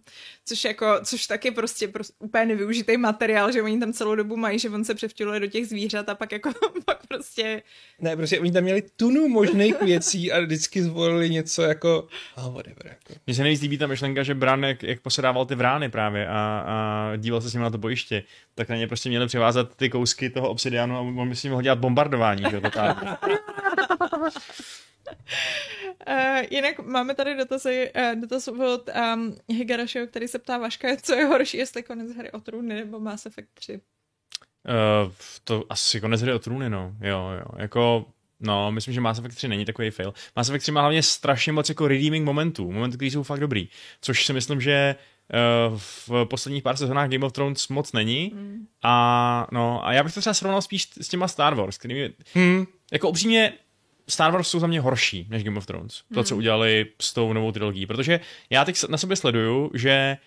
[0.46, 4.60] Což jako, což taky prostě, prostě úplně nevyužitý materiál, že oni tam celou dobu mají,
[4.60, 6.52] že on se převtěluje do těch zvířat a pak jako,
[6.86, 7.64] pak prostě
[8.02, 12.88] Ne, prostě oni tam měli tunu možných věcí a vždycky zvolili něco jako, oh, whatever,
[12.88, 13.20] jako.
[13.28, 16.64] Mně se nejvíc líbí ta myšlenka, že Bran, jak, jak posedával ty vrány právě a,
[16.68, 18.24] a díval se s ním na to bojiště,
[18.56, 21.52] tak na ně prostě měli přivázat ty kousky toho obsidianu a on by s ním
[21.52, 22.60] mohl dělat bombardování, že.
[22.60, 23.14] Uh,
[26.50, 31.26] jinak máme tady dotazy, uh, dotaz od um, Higarašiho, který se ptá Vaška, co je
[31.26, 33.82] horší, jestli konec hry o trůny nebo Mass Effect 3.
[35.06, 35.12] Uh,
[35.44, 36.94] to asi konec hry o trůny, no.
[37.02, 37.46] Jo, jo.
[37.58, 38.06] Jako,
[38.40, 40.14] no, myslím, že Mass Effect 3 není takový fail.
[40.36, 43.70] Mass Effect 3 má hlavně strašně moc jako redeeming momentů, momentů, které jsou fakt dobrý.
[44.02, 44.96] Což si myslím, že
[45.70, 45.78] uh,
[46.10, 48.32] v posledních pár sezónách Game of Thrones moc není.
[48.36, 48.68] Mm.
[48.84, 52.66] A, no, a já bych to třeba srovnal spíš s těma Star Wars, kterými, Hmm.
[52.92, 53.54] jako upřímně,
[54.08, 56.02] Star Wars jsou za mě horší než Game of Thrones.
[56.14, 57.86] To, co udělali s tou novou trilogií.
[57.86, 60.18] Protože já teď na sobě sleduju, že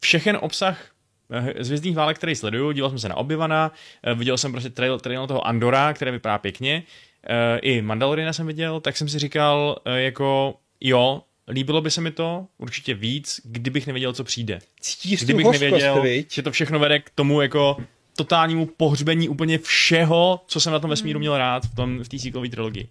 [0.00, 0.91] všechen obsah
[1.32, 3.72] eh, Zvězdných válek, který sleduju, díval jsem se na Obyvana,
[4.14, 6.82] viděl jsem prostě trail, trail toho Andora, který vypadá pěkně,
[7.28, 12.00] eh, i Mandaloriana jsem viděl, tak jsem si říkal, eh, jako jo, líbilo by se
[12.00, 14.58] mi to určitě víc, kdybych nevěděl, co přijde.
[14.80, 16.32] Cítíš Kdybych hořkost, nevěděl, viď?
[16.32, 17.76] že to všechno vede k tomu jako
[18.16, 22.18] totálnímu pohřbení úplně všeho, co jsem na tom vesmíru měl rád v, tom, v té
[22.18, 22.88] sequelové trilogii.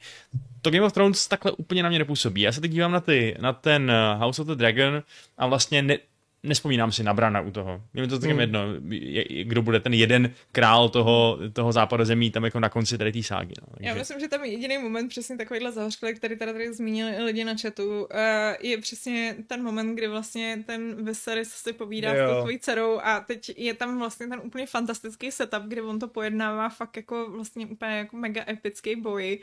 [0.61, 2.41] To Game of Thrones takhle úplně na mě nepůsobí.
[2.41, 5.03] Já se teď dívám na, ty, na ten eh, House of the Dragon
[5.37, 5.97] a vlastně ne,
[6.43, 7.81] nespomínám si na Brana u toho.
[7.93, 8.39] Je mi to taky Hmm.
[8.41, 12.69] jedno, je- je- kdo bude ten jeden král toho, toho západu zemí tam jako na
[12.69, 13.53] konci tady té ságy.
[13.61, 13.67] No.
[13.79, 17.21] Já Takže- myslím, že tam jediný moment přesně takovýhle zahořklý, který tady, tady zmínili i
[17.21, 18.07] lidi na chatu, uh,
[18.61, 22.27] je přesně ten moment, kdy vlastně ten Viserys si povídá Jo.
[22.27, 25.99] s tou tvojí dcerou a teď je tam vlastně ten úplně fantastický setup, kdy on
[25.99, 29.39] to pojednává fakt jako vlastně úplně jako mega epický boj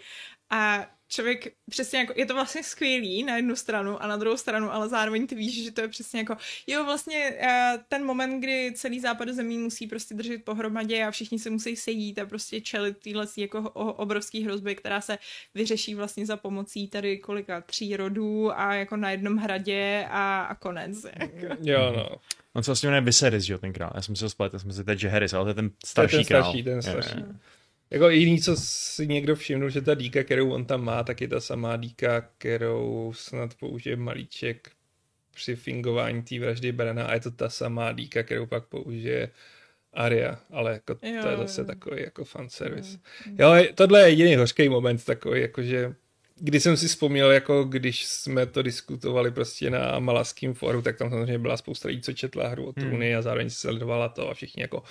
[0.51, 4.73] a člověk přesně jako, je to vlastně skvělý na jednu stranu a na druhou stranu,
[4.73, 6.37] ale zároveň ty víš, že to je přesně jako,
[6.67, 11.39] jo vlastně eh, ten moment, kdy celý západ zemí musí prostě držet pohromadě a všichni
[11.39, 15.19] se musí sejít a prostě čelit týhle jako obrovský hrozby, která se
[15.55, 20.55] vyřeší vlastně za pomocí tady kolika tří rodů a jako na jednom hradě a, a
[20.55, 21.07] konec.
[21.19, 21.57] Jako.
[21.63, 22.09] Jo, no.
[22.55, 23.93] On se vlastně jmenuje Viserys, že jo, ten král.
[23.95, 25.69] Já jsem si ho splet, já jsem si teď, že Harris, ale to je ten
[25.69, 26.43] To je starší ten král.
[26.43, 27.25] starší, ten starší.
[27.91, 31.29] Jako jediný, co si někdo všimnul, že ta díka, kterou on tam má, tak je
[31.29, 34.71] ta samá díka, kterou snad použije malíček
[35.35, 39.31] při fingování té vraždy Brana a je to ta samá díka, kterou pak použije
[39.93, 42.99] Aria, ale jako to Jo, je zase takový jako fanservice.
[43.39, 45.95] Jo, tohle je jediný hořký moment takový, jakože
[46.41, 51.11] když jsem si vzpomněl, jako když jsme to diskutovali prostě na Malaském foru, tak tam
[51.11, 54.63] samozřejmě byla spousta lidí, co četla hru o trůny a zároveň sledovala to a všichni
[54.63, 54.83] jako,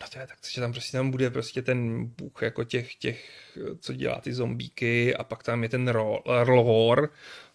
[0.00, 3.30] no to je tak, že tam prostě tam bude prostě ten bůh jako těch, těch,
[3.80, 7.08] co dělá ty zombíky a pak tam je ten ro- lore,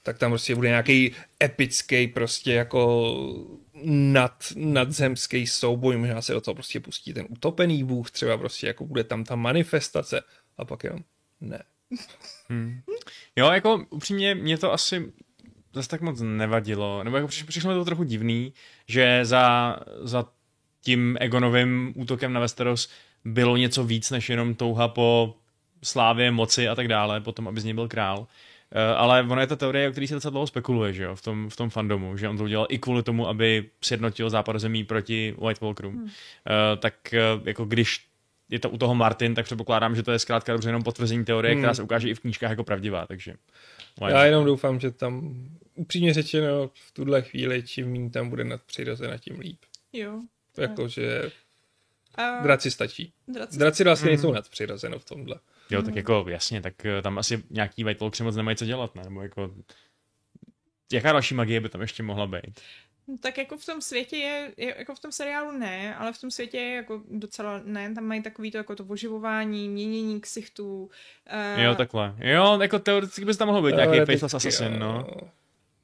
[0.04, 1.12] tak tam prostě bude nějaký
[1.44, 3.14] epický prostě jako
[3.84, 8.86] nad, nadzemský souboj, možná se do toho prostě pustí ten utopený bůh, třeba prostě jako
[8.86, 10.22] bude tam ta manifestace
[10.58, 11.00] a pak jenom
[11.42, 11.64] ne.
[13.36, 15.12] Jo, jako upřímně mě to asi
[15.74, 18.54] zase tak moc nevadilo, nebo jako přiš- přišlo mi to trochu divný,
[18.88, 20.26] že za, za
[20.82, 22.90] tím Egonovým útokem na Westeros
[23.26, 25.36] bylo něco víc než jenom touha po
[25.84, 28.20] slávě, moci a tak dále, potom, aby z něj byl král.
[28.20, 28.28] Uh,
[28.98, 31.50] ale ono je ta teorie, o který se docela dlouho spekuluje, že jo, v tom,
[31.50, 35.62] v tom fandomu, že on to udělal i kvůli tomu, aby sjednotil zemí proti White
[35.62, 35.94] Walkerům.
[35.94, 36.04] Hmm.
[36.04, 36.10] Uh,
[36.80, 38.06] tak uh, jako když
[38.54, 41.54] je to u toho Martin, tak předpokládám, že to je zkrátka dobře jenom potvrzení teorie,
[41.54, 41.62] hmm.
[41.62, 43.34] která se ukáže i v knížkách jako pravdivá, takže...
[44.08, 45.36] Já jenom doufám, že tam
[45.76, 49.60] upřímně řečeno v tuhle chvíli, čím méně tam bude nadpřirozena, tím líp.
[49.94, 50.22] Jo.
[50.58, 51.32] Jakože
[52.20, 53.14] uh, draci stačí.
[53.28, 54.12] Draci, draci vlastně mm.
[54.12, 55.36] nejsou nadpřirozeno v tomhle.
[55.70, 58.96] Jo, tak jako jasně, tak eh, tam asi nějaký White Walkers moc nemají co dělat,
[58.96, 59.04] ne?
[59.04, 59.56] Nebo jako...
[60.92, 62.62] Jaká další magie by tam ještě mohla být?
[63.08, 66.32] No, tak jako v tom světě je, jako v tom seriálu ne, ale v tom
[66.32, 70.90] světě je jako docela ne, tam mají takový to jako to oživování, měnění ksichtů.
[71.56, 71.62] Uh...
[71.62, 72.16] Jo, takhle.
[72.18, 75.08] Jo, jako teoreticky by tam mohlo být nějaký Faceless Assassin, no.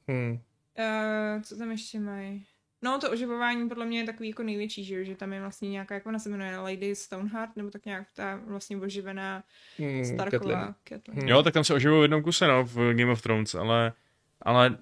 [0.08, 0.40] Hmm.
[0.78, 2.46] Uh, co tam ještě mají?
[2.82, 5.94] No, to oživování podle mě je takový jako největší, že, že tam je vlastně nějaká,
[5.94, 9.44] jak ona se jmenuje, Lady Stoneheart, nebo tak nějak ta vlastně oživená
[9.78, 10.74] hmm, Starková.
[11.12, 11.28] Hmm.
[11.28, 13.92] Jo, tak tam se oživují v jednom kuse, no, v Game of Thrones, ale,
[14.42, 14.78] ale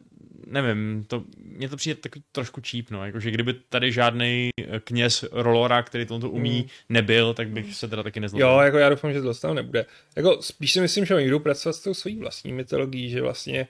[0.50, 4.50] nevím, to, mně to přijde takový trošku cheap, no, jakože kdyby tady žádný
[4.84, 6.68] kněz Rolora, který to umí, hmm.
[6.88, 8.46] nebyl, tak bych se teda taky nezlobil.
[8.46, 9.86] Jo, jako já doufám, že to tam nebude.
[10.16, 13.68] Jako spíš si myslím, že oni jdou pracovat s tou svojí vlastní mytologií, že vlastně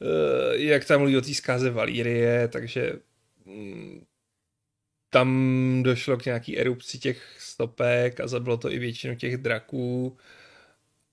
[0.00, 2.92] uh, jak tam mluví o té zkáze Valírie, takže
[3.44, 4.06] um,
[5.10, 10.16] tam došlo k nějaký erupci těch stopek a zabilo to i většinu těch draků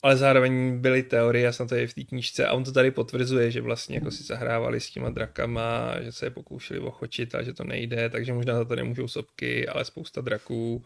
[0.04, 2.91] ale zároveň byly teorie, já jsem to je v té knížce a on to tady
[2.91, 7.43] potvrzuje, že vlastně jako si zahrávali s těma drakama, že se je pokoušeli ochočit a
[7.43, 10.86] že to nejde, takže možná za to nemůžou sopky, ale spousta draků.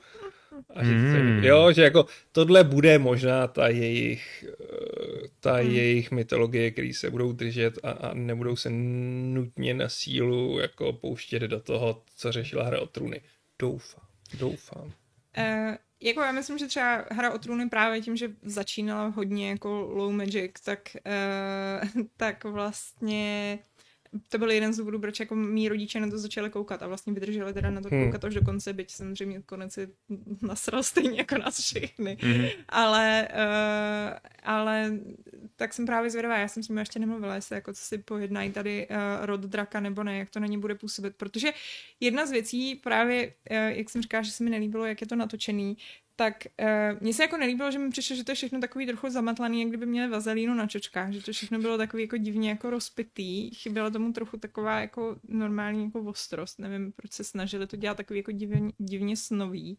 [0.75, 1.41] A že mm.
[1.41, 5.69] to, jo, že jako tohle bude možná ta jejich, eh, ta mm.
[5.69, 11.39] jejich mytologie, který se budou držet a, a nebudou se nutně na sílu jako pouštět
[11.39, 13.21] do toho, co řešila hra o trůny.
[13.59, 14.05] Doufám,
[14.39, 14.93] doufám.
[15.37, 19.69] Uh, jako já myslím, že třeba hra o trůny právě tím, že začínala hodně jako
[19.81, 20.79] low magic, tak,
[21.95, 23.59] uh, tak vlastně
[24.29, 27.13] to byl jeden z důvodů, proč jako mý rodiče na to začali koukat a vlastně
[27.13, 28.03] vydrželi teda na to hmm.
[28.03, 29.87] koukat až do konce, byť samozřejmě konec je
[30.41, 32.17] nasral stejně jako nás všechny.
[32.21, 32.45] Hmm.
[32.69, 34.91] Ale, uh, ale
[35.55, 38.51] tak jsem právě zvědavá, já jsem s ním ještě nemluvila, jestli jako co si pojednají
[38.51, 41.51] tady uh, rod draka nebo ne, jak to na ně bude působit, protože
[41.99, 45.15] jedna z věcí právě, uh, jak jsem říkala, že se mi nelíbilo, jak je to
[45.15, 45.77] natočený,
[46.15, 49.09] tak uh, mně se jako nelíbilo, že mi přišlo, že to je všechno takový trochu
[49.09, 52.69] zamatlaný, jak kdyby měli vazelínu na čočkách, že to všechno bylo takový jako divně jako
[52.69, 57.97] rozpitý, chyběla tomu trochu taková jako normální jako ostrost, nevím, proč se snažili to dělat
[57.97, 59.77] takový jako divně, divně snový.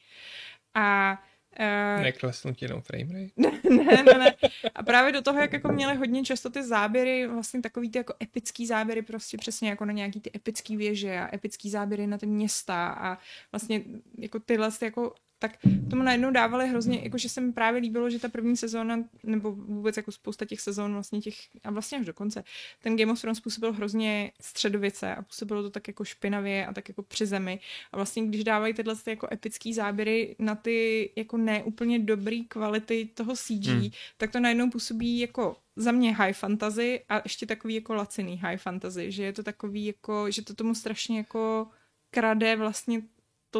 [0.74, 1.18] A
[1.60, 3.58] Uh, Neklesnut jenom frame rate.
[3.70, 4.34] ne, ne, ne.
[4.74, 8.14] A právě do toho, jak jako měli hodně často ty záběry, vlastně takový ty jako
[8.22, 12.26] epický záběry, prostě přesně jako na nějaký ty epický věže a epický záběry na ty
[12.26, 13.18] města a
[13.52, 13.82] vlastně
[14.18, 15.52] jako tyhle jako tak
[15.90, 19.52] tomu najednou dávali hrozně, jako že se mi právě líbilo, že ta první sezóna, nebo
[19.52, 21.34] vůbec jako spousta těch sezón vlastně těch,
[21.64, 22.44] a vlastně až do konce,
[22.82, 26.88] ten Game of Thrones působil hrozně středověce a působilo to tak jako špinavě a tak
[26.88, 27.60] jako při zemi.
[27.92, 33.08] A vlastně když dávají tyhle ty jako epický záběry na ty jako neúplně dobrý kvality
[33.14, 33.90] toho CG, hmm.
[34.16, 38.56] tak to najednou působí jako za mě high fantasy a ještě takový jako laciný high
[38.56, 41.66] fantasy, že je to takový jako, že to tomu strašně jako
[42.10, 43.02] krade vlastně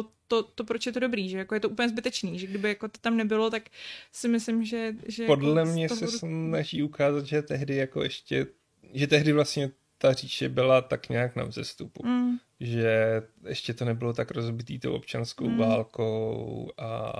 [0.03, 2.69] to, to, to, proč je to dobrý, že jako je to úplně zbytečný, že kdyby
[2.69, 3.63] jako to tam nebylo, tak
[4.11, 4.93] si myslím, že...
[5.05, 8.47] že Podle jako mě se snaží ukázat, že tehdy jako ještě,
[8.93, 12.07] že tehdy vlastně ta říše byla tak nějak na vzestupu.
[12.07, 12.37] Mm.
[12.59, 15.57] Že ještě to nebylo tak rozbitý tou občanskou mm.
[15.57, 17.13] válkou a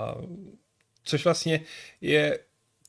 [1.04, 1.62] což vlastně
[2.02, 2.40] je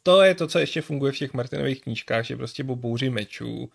[0.03, 3.71] to je to, co ještě funguje v těch Martinových knížkách, že prostě po bouři mečů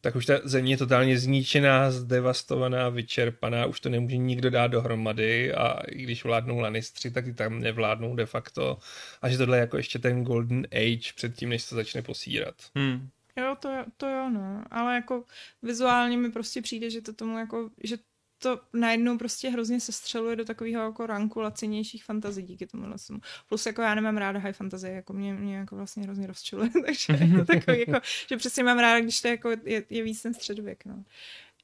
[0.00, 5.54] tak už ta země je totálně zničená, zdevastovaná, vyčerpaná, už to nemůže nikdo dát dohromady
[5.54, 8.78] a i když vládnou Lannistři, tak i tam nevládnou de facto.
[9.22, 12.54] A že tohle je jako ještě ten golden age před tím, než se začne posírat.
[12.74, 13.08] Hmm.
[13.36, 14.64] Jo, to, to jo, no.
[14.70, 15.24] Ale jako
[15.62, 17.96] vizuálně mi prostě přijde, že to tomu jako, že
[18.38, 23.20] to najednou prostě hrozně se střeluje do takového jako ranku lacinějších fantazí díky tomu lesmu.
[23.48, 27.18] Plus jako já nemám ráda high fantasy, jako mě, mě jako vlastně hrozně rozčiluje, takže
[27.38, 30.84] to takový jako, že přesně mám ráda, když to jako je, je víc ten středověk,
[30.84, 31.04] no.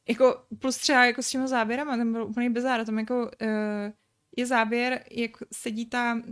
[0.08, 3.92] Jako plus třeba jako s těma záběrama, ten byl úplně bizár, tam jako uh,
[4.36, 6.22] je záběr, jak sedí ta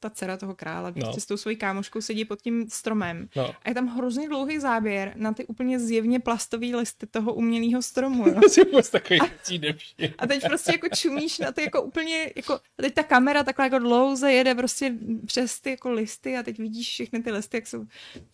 [0.00, 1.02] ta dcera toho krále, no.
[1.02, 3.28] prostě s tou svojí kámoškou sedí pod tím stromem.
[3.36, 3.54] No.
[3.62, 8.26] A je tam hrozně dlouhý záběr na ty úplně zjevně plastové listy toho umělého stromu.
[8.26, 8.40] No.
[8.90, 9.26] takový a,
[10.18, 13.66] a teď prostě jako čumíš na ty jako úplně, jako, a teď ta kamera takhle
[13.66, 14.92] jako dlouze jede prostě
[15.26, 17.84] přes ty jako listy a teď vidíš všechny ty listy, jak jsou,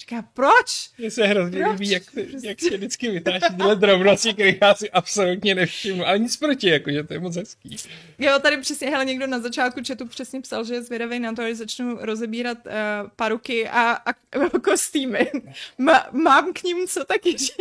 [0.00, 0.90] říká, proč?
[0.98, 1.72] Mně se hrozně proč?
[1.72, 2.48] líbí, jak, prostě.
[2.48, 6.90] jak se vždycky vytáčí tyhle drobnosti, které já si absolutně nevšimnu, ale nic proti, jako,
[6.90, 7.76] že to je moc hezký.
[8.18, 11.42] Jo, tady přesně, hele, někdo na začátku četu přesně psal, že je zvědavý na to,
[11.52, 12.72] až začnu rozebírat uh,
[13.16, 14.12] paruky a, a
[14.64, 15.30] kostýmy.
[15.78, 17.52] Ma, mám k ním co taky říct.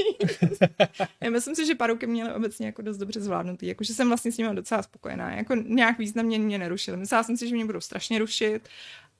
[1.21, 4.37] Já myslím si, že paruky měly obecně jako dost dobře zvládnutý, jakože jsem vlastně s
[4.37, 6.97] nimi docela spokojená, jako nějak významně mě nerušily.
[6.97, 8.69] Myslela jsem si, že mě budou strašně rušit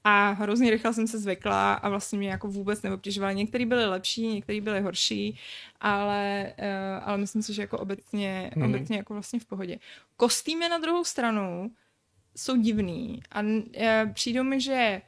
[0.03, 3.31] a hrozně rychle jsem se zvykla a vlastně mě jako vůbec neobtěžovala.
[3.31, 5.37] Některý byly lepší, některý byly horší,
[5.81, 8.63] ale, uh, ale myslím si, že jako obecně, hmm.
[8.63, 9.79] obecně jako vlastně v pohodě.
[10.17, 11.71] Kostýmy na druhou stranu
[12.35, 15.01] jsou divný a uh, přijdou mi, že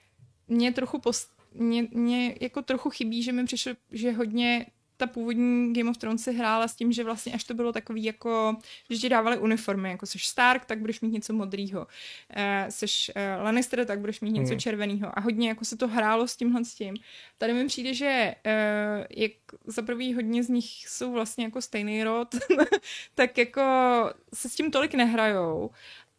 [0.48, 4.66] mě trochu post, mě, mě jako trochu chybí, že mi přišlo, že hodně
[4.98, 8.04] ta původní Game of Thrones si hrála s tím, že vlastně až to bylo takový
[8.04, 8.58] jako,
[8.90, 13.44] že ti dávali uniformy, jako seš Stark, tak budeš mít něco modrýho, uh, seš uh,
[13.44, 14.60] Lannister, tak budeš mít něco mm.
[14.60, 16.96] červeného a hodně jako se to hrálo s tímhle s tím.
[17.38, 19.32] Tady mi přijde, že uh, jak
[19.66, 22.36] za prvý hodně z nich jsou vlastně jako stejný rod,
[23.16, 23.62] tak jako
[24.34, 25.70] se s tím tolik nehrajou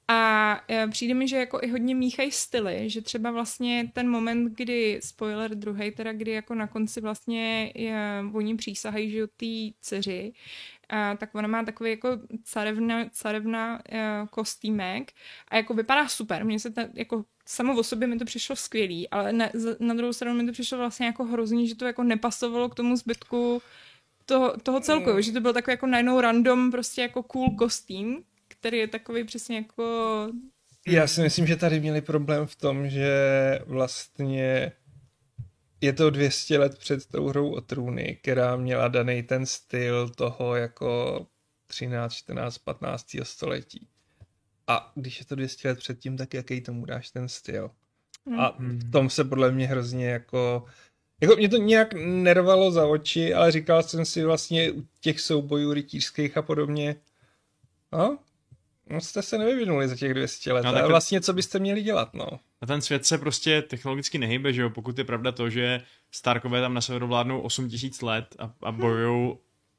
[0.09, 4.52] a e, přijde mi, že jako i hodně míchají styly, že třeba vlastně ten moment,
[4.55, 10.32] kdy, spoiler druhý, teda kdy jako na konci vlastně je, oni přísahají, že té dceři,
[10.88, 12.09] a, tak ona má takový jako
[12.44, 13.80] carevna, carevna a,
[14.30, 15.12] kostýmek
[15.48, 16.44] a jako vypadá super.
[16.44, 19.48] Mně se ta, jako samo o sobě mi to přišlo skvělý, ale na,
[19.80, 22.96] na druhou stranu mi to přišlo vlastně jako hrozný, že to jako nepasovalo k tomu
[22.96, 23.62] zbytku
[24.26, 25.22] toho, toho celku, mm.
[25.22, 28.24] že to byl takový jako najednou random prostě jako cool kostým,
[28.65, 30.29] který je takový přesně jako...
[30.87, 33.15] Já si myslím, že tady měli problém v tom, že
[33.67, 34.73] vlastně
[35.81, 40.57] je to 200 let před tou hrou o trůny, která měla daný ten styl toho
[40.57, 41.27] jako
[41.67, 43.07] 13, 14, 15.
[43.23, 43.89] století.
[44.67, 47.71] A když je to 200 let předtím, tak jaký tomu dáš ten styl?
[48.27, 48.41] Hmm.
[48.41, 50.65] A v tom se podle mě hrozně jako...
[51.21, 55.73] Jako mě to nějak nervalo za oči, ale říkal jsem si vlastně u těch soubojů
[55.73, 56.97] rytířských a podobně,
[57.93, 58.19] no,
[58.91, 62.14] No jste se nevyvinuli za těch 200 let, no, ale vlastně co byste měli dělat,
[62.14, 62.26] no.
[62.61, 65.80] A ten svět se prostě technologicky nehybe, že jo, pokud je pravda to, že
[66.11, 69.37] Starkové tam na severu vládnou 8000 let a, a bojují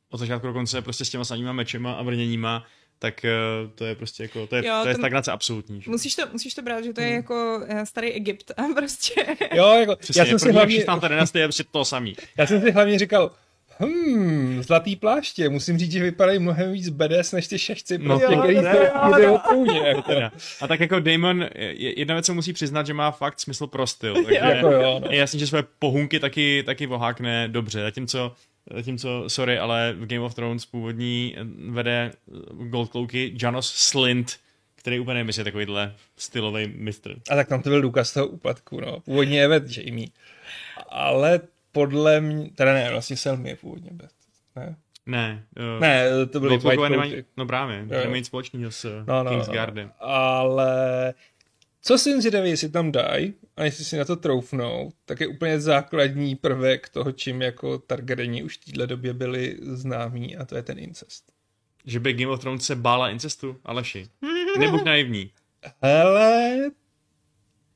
[0.10, 2.66] od začátku do konce prostě s těma samýma mečema a brněníma,
[3.00, 3.26] tak
[3.64, 5.82] uh, to je prostě jako, to je, jo, to je stagnace absolutní.
[5.82, 5.92] Že?
[5.92, 7.16] Musíš to, musíš to brát, že to je hmm.
[7.16, 9.26] jako uh, starý Egypt a prostě.
[9.54, 10.84] Jo, jako, Přesně, já jsem si hlavně...
[10.84, 12.16] tam ta dynastie je prostě to samý.
[12.38, 13.32] Já jsem si hlavně říkal,
[13.80, 15.50] Hmm, zlatý pláště.
[15.50, 19.38] Musím říct, že vypadají mnohem víc BDS než ty šešci, no, prostě, který se o
[19.38, 19.80] trůně.
[19.80, 20.12] Jako.
[20.62, 21.46] A tak jako Damon,
[21.80, 24.14] jedna věc, co musí přiznat, že má fakt smysl pro styl.
[24.24, 25.08] Takže jako jo, no.
[25.12, 27.82] je jasný, že své pohunky taky, taky vohákne dobře.
[27.82, 28.36] Zatímco
[28.74, 31.36] Zatímco, sorry, ale v Game of Thrones původní
[31.70, 32.12] vede
[32.52, 34.40] Gold Cloaky Janos Slint,
[34.76, 37.16] který úplně je takovýhle stylový mistr.
[37.30, 39.00] A tak tam to byl důkaz toho úpadku, no.
[39.00, 40.08] Původně Evet Jamie.
[40.90, 41.40] Ale
[41.76, 44.12] podle mě, teda ne, vlastně Selmy je původně bez,
[44.56, 44.76] ne?
[45.06, 45.46] Ne,
[45.76, 47.86] uh, ne, to byly White nemají, No právě, jo.
[47.90, 49.88] nemají nic společného s no, no, Kingsguardem.
[49.88, 51.14] No, ale
[51.82, 55.60] co si zvědavý, jestli tam dají a jestli si na to troufnou, tak je úplně
[55.60, 60.64] základní prvek toho, čím jako Targaryeni už v téhle době byli známí a to je
[60.64, 61.32] ten incest.
[61.86, 63.58] Že by Game of Thrones se bála incestu?
[63.66, 64.08] Aleši,
[64.60, 65.32] nebuď naivní.
[65.82, 66.72] Hele...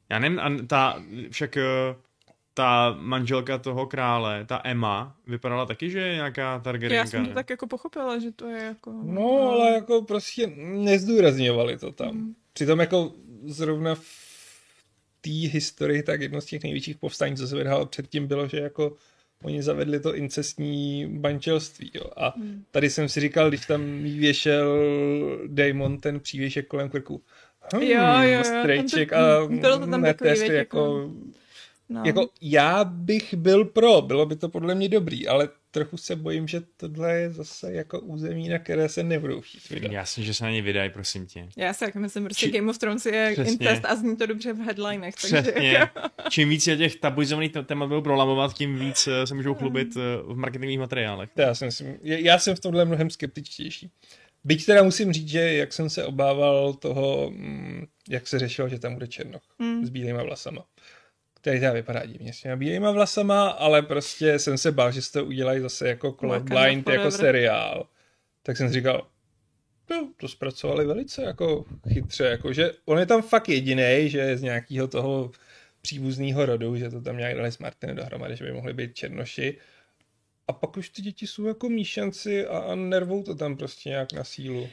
[0.09, 1.95] Já nevím, a ta, však uh,
[2.59, 6.95] ta manželka toho krále, ta Emma, vypadala taky, že je nějaká Targaryenka.
[6.95, 8.93] Já jsem to tak jako pochopila, že to je jako...
[9.03, 12.15] No, ale jako prostě nezdůrazňovali to tam.
[12.15, 12.33] Mm.
[12.53, 13.11] Přitom jako
[13.45, 14.01] zrovna v
[15.21, 18.95] té historii tak jedno z těch největších povstání, co se vydalo předtím, bylo, že jako
[19.43, 21.91] oni zavedli to incestní bančelství.
[21.93, 22.03] Jo.
[22.17, 22.63] A mm.
[22.71, 24.79] tady jsem si říkal, když tam věšel
[25.47, 27.21] Damon ten přívěšek kolem krku,
[27.73, 31.11] hmm, jo, jo, strejček a bylo to tam takový, jako, jako
[31.89, 32.03] No.
[32.05, 36.47] Jako já bych byl pro, bylo by to podle mě dobrý, ale trochu se bojím,
[36.47, 39.91] že tohle je zase jako území, na které se nebudou chtít vydat.
[39.91, 41.49] Jasně, že se na ně vydají, prosím tě.
[41.57, 42.51] Já si jako myslím, prostě Či...
[42.51, 43.51] Game of Thrones je Přesně.
[43.51, 45.15] incest a zní to dobře v headlinech.
[45.15, 45.41] Přesně.
[45.41, 45.99] Takže jako...
[46.29, 49.99] Čím víc je těch tabuizovaných témat budou prolamovat, tím víc eh, se můžou chlubit eh,
[50.23, 51.29] v marketingových materiálech.
[51.35, 53.91] To já, si myslím, já jsem v tomhle mnohem skeptičtější.
[54.43, 58.79] Byť teda musím říct, že jak jsem se obával toho, mm, jak se řešilo, že
[58.79, 59.85] tam bude Černoch mm.
[59.85, 60.65] s bílýma vlasama
[61.41, 65.25] který teda vypadá divně s těma bílýma vlasama, ale prostě jsem se bál, že to
[65.25, 67.87] udělají zase jako Blind jako seriál.
[68.43, 69.07] Tak jsem si říkal,
[69.89, 74.37] no, to zpracovali velice jako chytře, jako že on je tam fakt jediný, že je
[74.37, 75.31] z nějakého toho
[75.81, 79.57] příbuzného rodu, že to tam nějak dali s Martinem dohromady, že by mohli být černoši.
[80.47, 84.13] A pak už ty děti jsou jako míšanci a, a nervou to tam prostě nějak
[84.13, 84.69] na sílu.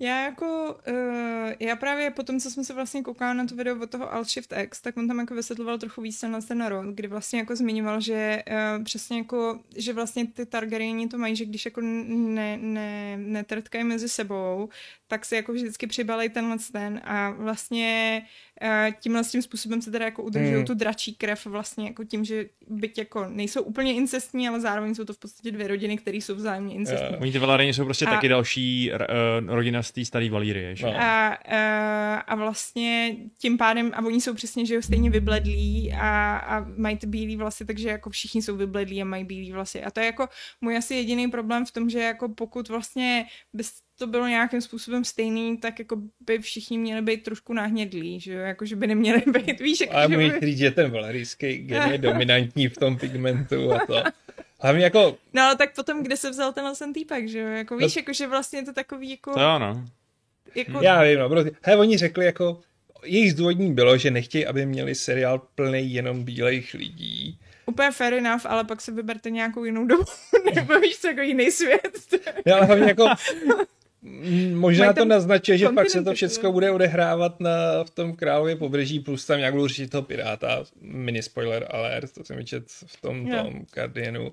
[0.00, 3.82] Já jako, uh, já právě po tom, co jsme se vlastně koukali na to video
[3.82, 6.86] od toho Alt Shift X, tak on tam jako vysvětloval trochu víc na ten rod,
[6.86, 8.42] kdy vlastně jako zmiňoval, že
[8.78, 13.84] uh, přesně jako, že vlastně ty Targaryeni to mají, že když jako ne, ne, netrtkají
[13.84, 14.68] mezi sebou,
[15.08, 18.22] tak si jako vždycky přibalej tenhle ten a vlastně
[18.62, 20.64] uh, tímhle tím způsobem se teda jako udržují hmm.
[20.64, 25.04] tu dračí krev vlastně jako tím, že byť jako nejsou úplně incestní, ale zároveň jsou
[25.04, 27.16] to v podstatě dvě rodiny, které jsou vzájemně incestní.
[27.16, 30.76] Uh, oni ty Valareni jsou prostě a, taky další uh, rodina z té staré Valírie.
[30.76, 30.86] Že?
[30.86, 30.96] No.
[30.96, 36.36] A, a, a vlastně tím pádem, a oni jsou přesně, že jo, stejně vybledlí a,
[36.36, 39.82] a mají ty bílé vlasy, takže jako všichni jsou vybledlí a mají bílé vlasy.
[39.82, 40.28] A to je jako
[40.60, 45.04] můj asi jediný problém v tom, že jako pokud vlastně bys to bylo nějakým způsobem
[45.04, 49.22] stejný, tak jako by všichni měli být trošku nahnědlí, že jo, jako že by neměli
[49.32, 50.56] být, víš, jako, Ale můj by...
[50.56, 54.02] že ten valerijský gen je dominantní v tom pigmentu a to.
[54.60, 55.16] Hlavně jako...
[55.32, 58.00] No ale tak potom, kde se vzal tenhle ten týpek, že jo, jako víš, no...
[58.00, 59.32] jako že vlastně je to takový jako...
[59.32, 59.84] To ano.
[60.54, 60.80] Jako...
[60.82, 62.60] Já vím, no, prostě, he, oni řekli jako,
[63.04, 67.38] jejich zdůvodní bylo, že nechtějí, aby měli seriál plný jenom bílejch lidí.
[67.66, 70.04] Úplně fair enough, ale pak se vyberte nějakou jinou dobu,
[70.54, 71.98] nebo víš jako jiný svět.
[72.46, 73.08] ne, ale hlavně jako,
[74.54, 79.00] Možná to naznačuje, že pak se to všechno bude odehrávat na, v tom králově pobřeží,
[79.00, 83.26] plus tam nějak budou řešit toho piráta, mini spoiler alert, to jsem vyčet v tom,
[83.26, 83.46] yeah.
[83.46, 84.30] tom Guardianu.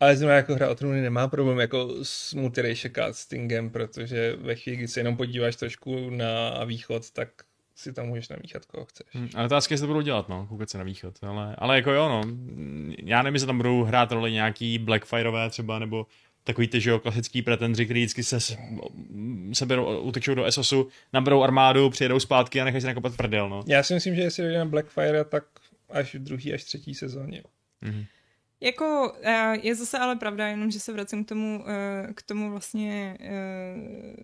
[0.00, 4.76] Ale znamená, jako hra o trůny nemá problém jako s multiracial castingem, protože ve chvíli,
[4.76, 7.28] kdy se jenom podíváš trošku na východ, tak
[7.74, 9.06] si tam můžeš namíchat, koho chceš.
[9.12, 11.14] Hmm, ale otázka je, jestli to budou dělat, no, koukat se na východ.
[11.22, 12.22] Ale, ale jako jo, no,
[13.04, 16.06] já nevím, jestli tam budou hrát roli nějaký Blackfireové třeba, nebo
[16.50, 18.40] takový ty, že jo, klasický pretendři, kteří vždycky se,
[19.52, 23.64] se berou, utečou do SOSu, naberou armádu, přijedou zpátky a nechají se nakopat prdel, no.
[23.66, 25.44] Já si myslím, že jestli dojde na Blackfire, tak
[25.90, 27.42] až v druhý, až třetí sezóně.
[27.82, 28.06] Mm-hmm.
[28.60, 32.50] Jako eh, je zase ale pravda, jenom že se vracím k tomu, eh, k tomu
[32.50, 34.16] vlastně eh,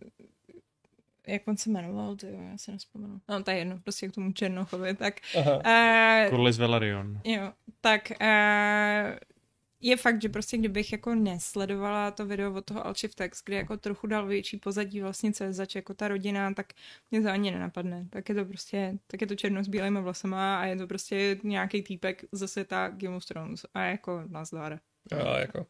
[1.27, 3.21] jak on se jmenoval, ty já se nespomenu.
[3.29, 5.15] No, to je jedno, prostě k tomu Černochovi, tak...
[5.39, 5.57] Aha.
[6.25, 7.21] Uh, Kurlis Velaryon.
[7.25, 9.19] Jo, tak uh,
[9.81, 14.07] je fakt, že prostě kdybych jako nesledovala to video od toho Text, kde jako trochu
[14.07, 16.73] dal větší pozadí vlastně co je zač, jako ta rodina, tak
[17.11, 18.07] mě to ani nenapadne.
[18.11, 21.41] Tak je to prostě, tak je to černo s bílýma vlasama a je to prostě
[21.43, 24.81] nějaký týpek ze světa Game of Thrones a jako nazdar.
[25.13, 25.67] A jako.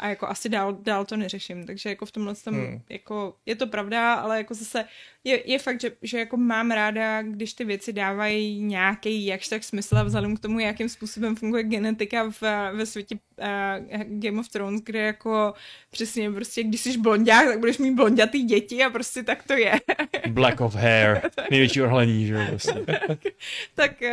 [0.00, 2.82] A jako asi dál, dál to neřeším, takže jako v tomhle tom, hmm.
[2.88, 4.84] jako je to pravda, ale jako zase
[5.24, 9.64] je, je fakt, že, že jako mám ráda, když ty věci dávají nějaký jakž tak
[9.64, 12.42] smysl a vzhledem k tomu, jakým způsobem funguje genetika v,
[12.72, 15.54] ve světě uh, Game of Thrones, kde jako
[15.90, 19.72] přesně prostě, když jsi blondiák, tak budeš mít blondětý děti a prostě tak to je.
[20.28, 22.72] Black of hair, největší orhlení, že jo, prostě.
[23.06, 23.18] tak,
[23.74, 24.08] tak, uh,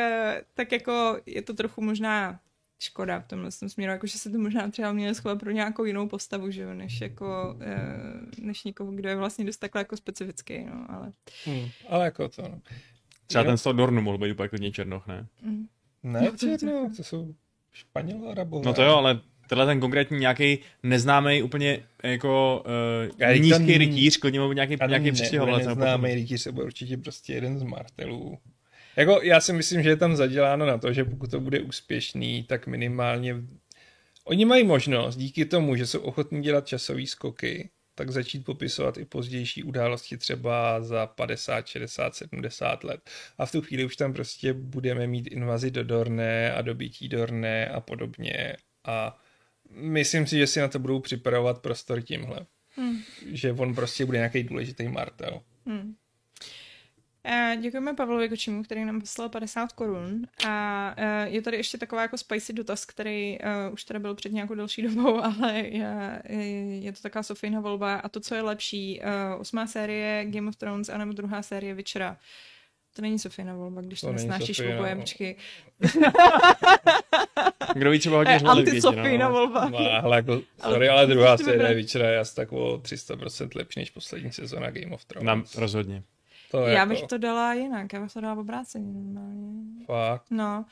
[0.53, 2.39] tak jako je to trochu možná
[2.79, 6.07] škoda v tomhle směru, jako že se to možná třeba měli schovat pro nějakou jinou
[6.07, 10.65] postavu, že jo, než jako, eh, než někoho, kdo je vlastně dost takhle jako specifický,
[10.65, 11.11] no, ale.
[11.45, 12.61] Hmm, ale jako to, no.
[13.27, 13.49] Třeba jo.
[13.49, 15.27] ten z toho Dornu mohl být úplně klidně Černoch, ne?
[15.43, 15.67] Hmm.
[16.03, 17.33] Ne, Černoch, to jsou
[17.71, 18.65] Španělé, Arabové.
[18.65, 22.63] No to jo, ale tenhle ten konkrétní nějaký neznámý úplně jako
[23.19, 23.77] uh, nízký ten...
[23.77, 25.67] rytíř, klidně mohl být nějaký, nějaký přistěhovalec.
[25.67, 28.37] Neznámý rytíř se bude určitě prostě jeden z martelů.
[28.97, 32.43] Jako já si myslím, že je tam zaděláno na to, že pokud to bude úspěšný,
[32.43, 33.35] tak minimálně
[34.23, 39.05] oni mají možnost díky tomu, že jsou ochotní dělat časové skoky, tak začít popisovat i
[39.05, 43.09] pozdější události třeba za 50, 60, 70 let.
[43.37, 47.67] A v tu chvíli už tam prostě budeme mít invazi do Dorné a dobytí Dorné
[47.67, 48.57] a podobně.
[48.85, 49.19] A
[49.71, 52.45] myslím si, že si na to budou připravovat prostor tímhle.
[52.69, 53.01] Hmm.
[53.31, 55.41] Že on prostě bude nějaký důležitý martel.
[55.65, 55.95] Hmm.
[57.61, 60.27] Děkujeme Pavlovi Kočimu, který nám poslal 50 korun.
[60.47, 64.31] A eh, je tady ještě taková jako spicy dotaz, který uh, už tady byl před
[64.31, 66.21] nějakou delší dobou, ale je,
[66.81, 67.95] je to taková Sofijna volba.
[67.95, 72.17] A to, co je lepší, uh, osmá série Game of Thrones anebo druhá série Witchera.
[72.95, 75.35] To není Sofina volba, když to, nesnášíš oboje, počkej.
[77.73, 79.31] Kdo ví, třeba hodně žlali Anti-Sofina no.
[79.31, 79.69] volba.
[79.69, 83.89] No, ale jako, sorry, ale, druhá série Witchera je asi tak o 300% lepší než
[83.89, 85.25] poslední sezóna Game of Thrones.
[85.25, 86.03] Nám rozhodně.
[86.51, 86.89] To já jako...
[86.89, 89.85] bych to dala jinak, já bych to dala obráceně normálně.
[89.85, 90.25] Fakt?
[90.29, 90.65] No.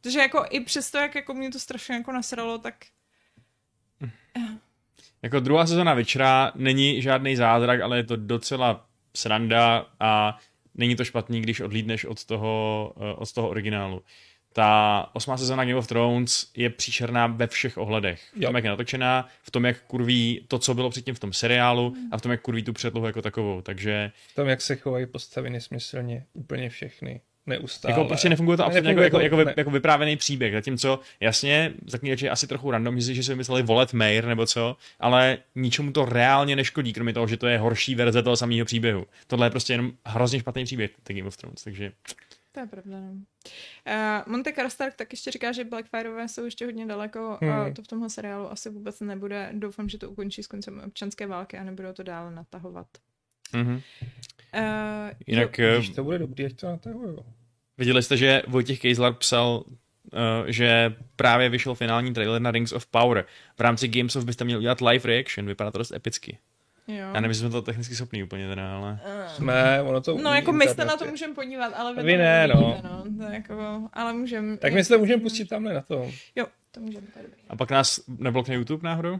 [0.00, 2.74] Takže jako i přesto, jak jako mě to strašně jako nasralo, tak...
[5.22, 10.38] Jako druhá sezona Večera není žádný zázrak, ale je to docela sranda a
[10.74, 14.02] není to špatný, když odlídneš od toho, eh, od toho originálu
[14.52, 18.22] ta osmá sezóna Game of Thrones je příšerná ve všech ohledech.
[18.36, 21.32] V tom, jak je natočená, v tom, jak kurví to, co bylo předtím v tom
[21.32, 23.60] seriálu a v tom, jak kurví tu předlohu jako takovou.
[23.62, 24.12] Takže...
[24.28, 27.20] V tom, jak se chovají postavy nesmyslně, úplně všechny.
[27.46, 27.92] neustále.
[27.92, 29.54] Jako prostě nefunguje to absolutně jako, Nefunguje jako, to, jako, ne.
[29.56, 33.62] jako, vyprávěný příběh, zatímco jasně, zaklínač je asi trochu random, že si, že si vymysleli
[33.62, 37.94] volet Mayer nebo co, ale ničemu to reálně neškodí, kromě toho, že to je horší
[37.94, 39.06] verze toho samého příběhu.
[39.26, 41.92] Tohle je prostě jenom hrozně špatný příběh, ten Game of Thrones, takže
[42.52, 43.12] To je pravda, no.
[43.12, 47.52] Uh, Monte Karstark tak ještě říká, že Blackfireové jsou ještě hodně daleko hmm.
[47.52, 49.50] a to v tomhle seriálu asi vůbec nebude.
[49.52, 52.86] Doufám, že to ukončí s koncem občanské války a nebudou to dále natahovat.
[53.52, 53.74] mhm.
[53.74, 53.80] Uh,
[55.26, 57.24] Jinak jo, eh, Když to bude dobrý, ať to natahujou.
[57.78, 59.72] viděli jste, že Vojtěch Kejzlar psal, uh,
[60.46, 63.24] že právě vyšel finální trailer na Rings of Power.
[63.56, 66.38] V rámci Games of byste měli udělat live reaction, vypadá to dost epicky.
[66.88, 66.94] Jo.
[66.96, 69.00] Já nevím, jestli jsme to technicky schopný úplně teda, ale...
[69.04, 72.12] Eh, Jsme, ono to No, jako my se na to můžeme podívat, ale vy, Vy
[72.12, 72.80] to ne, no.
[72.82, 73.04] no.
[73.18, 74.56] To jako, ale můžeme.
[74.56, 76.10] Tak my si to můžeme pustit tamhle na to.
[76.36, 77.40] Jo, to můžeme, to dobrý.
[77.48, 79.18] A pak nás neblokne YouTube náhodou?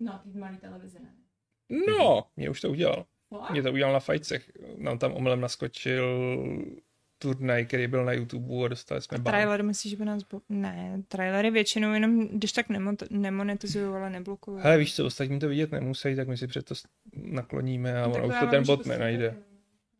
[0.00, 1.08] No, ty malý televize, ne?
[1.88, 3.04] No, mě už to udělal.
[3.50, 4.50] Mě to udělal na fajcech.
[4.76, 6.36] Nám tam omylem naskočil
[7.18, 9.32] turnaj, který byl na YouTube a dostali jsme ban.
[9.32, 10.22] Trailer myslíš, že by nás...
[10.22, 10.40] Bo...
[10.48, 14.58] Ne, trailery většinou jenom, když tak nemo- nemonetizují, ale neblokují.
[14.62, 16.74] Hele, víš co, ostatní to vidět nemusí, tak my si před to
[17.14, 19.34] nakloníme a No, tak ono už to ten bot nenajde.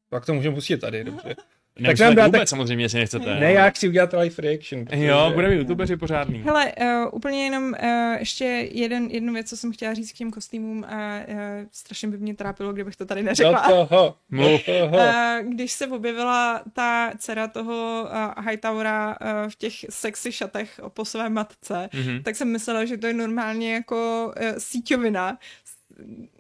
[0.09, 1.37] Pak to můžeme pustit tady, dobře.
[1.79, 3.35] Nemusíte nám tak dáte- vůbec samozřejmě, jestli nechcete.
[3.41, 4.85] Ne, já chci udělat live reaction.
[4.85, 6.39] protože- Jo, budeme youtubeři pořádný.
[6.39, 10.31] Hele, uh, úplně jenom uh, ještě jeden, jednu věc, co jsem chtěla říct k těm
[10.31, 11.35] kostýmům a uh,
[11.73, 13.69] strašně by mě trápilo, kdybych to tady Do neřekla.
[13.69, 14.63] toho, Mluv.
[14.69, 21.05] Eh, když se objevila ta dcera toho uh, Hightowera uh, v těch sexy šatech po
[21.05, 22.23] své matce, Mhm.
[22.23, 25.39] tak jsem myslela, že to je normálně jako uh, síťovina,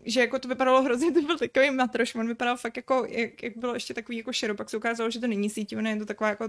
[0.05, 3.57] že jako to vypadalo hrozně, to byl takový matroš, on vypadal fakt jako, jak, jak
[3.57, 6.31] bylo ještě takový jako šero, pak se ukázalo, že to není síťovina, je to taková
[6.31, 6.49] jako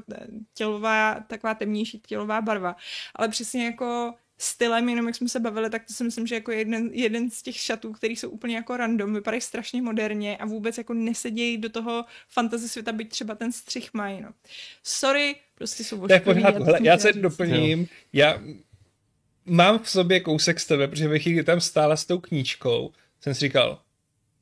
[0.53, 2.75] tělová, taková temnější tělová barva,
[3.15, 6.51] ale přesně jako stylem, jenom jak jsme se bavili, tak to si myslím, že jako
[6.51, 10.77] jeden, jeden z těch šatů, který jsou úplně jako random, vypadají strašně moderně a vůbec
[10.77, 14.29] jako nesedějí do toho fantasy světa, byť třeba ten střih mají, no.
[14.83, 17.87] Sorry, prostě jsou jsem já chtěla se doplním.
[18.13, 18.41] Já
[19.45, 22.91] mám v sobě kousek z tebe, protože ve chvíli, kdy tam stála s tou knížkou,
[23.21, 23.79] jsem si říkal,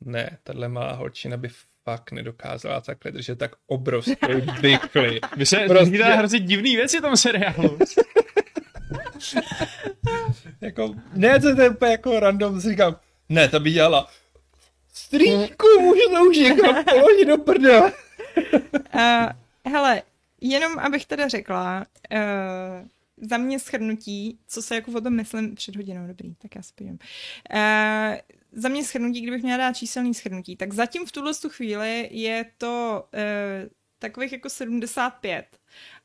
[0.02, 1.50] ne, tahle malá holčina by
[1.84, 4.16] fakt nedokázala takhle držet tak obrovský
[4.62, 5.20] bykly.
[5.38, 7.78] Vy se Prostě- hrozně divný věci v tom seriálu.
[10.62, 12.96] jako, ne, to je úplně jako random, si říkám,
[13.30, 14.08] ne, ta by dělala
[14.94, 17.92] strýčku, můžu to už někam položit do prdele.
[18.96, 19.02] Uh,
[19.72, 20.02] hele,
[20.42, 22.88] jenom abych teda řekla, uh,
[23.22, 26.74] za mě shrnutí, co se jako o tom myslím před hodinou, dobrý, tak já se.
[26.84, 26.90] Uh,
[28.52, 32.46] za mě shrnutí, kdybych měla dát číselný shrnutí, tak zatím v tuhle tu chvíli je
[32.58, 35.46] to uh, takových jako 75.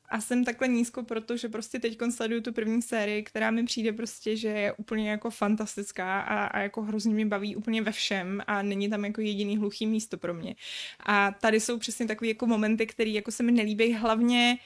[0.08, 4.36] A jsem takhle nízko, protože prostě teď sleduju tu první sérii, která mi přijde prostě,
[4.36, 8.62] že je úplně jako fantastická a, a jako hrozně mě baví úplně ve všem a
[8.62, 10.54] není tam jako jediný hluchý místo pro mě.
[11.00, 14.58] A tady jsou přesně takové jako momenty, které jako se mi nelíbí, hlavně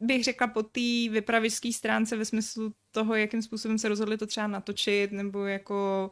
[0.00, 0.80] bych řekla po té
[1.10, 6.10] vypravičské stránce ve smyslu toho, jakým způsobem se rozhodli to třeba natočit, nebo jako,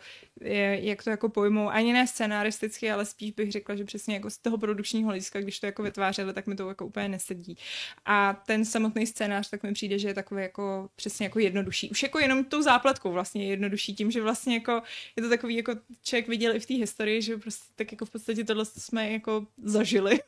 [0.74, 4.39] jak to jako pojmou, ani ne scenaristicky, ale spíš bych řekla, že přesně jako z
[4.39, 7.57] toho produkčního hlediska, když to jako vytvářeli, tak mi to jako úplně nesedí.
[8.05, 11.91] A ten samotný scénář, tak mi přijde, že je takový jako přesně jako jednodušší.
[11.91, 14.82] Už jako jenom tou zápletkou vlastně je jednodušší, tím, že vlastně jako
[15.16, 15.72] je to takový, jako
[16.03, 19.47] člověk viděl i v té historii, že prostě tak jako v podstatě tohle jsme jako
[19.64, 20.20] zažili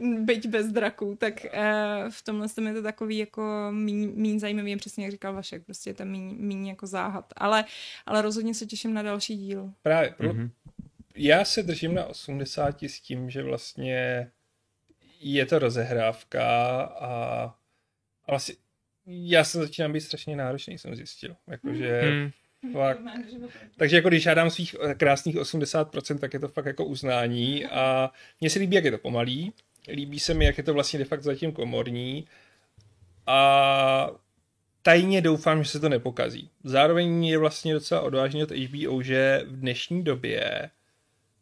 [0.20, 4.76] byť bez draků, tak uh, v tomhle tom je to takový jako míň, míň zajímavý,
[4.76, 7.32] přesně jak říkal Vašek, prostě je tam míň jako záhad.
[7.36, 7.64] Ale,
[8.06, 9.72] ale rozhodně se těším na další díl.
[9.82, 10.50] Právě, pro, Mhm.
[11.16, 14.30] já se držím na 80 s tím, že vlastně
[15.20, 16.44] je to rozehrávka
[16.82, 17.08] a,
[18.26, 18.54] a vlastně
[19.06, 21.36] já se začínám být strašně náročný, jsem zjistil.
[21.46, 22.72] Jakože Hmm.
[22.72, 23.00] fakt,
[23.76, 28.10] takže jako když já dám svých krásných 80%, tak je to fakt jako uznání a
[28.40, 29.52] mně se líbí, jak je to pomalý,
[29.88, 32.26] líbí se mi, jak je to vlastně de facto zatím komorní
[33.26, 34.10] a
[34.84, 36.50] tajně doufám, že se to nepokazí.
[36.64, 40.70] Zároveň je vlastně docela odvážný od HBO, že v dnešní době,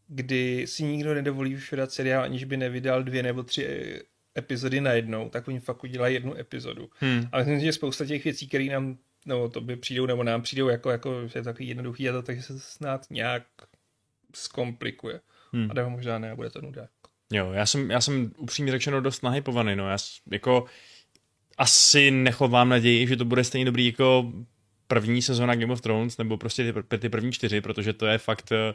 [0.09, 4.01] kdy si nikdo nedovolí už vydat seriál, aniž by nevydal dvě nebo tři eh,
[4.39, 6.91] epizody najednou, tak oni fakt udělají jednu epizodu.
[6.95, 7.29] Hmm.
[7.33, 10.69] A myslím že spousta těch věcí, které nám, nebo to by přijdou, nebo nám přijdou
[10.69, 13.43] jako, jako že je takový jednoduchý, a to takže se to snad nějak
[14.35, 15.21] zkomplikuje.
[15.53, 15.71] Hmm.
[15.71, 16.89] A nebo možná ne, bude to nuda.
[17.33, 19.89] Jo, já jsem, já jsem upřímně řečeno dost nahypovaný, no.
[19.89, 19.97] Já
[20.31, 20.67] jako
[21.63, 24.33] asi nechovám naději, že to bude stejně dobrý jako
[24.87, 28.53] první sezóna Game of Thrones, nebo prostě ty, ty první čtyři, protože to je fakt
[28.53, 28.75] eh,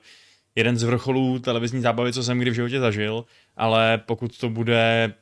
[0.55, 3.25] jeden z vrcholů televizní zábavy, co jsem kdy v životě zažil,
[3.57, 5.13] ale pokud to bude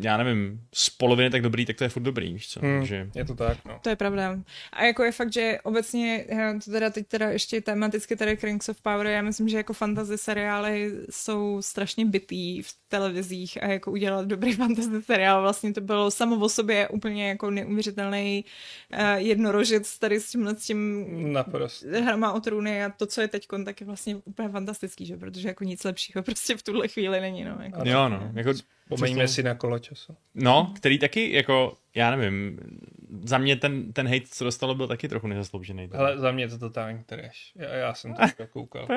[0.00, 2.60] já nevím, z poloviny tak dobrý, tak to je furt dobrý, víš co?
[2.60, 3.10] Hmm, Takže...
[3.14, 3.78] je to tak, no.
[3.82, 4.38] To je pravda.
[4.72, 8.68] A jako je fakt, že obecně, já to teda teď teda ještě tematicky tady Rings
[8.68, 13.90] of Power, já myslím, že jako fantasy seriály jsou strašně bytý v televizích a jako
[13.90, 18.44] udělat dobrý fantasy seriál, vlastně to bylo samo o sobě úplně jako neuvěřitelný
[18.92, 21.86] uh, jednorožec tady s tímhle s tím Naprosto.
[22.02, 25.16] hrama o trůny a to, co je teď, tak je vlastně úplně fantastický, že?
[25.16, 27.44] protože jako nic lepšího prostě v tuhle chvíli není.
[27.44, 27.80] No, jako.
[27.84, 28.30] Jo, no.
[28.34, 28.52] Jako,
[28.90, 30.16] Pomeňme si na kolo času.
[30.34, 32.58] No, který taky, jako, já nevím,
[33.24, 35.88] za mě ten, ten hate, co dostalo, byl taky trochu nezasloužený.
[35.94, 37.56] Ale za mě je to totální trash.
[37.56, 38.88] Já, já jsem to koukal.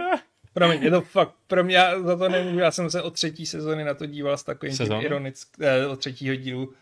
[0.54, 3.46] Promiň, je to fakt, pro mě, já za to nemůžu, já jsem se od třetí
[3.46, 6.74] sezony na to díval s takovým tím ironickým, eh, od třetího dílu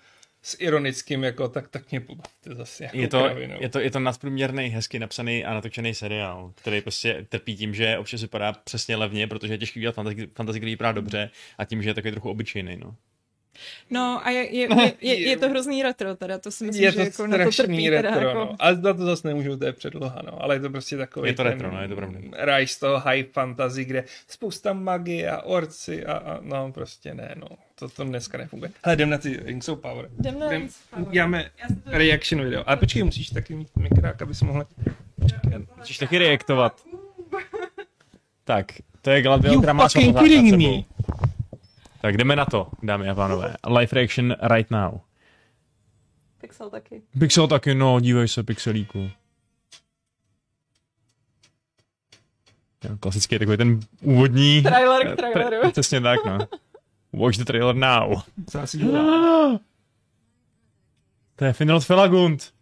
[0.41, 2.83] s ironickým, jako, tak, tak mě pobavte zase.
[2.83, 3.29] Jako je, to,
[3.59, 7.97] je, to, je to nadprůměrný, hezky napsaný a natočený seriál, který prostě trpí tím, že
[7.97, 11.83] občas vypadá přesně levně, protože je těžký dělat fantasy, fantasy který vypadá dobře a tím,
[11.83, 12.77] že je takový trochu obyčejný.
[12.77, 12.95] No.
[13.89, 14.67] No a je, je,
[15.01, 17.45] je, je, je to hrozný retro teda, to si myslím, je že to jako na
[17.45, 18.39] to trpí retro, teda, jako...
[18.39, 18.55] no.
[18.59, 20.43] Ale za to zase nemůžu, to je předloha, no.
[20.43, 22.19] Ale je to prostě takový Je to retro, no, je to pravda.
[22.33, 27.47] Rise toho high fantasy, kde spousta magie a orci a, a no prostě ne, no.
[27.75, 28.71] To, to dneska nefunguje.
[28.83, 30.09] Hele, jdem na ty Rings of Power.
[30.19, 31.11] Jdem na Rings of Power.
[31.11, 31.49] Děláme
[31.85, 32.63] reaction video.
[32.65, 34.65] Ale počkej, musíš taky mít mikrák, aby si mohla...
[35.77, 36.81] Musíš taky reaktovat.
[38.43, 38.65] tak,
[39.01, 40.83] to je Galadriel, která má fucking kidding me.
[42.01, 43.55] Tak jdeme na to, dámy a pánové.
[43.67, 44.99] Live reaction right now.
[46.41, 47.01] Pixel taky.
[47.19, 49.11] Pixel taky, no, dívej se, pixelíku.
[52.99, 54.63] Klasický takový ten úvodní...
[54.63, 55.71] Trailer k traileru.
[55.71, 56.37] Přesně tak, no.
[57.13, 58.21] Watch the trailer now.
[58.49, 58.77] Co asi
[61.35, 62.53] To je Finrod Felagund.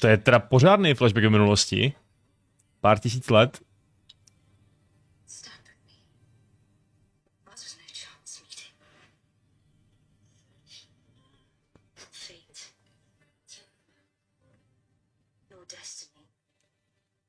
[0.00, 1.94] To je teda pořádný flashback v minulosti
[2.82, 3.62] pár tisíc let.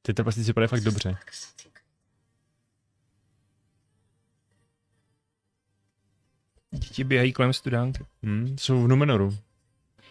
[0.06, 1.18] Ty trpaslíci vypadají fakt dobře.
[6.72, 8.06] Děti běhají kolem studánky.
[8.24, 9.38] Hmm, jsou v Numenoru.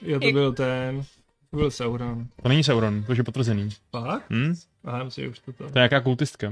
[0.02, 1.04] Jo, to byl ten...
[1.50, 2.28] To byl Sauron.
[2.42, 3.70] To není Sauron, to je potvrzený.
[3.90, 4.30] Fakt?
[4.30, 4.54] Hmm?
[4.84, 5.58] Aha, myslím, už to to.
[5.58, 6.50] To je nějaká kultistka.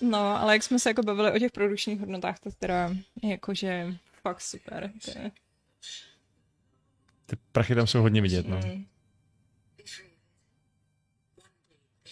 [0.00, 2.90] No, ale jak jsme se jako bavili o těch produkčních hodnotách, to teda
[3.22, 4.92] jakože fakt super.
[5.04, 5.30] To je...
[7.26, 8.56] Ty prachy tam jsou hodně vidět, no.
[8.56, 8.86] Mm.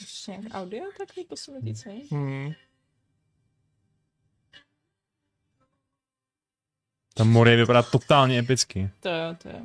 [0.01, 1.91] Ještě nějak audio takový posunutý, co?
[2.11, 2.53] Mm.
[7.17, 8.91] Ta Morie vypadá totálně epicky.
[9.01, 9.61] To jo, to jo.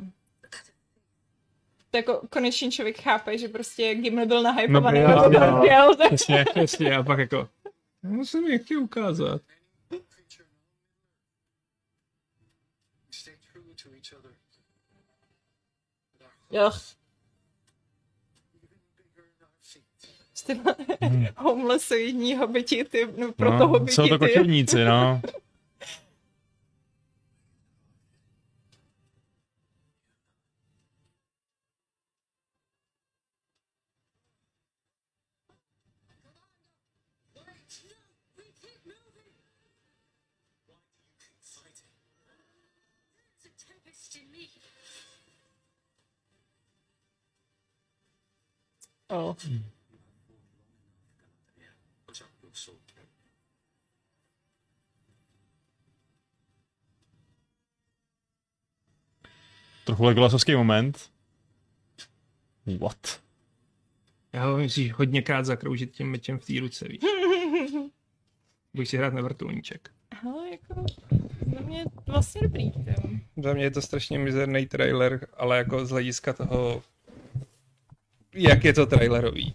[1.91, 5.63] To jako konečně člověk chápe, že prostě Gimli byl nahypovaný, no, no, no, no.
[5.63, 6.07] Jel, tak...
[6.07, 7.49] Přesně, přesně, a pak jako,
[8.03, 9.41] musím je chtěl ukázat.
[16.51, 16.71] Jo.
[21.01, 21.27] Hmm.
[21.37, 25.21] homelessoidní hobiti, ty, no pro no, toho hobiti, Jsou to kočovníci, no.
[49.11, 49.35] Oh.
[59.85, 61.11] Trochu Legolasovský moment.
[62.79, 63.21] What?
[64.33, 66.99] Já ho musíš hodněkrát zakroužit tím mečem v té ruce, víš.
[68.73, 69.89] Budeš si hrát na vrtulníček.
[70.23, 70.85] Ale jako,
[71.55, 72.71] za mě vlastně dobrý.
[73.43, 76.83] Za mě je to strašně mizerný trailer, ale jako z hlediska toho
[78.33, 79.53] jak je to trailerový.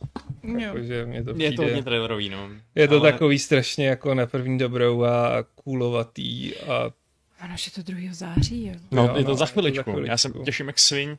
[0.59, 2.51] Jako, že mě to přijde, je to hodně trailerový, no.
[2.75, 3.13] Je to Ale...
[3.13, 6.91] takový strašně jako na první dobrou a kůlovatý a...
[7.41, 8.15] Ano, že to 2.
[8.15, 8.75] září, jo.
[8.91, 9.77] No, jo, je to no, za chviličku.
[9.77, 10.11] za chviličku.
[10.11, 11.19] Já jsem těším jak svin.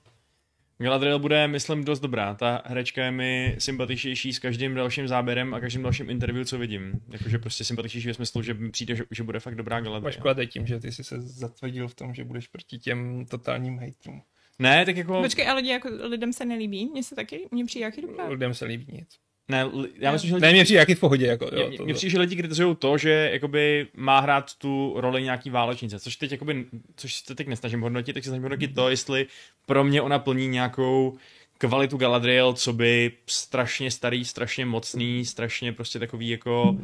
[0.80, 2.34] Galadriel bude, myslím, dost dobrá.
[2.34, 6.92] Ta herečka je mi sympatičnější s každým dalším záběrem a každým dalším interview, co vidím.
[7.10, 10.24] Jakože prostě sympatičnější ve smyslu, že mi přijde, že, že bude fakt dobrá Galadriel.
[10.26, 14.22] Máš tím, že ty jsi se zatvrdil v tom, že budeš proti těm totálním hejtům.
[14.60, 15.22] Ne, tak jako...
[15.22, 18.28] Počkej, ale lidi, jako lidem se nelíbí, mně se taky, mně přijde jaký dobrá.
[18.30, 19.10] Lidem se líbí nic.
[19.50, 21.26] Ne, li- já myslím, že lidi, Ne, mě přijde jaký v pohodě.
[21.26, 24.94] Jako, jo, mě, to, mě přijde, že lidi kritizují to, že jakoby má hrát tu
[24.98, 26.66] roli nějaký válečnice, což teď jakoby,
[26.96, 29.28] což se teď nesnažím hodnotit, tak se snažím hodnotit to, jestli
[29.66, 31.18] pro mě ona plní nějakou
[31.58, 36.78] kvalitu Galadriel, co by strašně starý, strašně mocný, strašně prostě takový jako uh,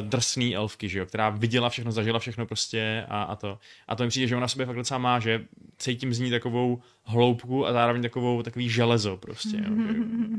[0.00, 3.58] drsný elfky, že jo, která viděla všechno, zažila všechno prostě a, a to.
[3.88, 5.44] A to mi přijde, že ona sobě fakt docela má, že
[5.78, 9.74] cítím z ní takovou hloubku a zároveň takovou, takový železo prostě, jo,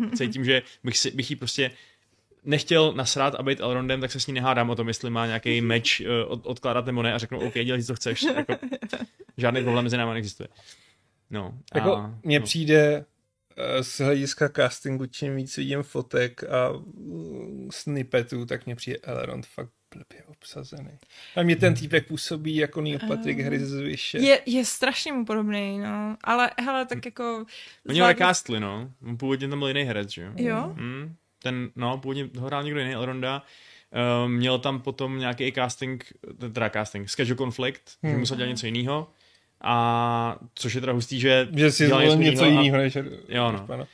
[0.10, 1.72] že cítím, že bych, si, bych jí prostě
[2.46, 5.62] nechtěl nasrát a být Elrondem, tak se s ní nehádám o tom, jestli má nějaký
[5.62, 8.22] meč uh, od, odkládat nebo ne a řeknu, OK, dělej co chceš.
[8.22, 8.56] Jako,
[9.38, 10.50] žádný problém mezi náma neexistuje.
[11.30, 11.54] No.
[11.76, 12.46] Jako, a, mně no.
[12.46, 13.06] přijde eh,
[13.82, 19.70] z hlediska castingu, čím víc vidím fotek a mm, snippetů, tak mně přijde Elrond fakt
[19.96, 20.98] blbě obsazený.
[21.36, 23.44] A mě ten týpek působí jako Neil Patrick Ah.
[23.44, 24.18] Harris z Vyše.
[24.18, 26.18] Je, je strašně mu podobný, no.
[26.24, 27.46] Ale hele, tak jako...
[27.90, 28.92] Oni ho recastli, no.
[29.18, 30.32] Původně tam byl jiný herec, že jo?
[30.36, 30.74] Jo?
[30.78, 31.16] Hmm.
[31.44, 33.44] Ten, no, původně ho hrál někdo jiný, Elronda.
[34.26, 36.14] Um, měl tam potom nějaký casting,
[36.54, 38.10] teda casting, schedule conflict, hmm.
[38.10, 38.20] že Hmm.
[38.20, 39.12] musel dělat něco jiného.
[39.64, 42.98] A což je teda hustý, že, Že si zvolil něco jiného, než...
[43.30, 43.68] Jo, no.
[43.68, 43.86] pana.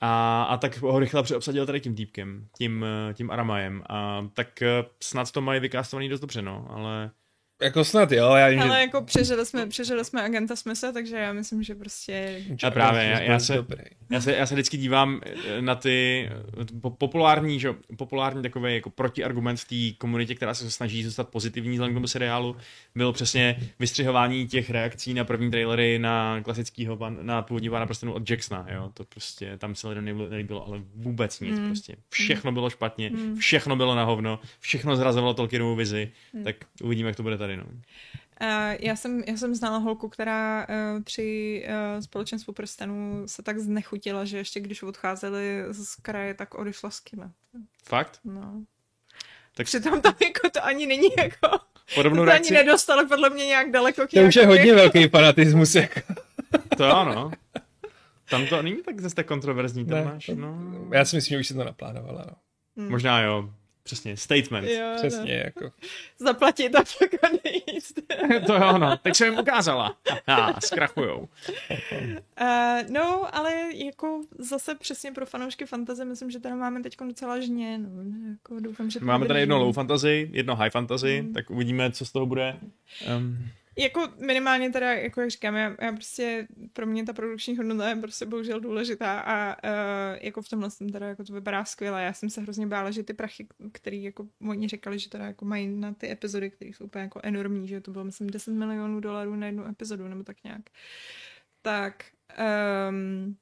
[0.00, 3.82] A, a tak ho rychle přeobsadil tady tím týpkem, tím, eh, tím Aramajem.
[3.88, 7.10] A tak eh, snad to mají vykástovaný dost dobře, no, ale
[7.62, 8.80] Jako snad jo, já vím, Ale že...
[8.80, 12.44] jako přežili jsme, přežili jsme agenta Smise, takže já myslím, že prostě...
[12.66, 13.82] A právě, já- já se- Dobrý.
[14.10, 16.28] já se, já se vždycky dívám eh, na ty
[16.60, 21.04] eh, po, populární, že, jo, populární takový jako protiargument v té komunitě, která se snaží
[21.04, 22.56] zůstat pozitivní vzhledem k tomu seriálu,
[22.94, 28.12] byl přesně vystřihování těch reakcí na první trailery na klasického, pan, na původní pána prstenů
[28.12, 31.66] od Jacksona, jo, to prostě, tam se lidem nelíbilo, nelíbilo ale vůbec nic, Mm.
[31.66, 33.36] prostě, všechno bylo špatně, Mm.
[33.36, 36.12] všechno bylo na hovno, všechno zrazovalo Tolkienovu vizi,
[36.44, 37.64] tak uvidíme, jak to bude tady, no.
[38.42, 38.48] Uh,
[38.80, 44.24] já, jsem, já jsem znala holku, která uh, při uh, společenstvu prstenů se tak znechutila,
[44.24, 47.32] že ještě když odcházeli z kraje, tak odešla z kina.
[47.84, 48.20] Fakt?
[48.24, 48.64] No.
[49.54, 49.66] Tak-.
[49.66, 51.58] Přitom tam jako to ani není jako...
[51.94, 52.54] Podobnou to ani reakci?
[52.54, 54.06] nedostali podle mě nějak daleko.
[54.06, 55.74] To už je hodně jako- velký fanatismus.
[55.74, 56.00] Jako.
[56.76, 57.30] To jo, no.
[58.30, 60.58] Tam to není tak zase tak kontroverzní, tam Ne, máš, no.
[60.92, 62.24] Já si myslím, že už si to naplánovala.
[62.26, 62.36] No.
[62.76, 62.90] Hmm.
[62.90, 63.50] Možná jo,
[63.82, 64.68] přesně, statement.
[64.68, 65.64] Jo, Přesně, jako.
[65.64, 65.70] No.
[66.18, 68.00] Zaplatit a pak odejít.
[68.46, 69.96] to jo, no, teď jsem jim ukázala.
[70.26, 71.28] A zkrachujou.
[72.40, 72.46] Uh,
[72.90, 77.78] no, ale jako zase přesně pro fanoušky fantazie myslím, že teda máme teď docela žně,
[77.78, 77.88] no,
[78.30, 81.32] jako doufám, že Máme tady jedno low fantasy, jedno high fantasy, Mm.
[81.32, 82.56] tak uvidíme, co z toho bude.
[83.16, 83.38] Um,
[83.78, 87.96] Jako minimálně teda, jako jak říkám, já, já prostě, pro mě ta produkční hodnota je
[87.96, 92.02] prostě bohužel důležitá a uh, jako v tomhle jsem teda jako to vypadá skvěle.
[92.02, 95.44] Já jsem se hrozně bála, že ty prachy, který jako oni říkali, že teda jako
[95.44, 99.00] mají na ty epizody, které jsou úplně jako enormní, že to bylo myslím 10 milionů
[99.00, 100.62] dolarů na jednu epizodu nebo tak nějak.
[101.62, 102.04] Tak
[102.88, 103.36] um,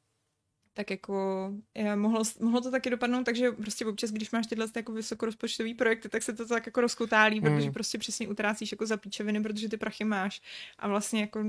[0.80, 4.92] tak jako je, mohlo, mohlo to taky dopadnout, takže prostě občas, když máš tyhle jako
[4.92, 7.42] vysokorozpočtový projekty, tak se to tak jako rozkoutálí, Mm.
[7.46, 10.42] protože prostě přesně utrácíš jako za píčeviny, protože ty prachy máš
[10.78, 11.44] a vlastně jako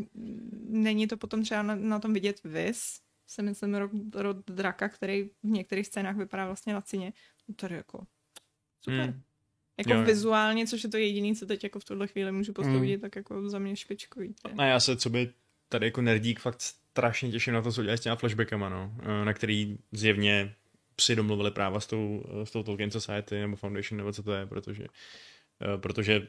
[0.70, 5.24] není to potom třeba na, na tom vidět vys, se myslím rod, rod draka, který
[5.24, 7.14] v některých scénách vypadá vlastně lacině.
[7.48, 8.08] No Tady jako
[8.82, 9.10] super.
[9.10, 9.22] mm.
[9.78, 13.02] Jako Jo, vizuálně, což je to jediné, co teď jako v tuhle chvíli můžu posoudit,
[13.02, 14.36] tak jako za mě špičkový.
[14.58, 15.34] A já se, co by
[15.70, 19.26] tady jako nerdík, fakt strašně těším na to, co dělají s těma flashbackama, no, eh,
[19.26, 20.56] na který zjevně
[21.02, 24.34] si domluvili práva s tou, eh, s tou Tolkien Society nebo Foundation nebo co to
[24.34, 24.84] je, protože,
[25.62, 26.28] eh, protože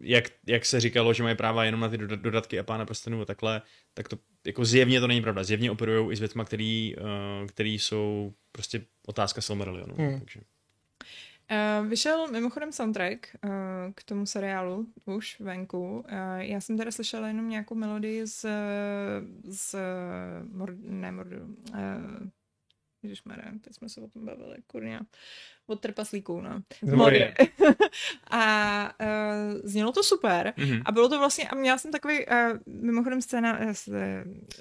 [0.00, 3.20] jak, jak se říkalo, že mají práva jenom na ty doda- dodatky a pána prstenů
[3.20, 3.62] a takhle,
[3.94, 5.44] tak to jako zjevně to není pravda.
[5.44, 6.94] Zjevně operují i s věcma, který,
[7.48, 9.94] který jsou prostě otázka Silmarillionu.
[9.94, 10.20] Hmm.
[10.20, 10.40] Takže.
[11.50, 13.50] Uh, vyšel mimochodem soundtrack uh,
[13.94, 16.04] k tomu seriálu už venku.
[16.12, 18.46] Uh, já jsem teda slyšela jenom nějakou melodii z,
[19.44, 19.76] z
[20.52, 21.76] Mord, ne Mordu, uh,
[23.04, 25.00] Ježišmarja, teď jsme se o tom bavili, kurňa,
[25.66, 26.62] od trpaslíků, no.
[26.82, 27.34] Z Morie.
[28.30, 30.54] a uh, znělo to super.
[30.56, 30.82] Mhm.
[30.84, 33.94] A bylo to vlastně, a měla jsem takový, uh, mimochodem scéna, uh,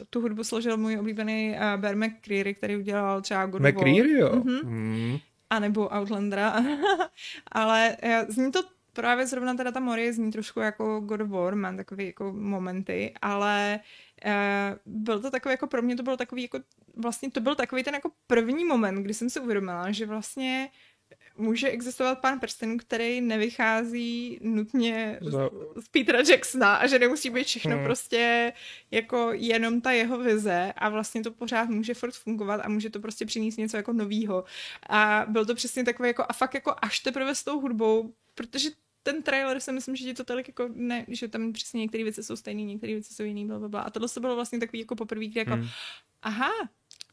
[0.10, 3.62] tu hudbu složil můj oblíbený uh, Bear McCreary, který udělal třeba God.
[3.62, 4.36] McCreary, jo?
[4.36, 4.60] Mhm.
[4.64, 5.18] Mm.
[5.54, 6.64] A nebo Outlandera.
[7.52, 8.64] Ale eh, zní to
[8.94, 13.14] právě zrovna teda ta Morie zní trošku jako God of War, mám takové jako momenty,
[13.22, 13.80] ale
[14.26, 16.60] eh, byl to takový jako pro mě to byl takový jako
[16.96, 20.70] vlastně to byl takový ten jako první moment, kdy jsem si uvědomila, že vlastně
[21.38, 27.48] může existovat pán prstenů, který nevychází nutně Za- z Petra Jacksona a že nemusí být
[27.48, 27.84] všechno Hmm.
[27.86, 28.54] prostě
[28.92, 33.00] jako jenom ta jeho vize a vlastně to pořád může furt fungovat a může to
[33.00, 34.44] prostě přinést něco jako novýho.
[34.90, 38.70] A byl to přesně takový jako a fakt jako až teprve s tou hudbou, protože
[39.04, 42.24] ten trailer si myslím, že ti to tolik jako ne, že tam přesně některé věci
[42.24, 43.82] jsou stejné, některé věci jsou jiný, bla, bla, bla.
[43.82, 45.68] A tohle to bylo vlastně takový jako poprvé, kdy jako, Hmm.
[46.22, 46.50] aha,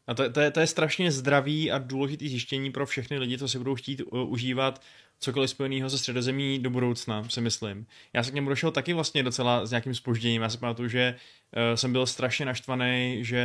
[0.07, 3.49] A to, to, je, to je strašně zdravý a důležitý zjištění pro všechny lidi, co
[3.49, 4.83] si budou chtít uh, užívat
[5.21, 7.87] cokoliv spojeného se středozemí do budoucna, si myslím.
[8.13, 10.43] Já se k němu došel taky vlastně docela s nějakým spožděním.
[10.43, 13.45] Já si pamatuju, že uh, jsem byl strašně naštvaný, že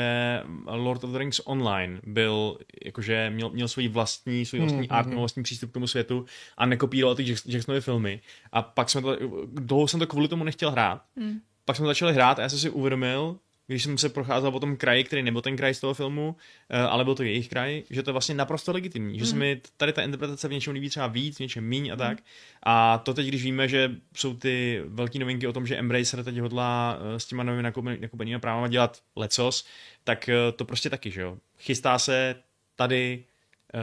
[0.67, 5.07] Lord of the Rings Online byl, jakože měl, měl svůj vlastní, svůj vlastní mm, art,
[5.07, 6.25] měl vlastní přístup k tomu světu
[6.57, 8.21] a nekopíroval ty Jacksonovy filmy.
[8.51, 11.01] A pak jsme to, dlouho jsem to kvůli tomu nechtěl hrát.
[11.15, 11.39] Mm.
[11.65, 14.77] Pak jsme začali hrát a já jsem si uvědomil, když jsem se procházel po tom
[14.77, 16.35] kraji, který nebyl ten kraj z toho filmu,
[16.69, 19.19] eh, ale byl to jejich kraj, že to je vlastně naprosto legitimní, mm.
[19.19, 19.39] že se hmm.
[19.39, 22.17] mi tady ta interpretace v něčem líbí třeba víc, v něčem míň a tak.
[22.17, 22.25] Mm.
[22.63, 26.37] A to teď, když víme, že jsou ty velké novinky o tom, že Embracer teď
[26.37, 27.63] hodlá eh, s těma novými
[28.01, 29.65] nakoupenými právama dělat lecos,
[30.03, 31.37] tak eh, to prostě taky, že jo.
[31.59, 32.35] Chystá se
[32.75, 33.23] tady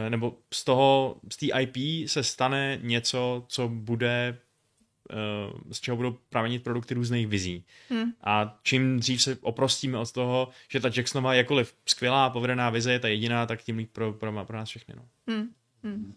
[0.08, 4.38] nebo z toho, z té IP se stane něco, co bude
[5.70, 7.64] z čeho budou pramenit produkty různých vizí.
[7.90, 8.12] Hmm.
[8.24, 12.98] A čím dřív se oprostíme od toho, že ta Jacksonova jakkoliv skvělá, povedená vize je
[12.98, 14.94] ta jediná, tak tím líp pro, pro, pro nás všechny.
[14.96, 15.02] No.
[15.28, 15.48] Hmm.
[15.84, 16.14] Hmm.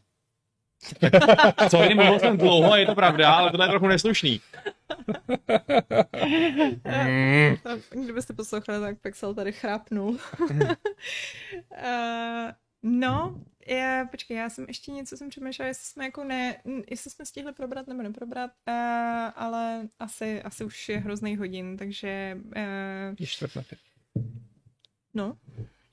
[1.70, 4.42] Co jim mluvil jsem dlouho, je to pravda, ale to je trochu neslušný.
[7.06, 7.56] mm.
[7.90, 10.10] Kdybyste poslouchali, tak Pexel tady chrápnul.
[10.10, 10.60] uh,
[12.84, 13.36] no,
[13.68, 16.58] já, počkej, já jsem ještě něco jsem přemýšlela, jestli jsme jako ne,
[16.90, 18.74] jestli jsme stihli probrat nebo neprobrat, uh,
[19.36, 22.38] ale asi, asi už je hrozný hodin, takže...
[22.46, 23.80] Uh, je čtvrt na pět.
[25.14, 25.38] No,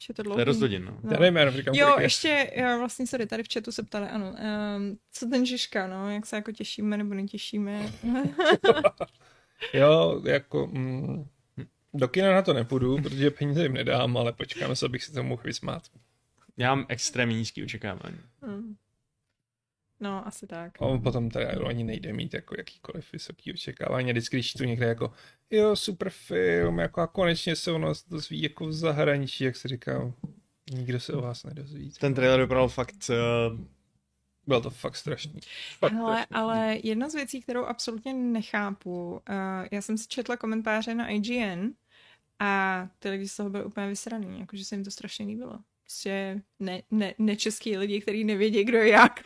[0.09, 0.36] je to dlouho.
[0.36, 0.99] To je dost hodin, no.
[1.03, 1.11] no.
[1.12, 4.36] Já nevím, já říkám, jo, ještě, já vlastně, sorry, tady v chatu se ptali, ano,
[4.77, 7.93] um, co ten Žižka, no, jak se jako těšíme nebo netěšíme.
[9.74, 10.66] jo, jako...
[10.66, 11.27] Mm,
[11.94, 15.23] do kina na to nepůjdu, protože peníze jim nedám, ale počkám se, abych si to
[15.23, 15.82] mohl vysmát.
[16.57, 18.19] Já mám extrémně nízký očekávání.
[18.43, 18.77] Hmm.
[20.01, 20.83] No, asi tak.
[20.83, 24.11] A potom tady ani nejde mít jako jakýkoliv vysoký očekávání.
[24.11, 25.12] Vždycky, když tu někde jako,
[25.51, 29.69] jo, super film, jako a konečně se o nás dozví jako v zahraničí, jak se
[29.69, 30.12] říká,
[30.73, 31.93] nikdo se o vás nedozví.
[32.01, 33.11] Ten trailer vypadal fakt...
[33.51, 33.61] Uh...
[34.47, 35.41] Bylo to fakt strašný.
[35.79, 36.37] Fakt Hele, strašný.
[36.37, 39.20] ale jedna z věcí, kterou absolutně nechápu, uh,
[39.70, 41.70] já jsem si četla komentáře na IGN
[42.39, 45.59] a ty lidi z toho byly úplně vysraný, jakože se jim to strašně líbilo
[45.93, 49.20] prostě ne, ne, nečeský lidi, kteří nevědí, kdo je jak.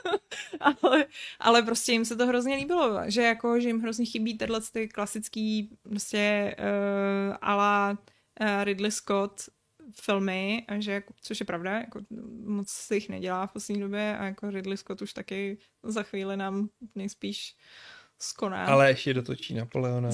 [0.60, 1.06] ale,
[1.40, 4.88] ale prostě jim se to hrozně líbilo, že jako, že jim hrozně chybí tenhle ty
[4.88, 7.98] klasický prostě uh, ala
[8.40, 9.48] uh, Ridley Scott
[10.00, 12.00] filmy, a že jako, což je pravda, jako
[12.44, 16.36] moc se jich nedělá v poslední době a jako Ridley Scott už taky za chvíli
[16.36, 17.56] nám nejspíš
[18.18, 18.66] skoná.
[18.66, 20.08] Ale ještě dotočí Napoleona.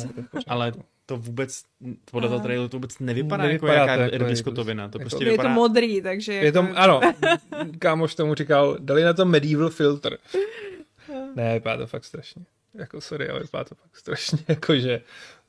[0.47, 0.73] ale
[1.09, 1.63] to vůbec,
[2.11, 4.89] podle toho traileru to vůbec nevypadá, nevypadá jako jaká Scottovina.
[4.89, 5.49] To jako, prostě je vypadá...
[5.49, 6.33] to modrý, takže...
[6.33, 6.77] Je to, jako...
[6.77, 7.01] ano,
[7.79, 10.19] kámoš tomu říkal, dali na to medieval filter.
[11.35, 12.45] ne, vypadá to fakt strašně.
[12.75, 14.39] Jako sorry, ale vypadá to fakt strašně.
[14.49, 15.01] Jakože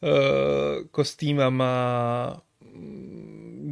[0.01, 2.41] uh, kostýma má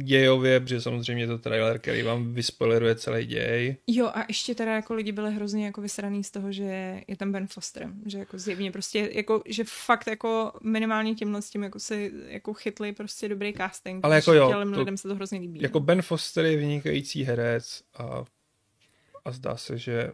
[0.08, 3.76] dějově, protože samozřejmě je to trailer, který vám vyspoileruje celý děj.
[3.86, 7.32] Jo a ještě teda jako lidi byli hrozně jako vysraný z toho, že je tam
[7.32, 11.80] Ben Foster, že jako zjevně prostě jako, že fakt jako minimálně tímhle s tím jako
[11.80, 14.04] si jako chytli prostě dobrý casting.
[14.04, 15.62] Ale jako jo, to, lidem se to hrozně líbí.
[15.62, 18.24] Jako Ben Foster je vynikající herec a,
[19.24, 20.12] a zdá se, že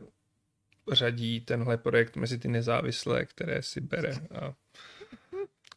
[0.93, 4.55] řadí tenhle projekt mezi ty nezávislé, které si bere a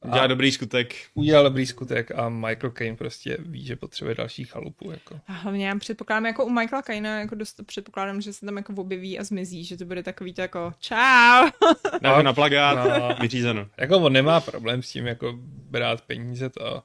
[0.06, 0.96] Udělá dobrý skutek.
[1.14, 4.92] Udělal dobrý skutek a Michael Caine prostě ví, že potřebuje další chalupu.
[4.92, 5.20] Jako.
[5.28, 8.74] A hlavně já předpokládám, jako u Michaela Caina, jako dost předpokládám, že se tam jako
[8.74, 11.50] objeví a zmizí, že to bude takový to jako čau.
[12.02, 13.68] No, na plagát, no, vyřízeno.
[13.78, 16.84] Jako on nemá problém s tím jako brát peníze to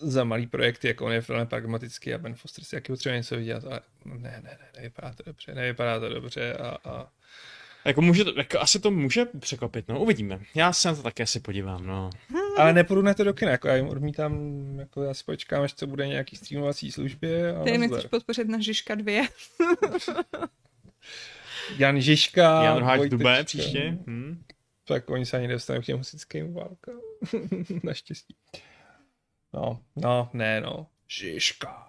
[0.00, 3.36] za malý projekty, jako on je velmi pragmatický a Ben Foster si jaký potřebuje něco
[3.36, 7.08] vydělat, ale ne, ne, ne, nevypadá to dobře, nevypadá to dobře a, a
[7.88, 10.40] jako, může to, jako asi to může překvapit, no, uvidíme.
[10.54, 12.10] Já se na to také si podívám, no.
[12.56, 14.34] Ale nepůjdu na to do kina, jako já jim odmítám,
[14.78, 17.56] jako já si počkám, až to bude nějaký streamovací službě.
[17.56, 19.12] A Ty nechceš podpořit na Žižka 2.
[21.78, 22.62] Jan Žižka.
[22.64, 23.98] Jan Háč Dubé příště.
[24.06, 24.42] Hmm.
[24.84, 27.00] Tak oni se ani nedostanou k těm husickým válkám.
[27.82, 28.34] Naštěstí.
[29.54, 30.86] No, no, ne no.
[31.08, 31.87] Žižka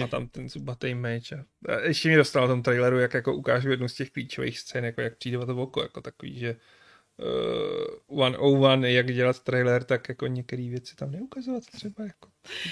[0.00, 1.32] má tam ten zubatý meč.
[1.32, 4.84] A ještě mi dostal na tom traileru, jak jako ukážu jednu z těch klíčových scén,
[4.84, 6.56] jako jak přijde to oko, jako takový, že
[7.16, 12.28] uh, one oh one, jak dělat trailer, tak jako některé věci tam neukazovat třeba jako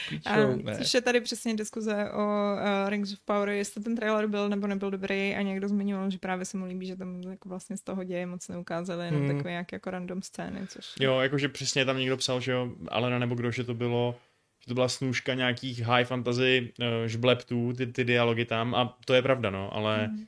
[0.09, 0.77] klíčovou, ne.
[0.79, 4.67] Což je tady přesně diskuze o uh, Rings of Power, jestli ten trailer byl nebo
[4.67, 7.83] nebyl dobrý a někdo zmiňoval, že právě se mu líbí, že tam jako vlastně z
[7.83, 9.37] toho děje moc neukázali, jenom hmm.
[9.37, 10.87] takové jak jako random scény, což...
[11.01, 14.17] Jo, jakože přesně tam někdo psal, že jo, Alena nebo kdo, že to bylo
[14.61, 19.15] že to byla snůžka nějakých high fantasy uh, žbleptů, ty, ty dialogy tam a to
[19.15, 20.27] je pravda, no, ale mm.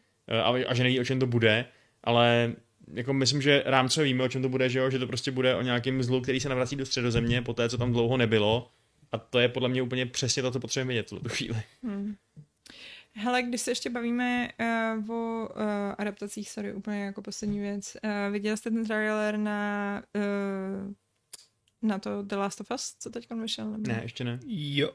[0.54, 1.64] uh, a, a že neví, o čem to bude,
[2.04, 2.52] ale
[2.92, 5.56] jako myslím, že rámcově víme, o čem to bude, že jo, že to prostě bude
[5.56, 8.70] o nějakém zlu, který se navrací do středozemě, po té, co tam dlouho nebylo,
[9.12, 11.62] A to je podle mě úplně přesně to, co potřebujeme vidět v tu chvíli.
[11.82, 12.14] Hmm.
[13.14, 15.60] Hele, když se ještě bavíme uh, o uh,
[15.98, 17.96] adaptacích, sorry, úplně jako poslední věc.
[18.04, 20.92] Uh, viděl jste ten trailer na uh,
[21.82, 23.70] na to The Last of Us, co teď vyšel?
[23.70, 23.88] Nebo?
[23.88, 24.40] Ne, ještě ne.
[24.46, 24.92] Jo.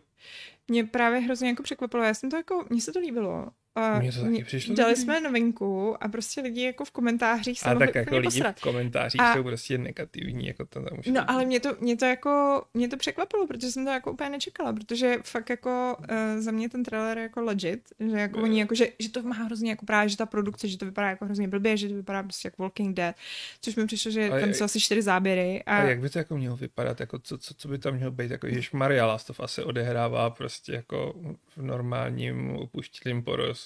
[0.68, 3.47] Mě právě hrozně jako překvapilo, já jsem to jako, mně se to líbilo,
[3.78, 4.76] a Mně to taky přišlo.
[4.76, 5.04] Dali dobrý.
[5.04, 8.58] jsme novinku a prostě lidi jako v komentářích se A tak jako lidi posrat.
[8.58, 9.36] v komentářích a...
[9.36, 12.88] jsou prostě negativní, jako to tam už No ale mě to, mě to jako, mě
[12.88, 16.84] to překvapilo, protože jsem to jako úplně nečekala, protože fakt jako uh, za mě ten
[16.84, 17.82] trailer je jako legit,
[18.12, 20.78] že jako oni jako, že, že to má hrozně jako právě, že ta produkce, že
[20.78, 23.16] to vypadá jako hrozně blbě, že to vypadá prostě jako Walking Dead,
[23.62, 25.64] což mi přišlo, že a tam jsou asi čtyři záběry.
[25.66, 25.78] A...
[25.78, 28.32] a jak by to jako mělo vypadat, jako co, co, co by tam mělo být,
[28.32, 31.14] jako Maria Last of Us se odehrává prostě jako
[31.48, 32.58] v normálním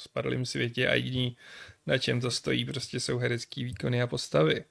[0.07, 1.37] porozpadlém světě a jediný,
[1.85, 4.65] na čem to stojí, prostě jsou herecký výkony a postavy.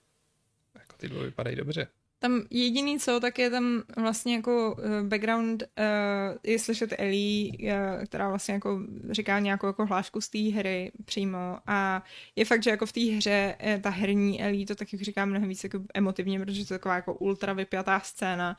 [0.75, 1.87] Jako ty dva vypadají dobře.
[2.23, 8.05] Tam jediný co, tak je tam vlastně jako eh, background, uh, je slyšet Ellie, uh,
[8.05, 8.81] která vlastně jako
[9.11, 12.05] říká nějakou jako hlášku z té hry přímo a
[12.37, 15.65] je fakt, že jako v té hře ta herní Ellie to taky říká mnohem víc
[15.65, 18.57] jako emotivně, protože to je taková jako ultra vypjatá scéna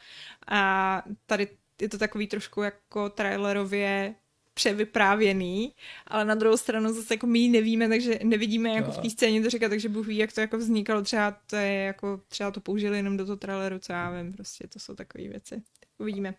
[0.48, 1.48] a tady
[1.82, 4.16] je to takový trošku jako trailerově
[4.54, 5.74] převyprávěný,
[6.08, 8.94] ale na druhou stranu zase jako my ji nevíme, takže nevidíme jako no.
[8.94, 11.74] v té scéně to říkat, takže Bůh ví, jak to jako vznikalo, třeba to je
[11.74, 15.28] jako, třeba to použili jenom do toho traileru, co já vím, prostě to jsou takové
[15.28, 15.62] věci.
[15.98, 16.34] Uvidíme.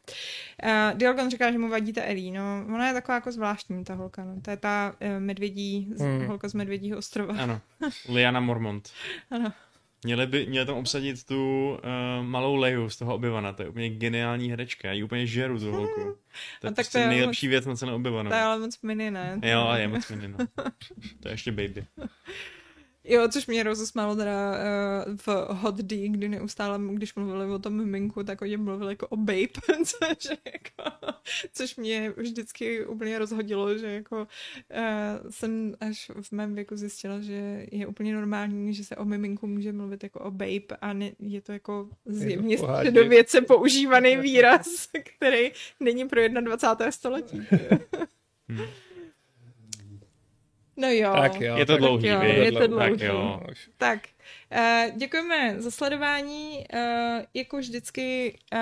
[0.64, 3.94] Uh, Dialgon říká, že mu vadí ta Ellie, no ona je taková jako zvláštní, ta
[3.94, 4.40] holka, no.
[4.40, 6.26] To je ta uh, medvědí, hmm.
[6.26, 7.34] holka z medvědího ostrova.
[7.38, 7.60] Ano,
[8.08, 8.90] Liana Mormont.
[9.30, 9.52] ano.
[10.04, 13.90] Měli by, měli tam obsadit tu uh, malou Leju z toho obyvana, to je úplně
[13.90, 16.00] geniální herečka, já ji úplně žeru tu holku.
[16.00, 16.16] To je,
[16.60, 18.30] tak prostě to je nejlepší moc, věc na celém obyvanu.
[18.30, 19.40] To je ale moc mini, ne?
[19.42, 20.38] Jo, je moc mini, no.
[21.20, 21.86] to je ještě baby.
[23.04, 27.76] Jo, což mě rozesmálo teda uh, v Hot D, kdy neustále, když mluvili o tom
[27.76, 29.48] miminku, tak oni mluvili jako o babe,
[29.84, 31.14] což, jako,
[31.52, 37.66] což mě vždycky úplně rozhodilo, že jako uh, jsem až v mém věku zjistila, že
[37.72, 41.40] je úplně normální, že se o miminku může mluvit jako o babe a ne, je
[41.40, 46.92] to jako zjevně středověce používaný výraz, který není pro 21.
[46.92, 47.42] století.
[48.48, 48.66] hmm.
[50.76, 51.12] No jo.
[51.12, 51.56] Tak jo.
[51.56, 52.90] Je to dlouhý, jo, je to dlouhý.
[52.90, 53.40] Tak jo.
[53.78, 53.98] Tak,
[54.96, 56.64] děkujeme za sledování.
[56.74, 58.58] Uh, jako vždycky uh,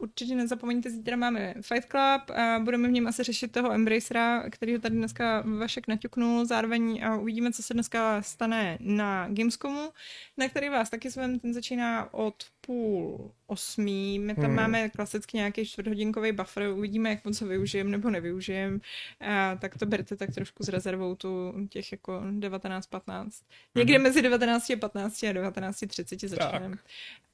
[0.00, 2.38] určitě nezapomeňte, zítra máme Fight Club.
[2.64, 6.44] Budeme v něm asi řešit toho Embracera, který ho tady dneska Vašek naťuknul.
[6.44, 9.90] Zároveň uvidíme, co se dneska stane na Gamescomu,
[10.36, 11.38] na který vás taky zvem.
[11.38, 12.34] Ten začíná od
[12.66, 14.18] půl osmí.
[14.18, 14.54] My tam hmm.
[14.54, 18.80] máme klasicky nějaký čtvrthodinkový buffer, uvidíme, jak moc ho využijem nebo nevyužijem.
[19.20, 23.28] A tak to berte tak trošku s rezervou tu těch jako 19-15.
[23.74, 24.02] Někde hmm.
[24.02, 26.76] mezi 19 a 15 a 19.30 začneme.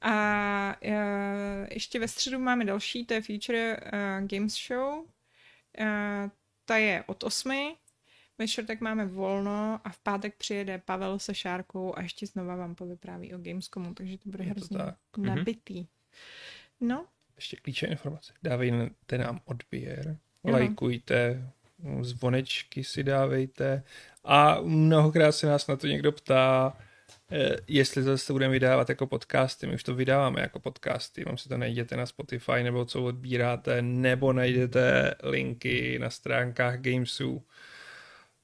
[0.01, 0.75] A, a
[1.71, 4.99] ještě ve středu máme další, to je Future uh, Games Show.
[4.99, 5.05] Uh,
[6.65, 7.75] ta je od 8.
[8.37, 12.75] Ve čtvrtek máme volno a v pátek přijede Pavel se Šárkou a ještě znova vám
[12.75, 14.77] povypráví o Gamescomu, takže to bude hrozně
[15.17, 15.25] mhm.
[15.25, 15.87] nabitý.
[16.79, 17.05] No.
[17.35, 18.33] Ještě klíčové informace.
[18.43, 20.53] Dávejte nám odběr, Aha.
[20.57, 21.51] lajkujte,
[22.01, 23.83] zvonečky si dávejte
[24.23, 26.77] a mnohokrát se nás na to někdo ptá,
[27.67, 29.67] jestli to zase budeme vydávat jako podcasty.
[29.67, 33.81] My už to vydáváme jako podcasty, vám si to najděte na Spotify nebo co odbíráte,
[33.81, 37.43] nebo najdete linky na stránkách Gamesu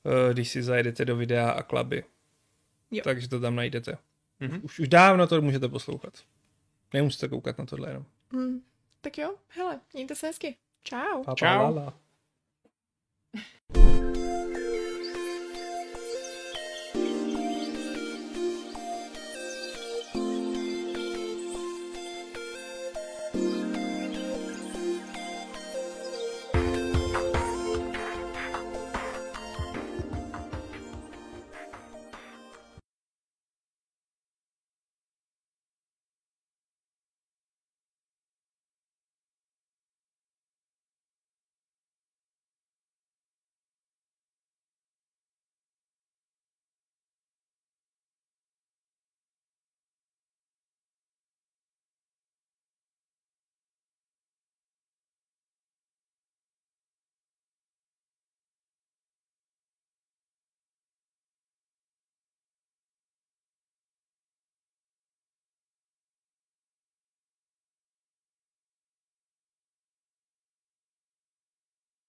[0.06, 2.03] Eh, když si zajedete do videa a klaby.
[2.91, 3.02] Jo.
[3.03, 3.98] Takže to tam najdete.
[4.41, 4.60] Mm-hmm.
[4.64, 6.14] Už, už dávno to můžete poslouchat.
[6.94, 8.06] Nemusíte koukat na tohle jenom.
[8.32, 8.62] Mm.
[9.02, 10.56] Tak jo, hele, mějte se hezky.
[10.84, 11.24] Čau.
[11.24, 11.45] Pa, pa, Čau.
[11.48, 11.94] La, la.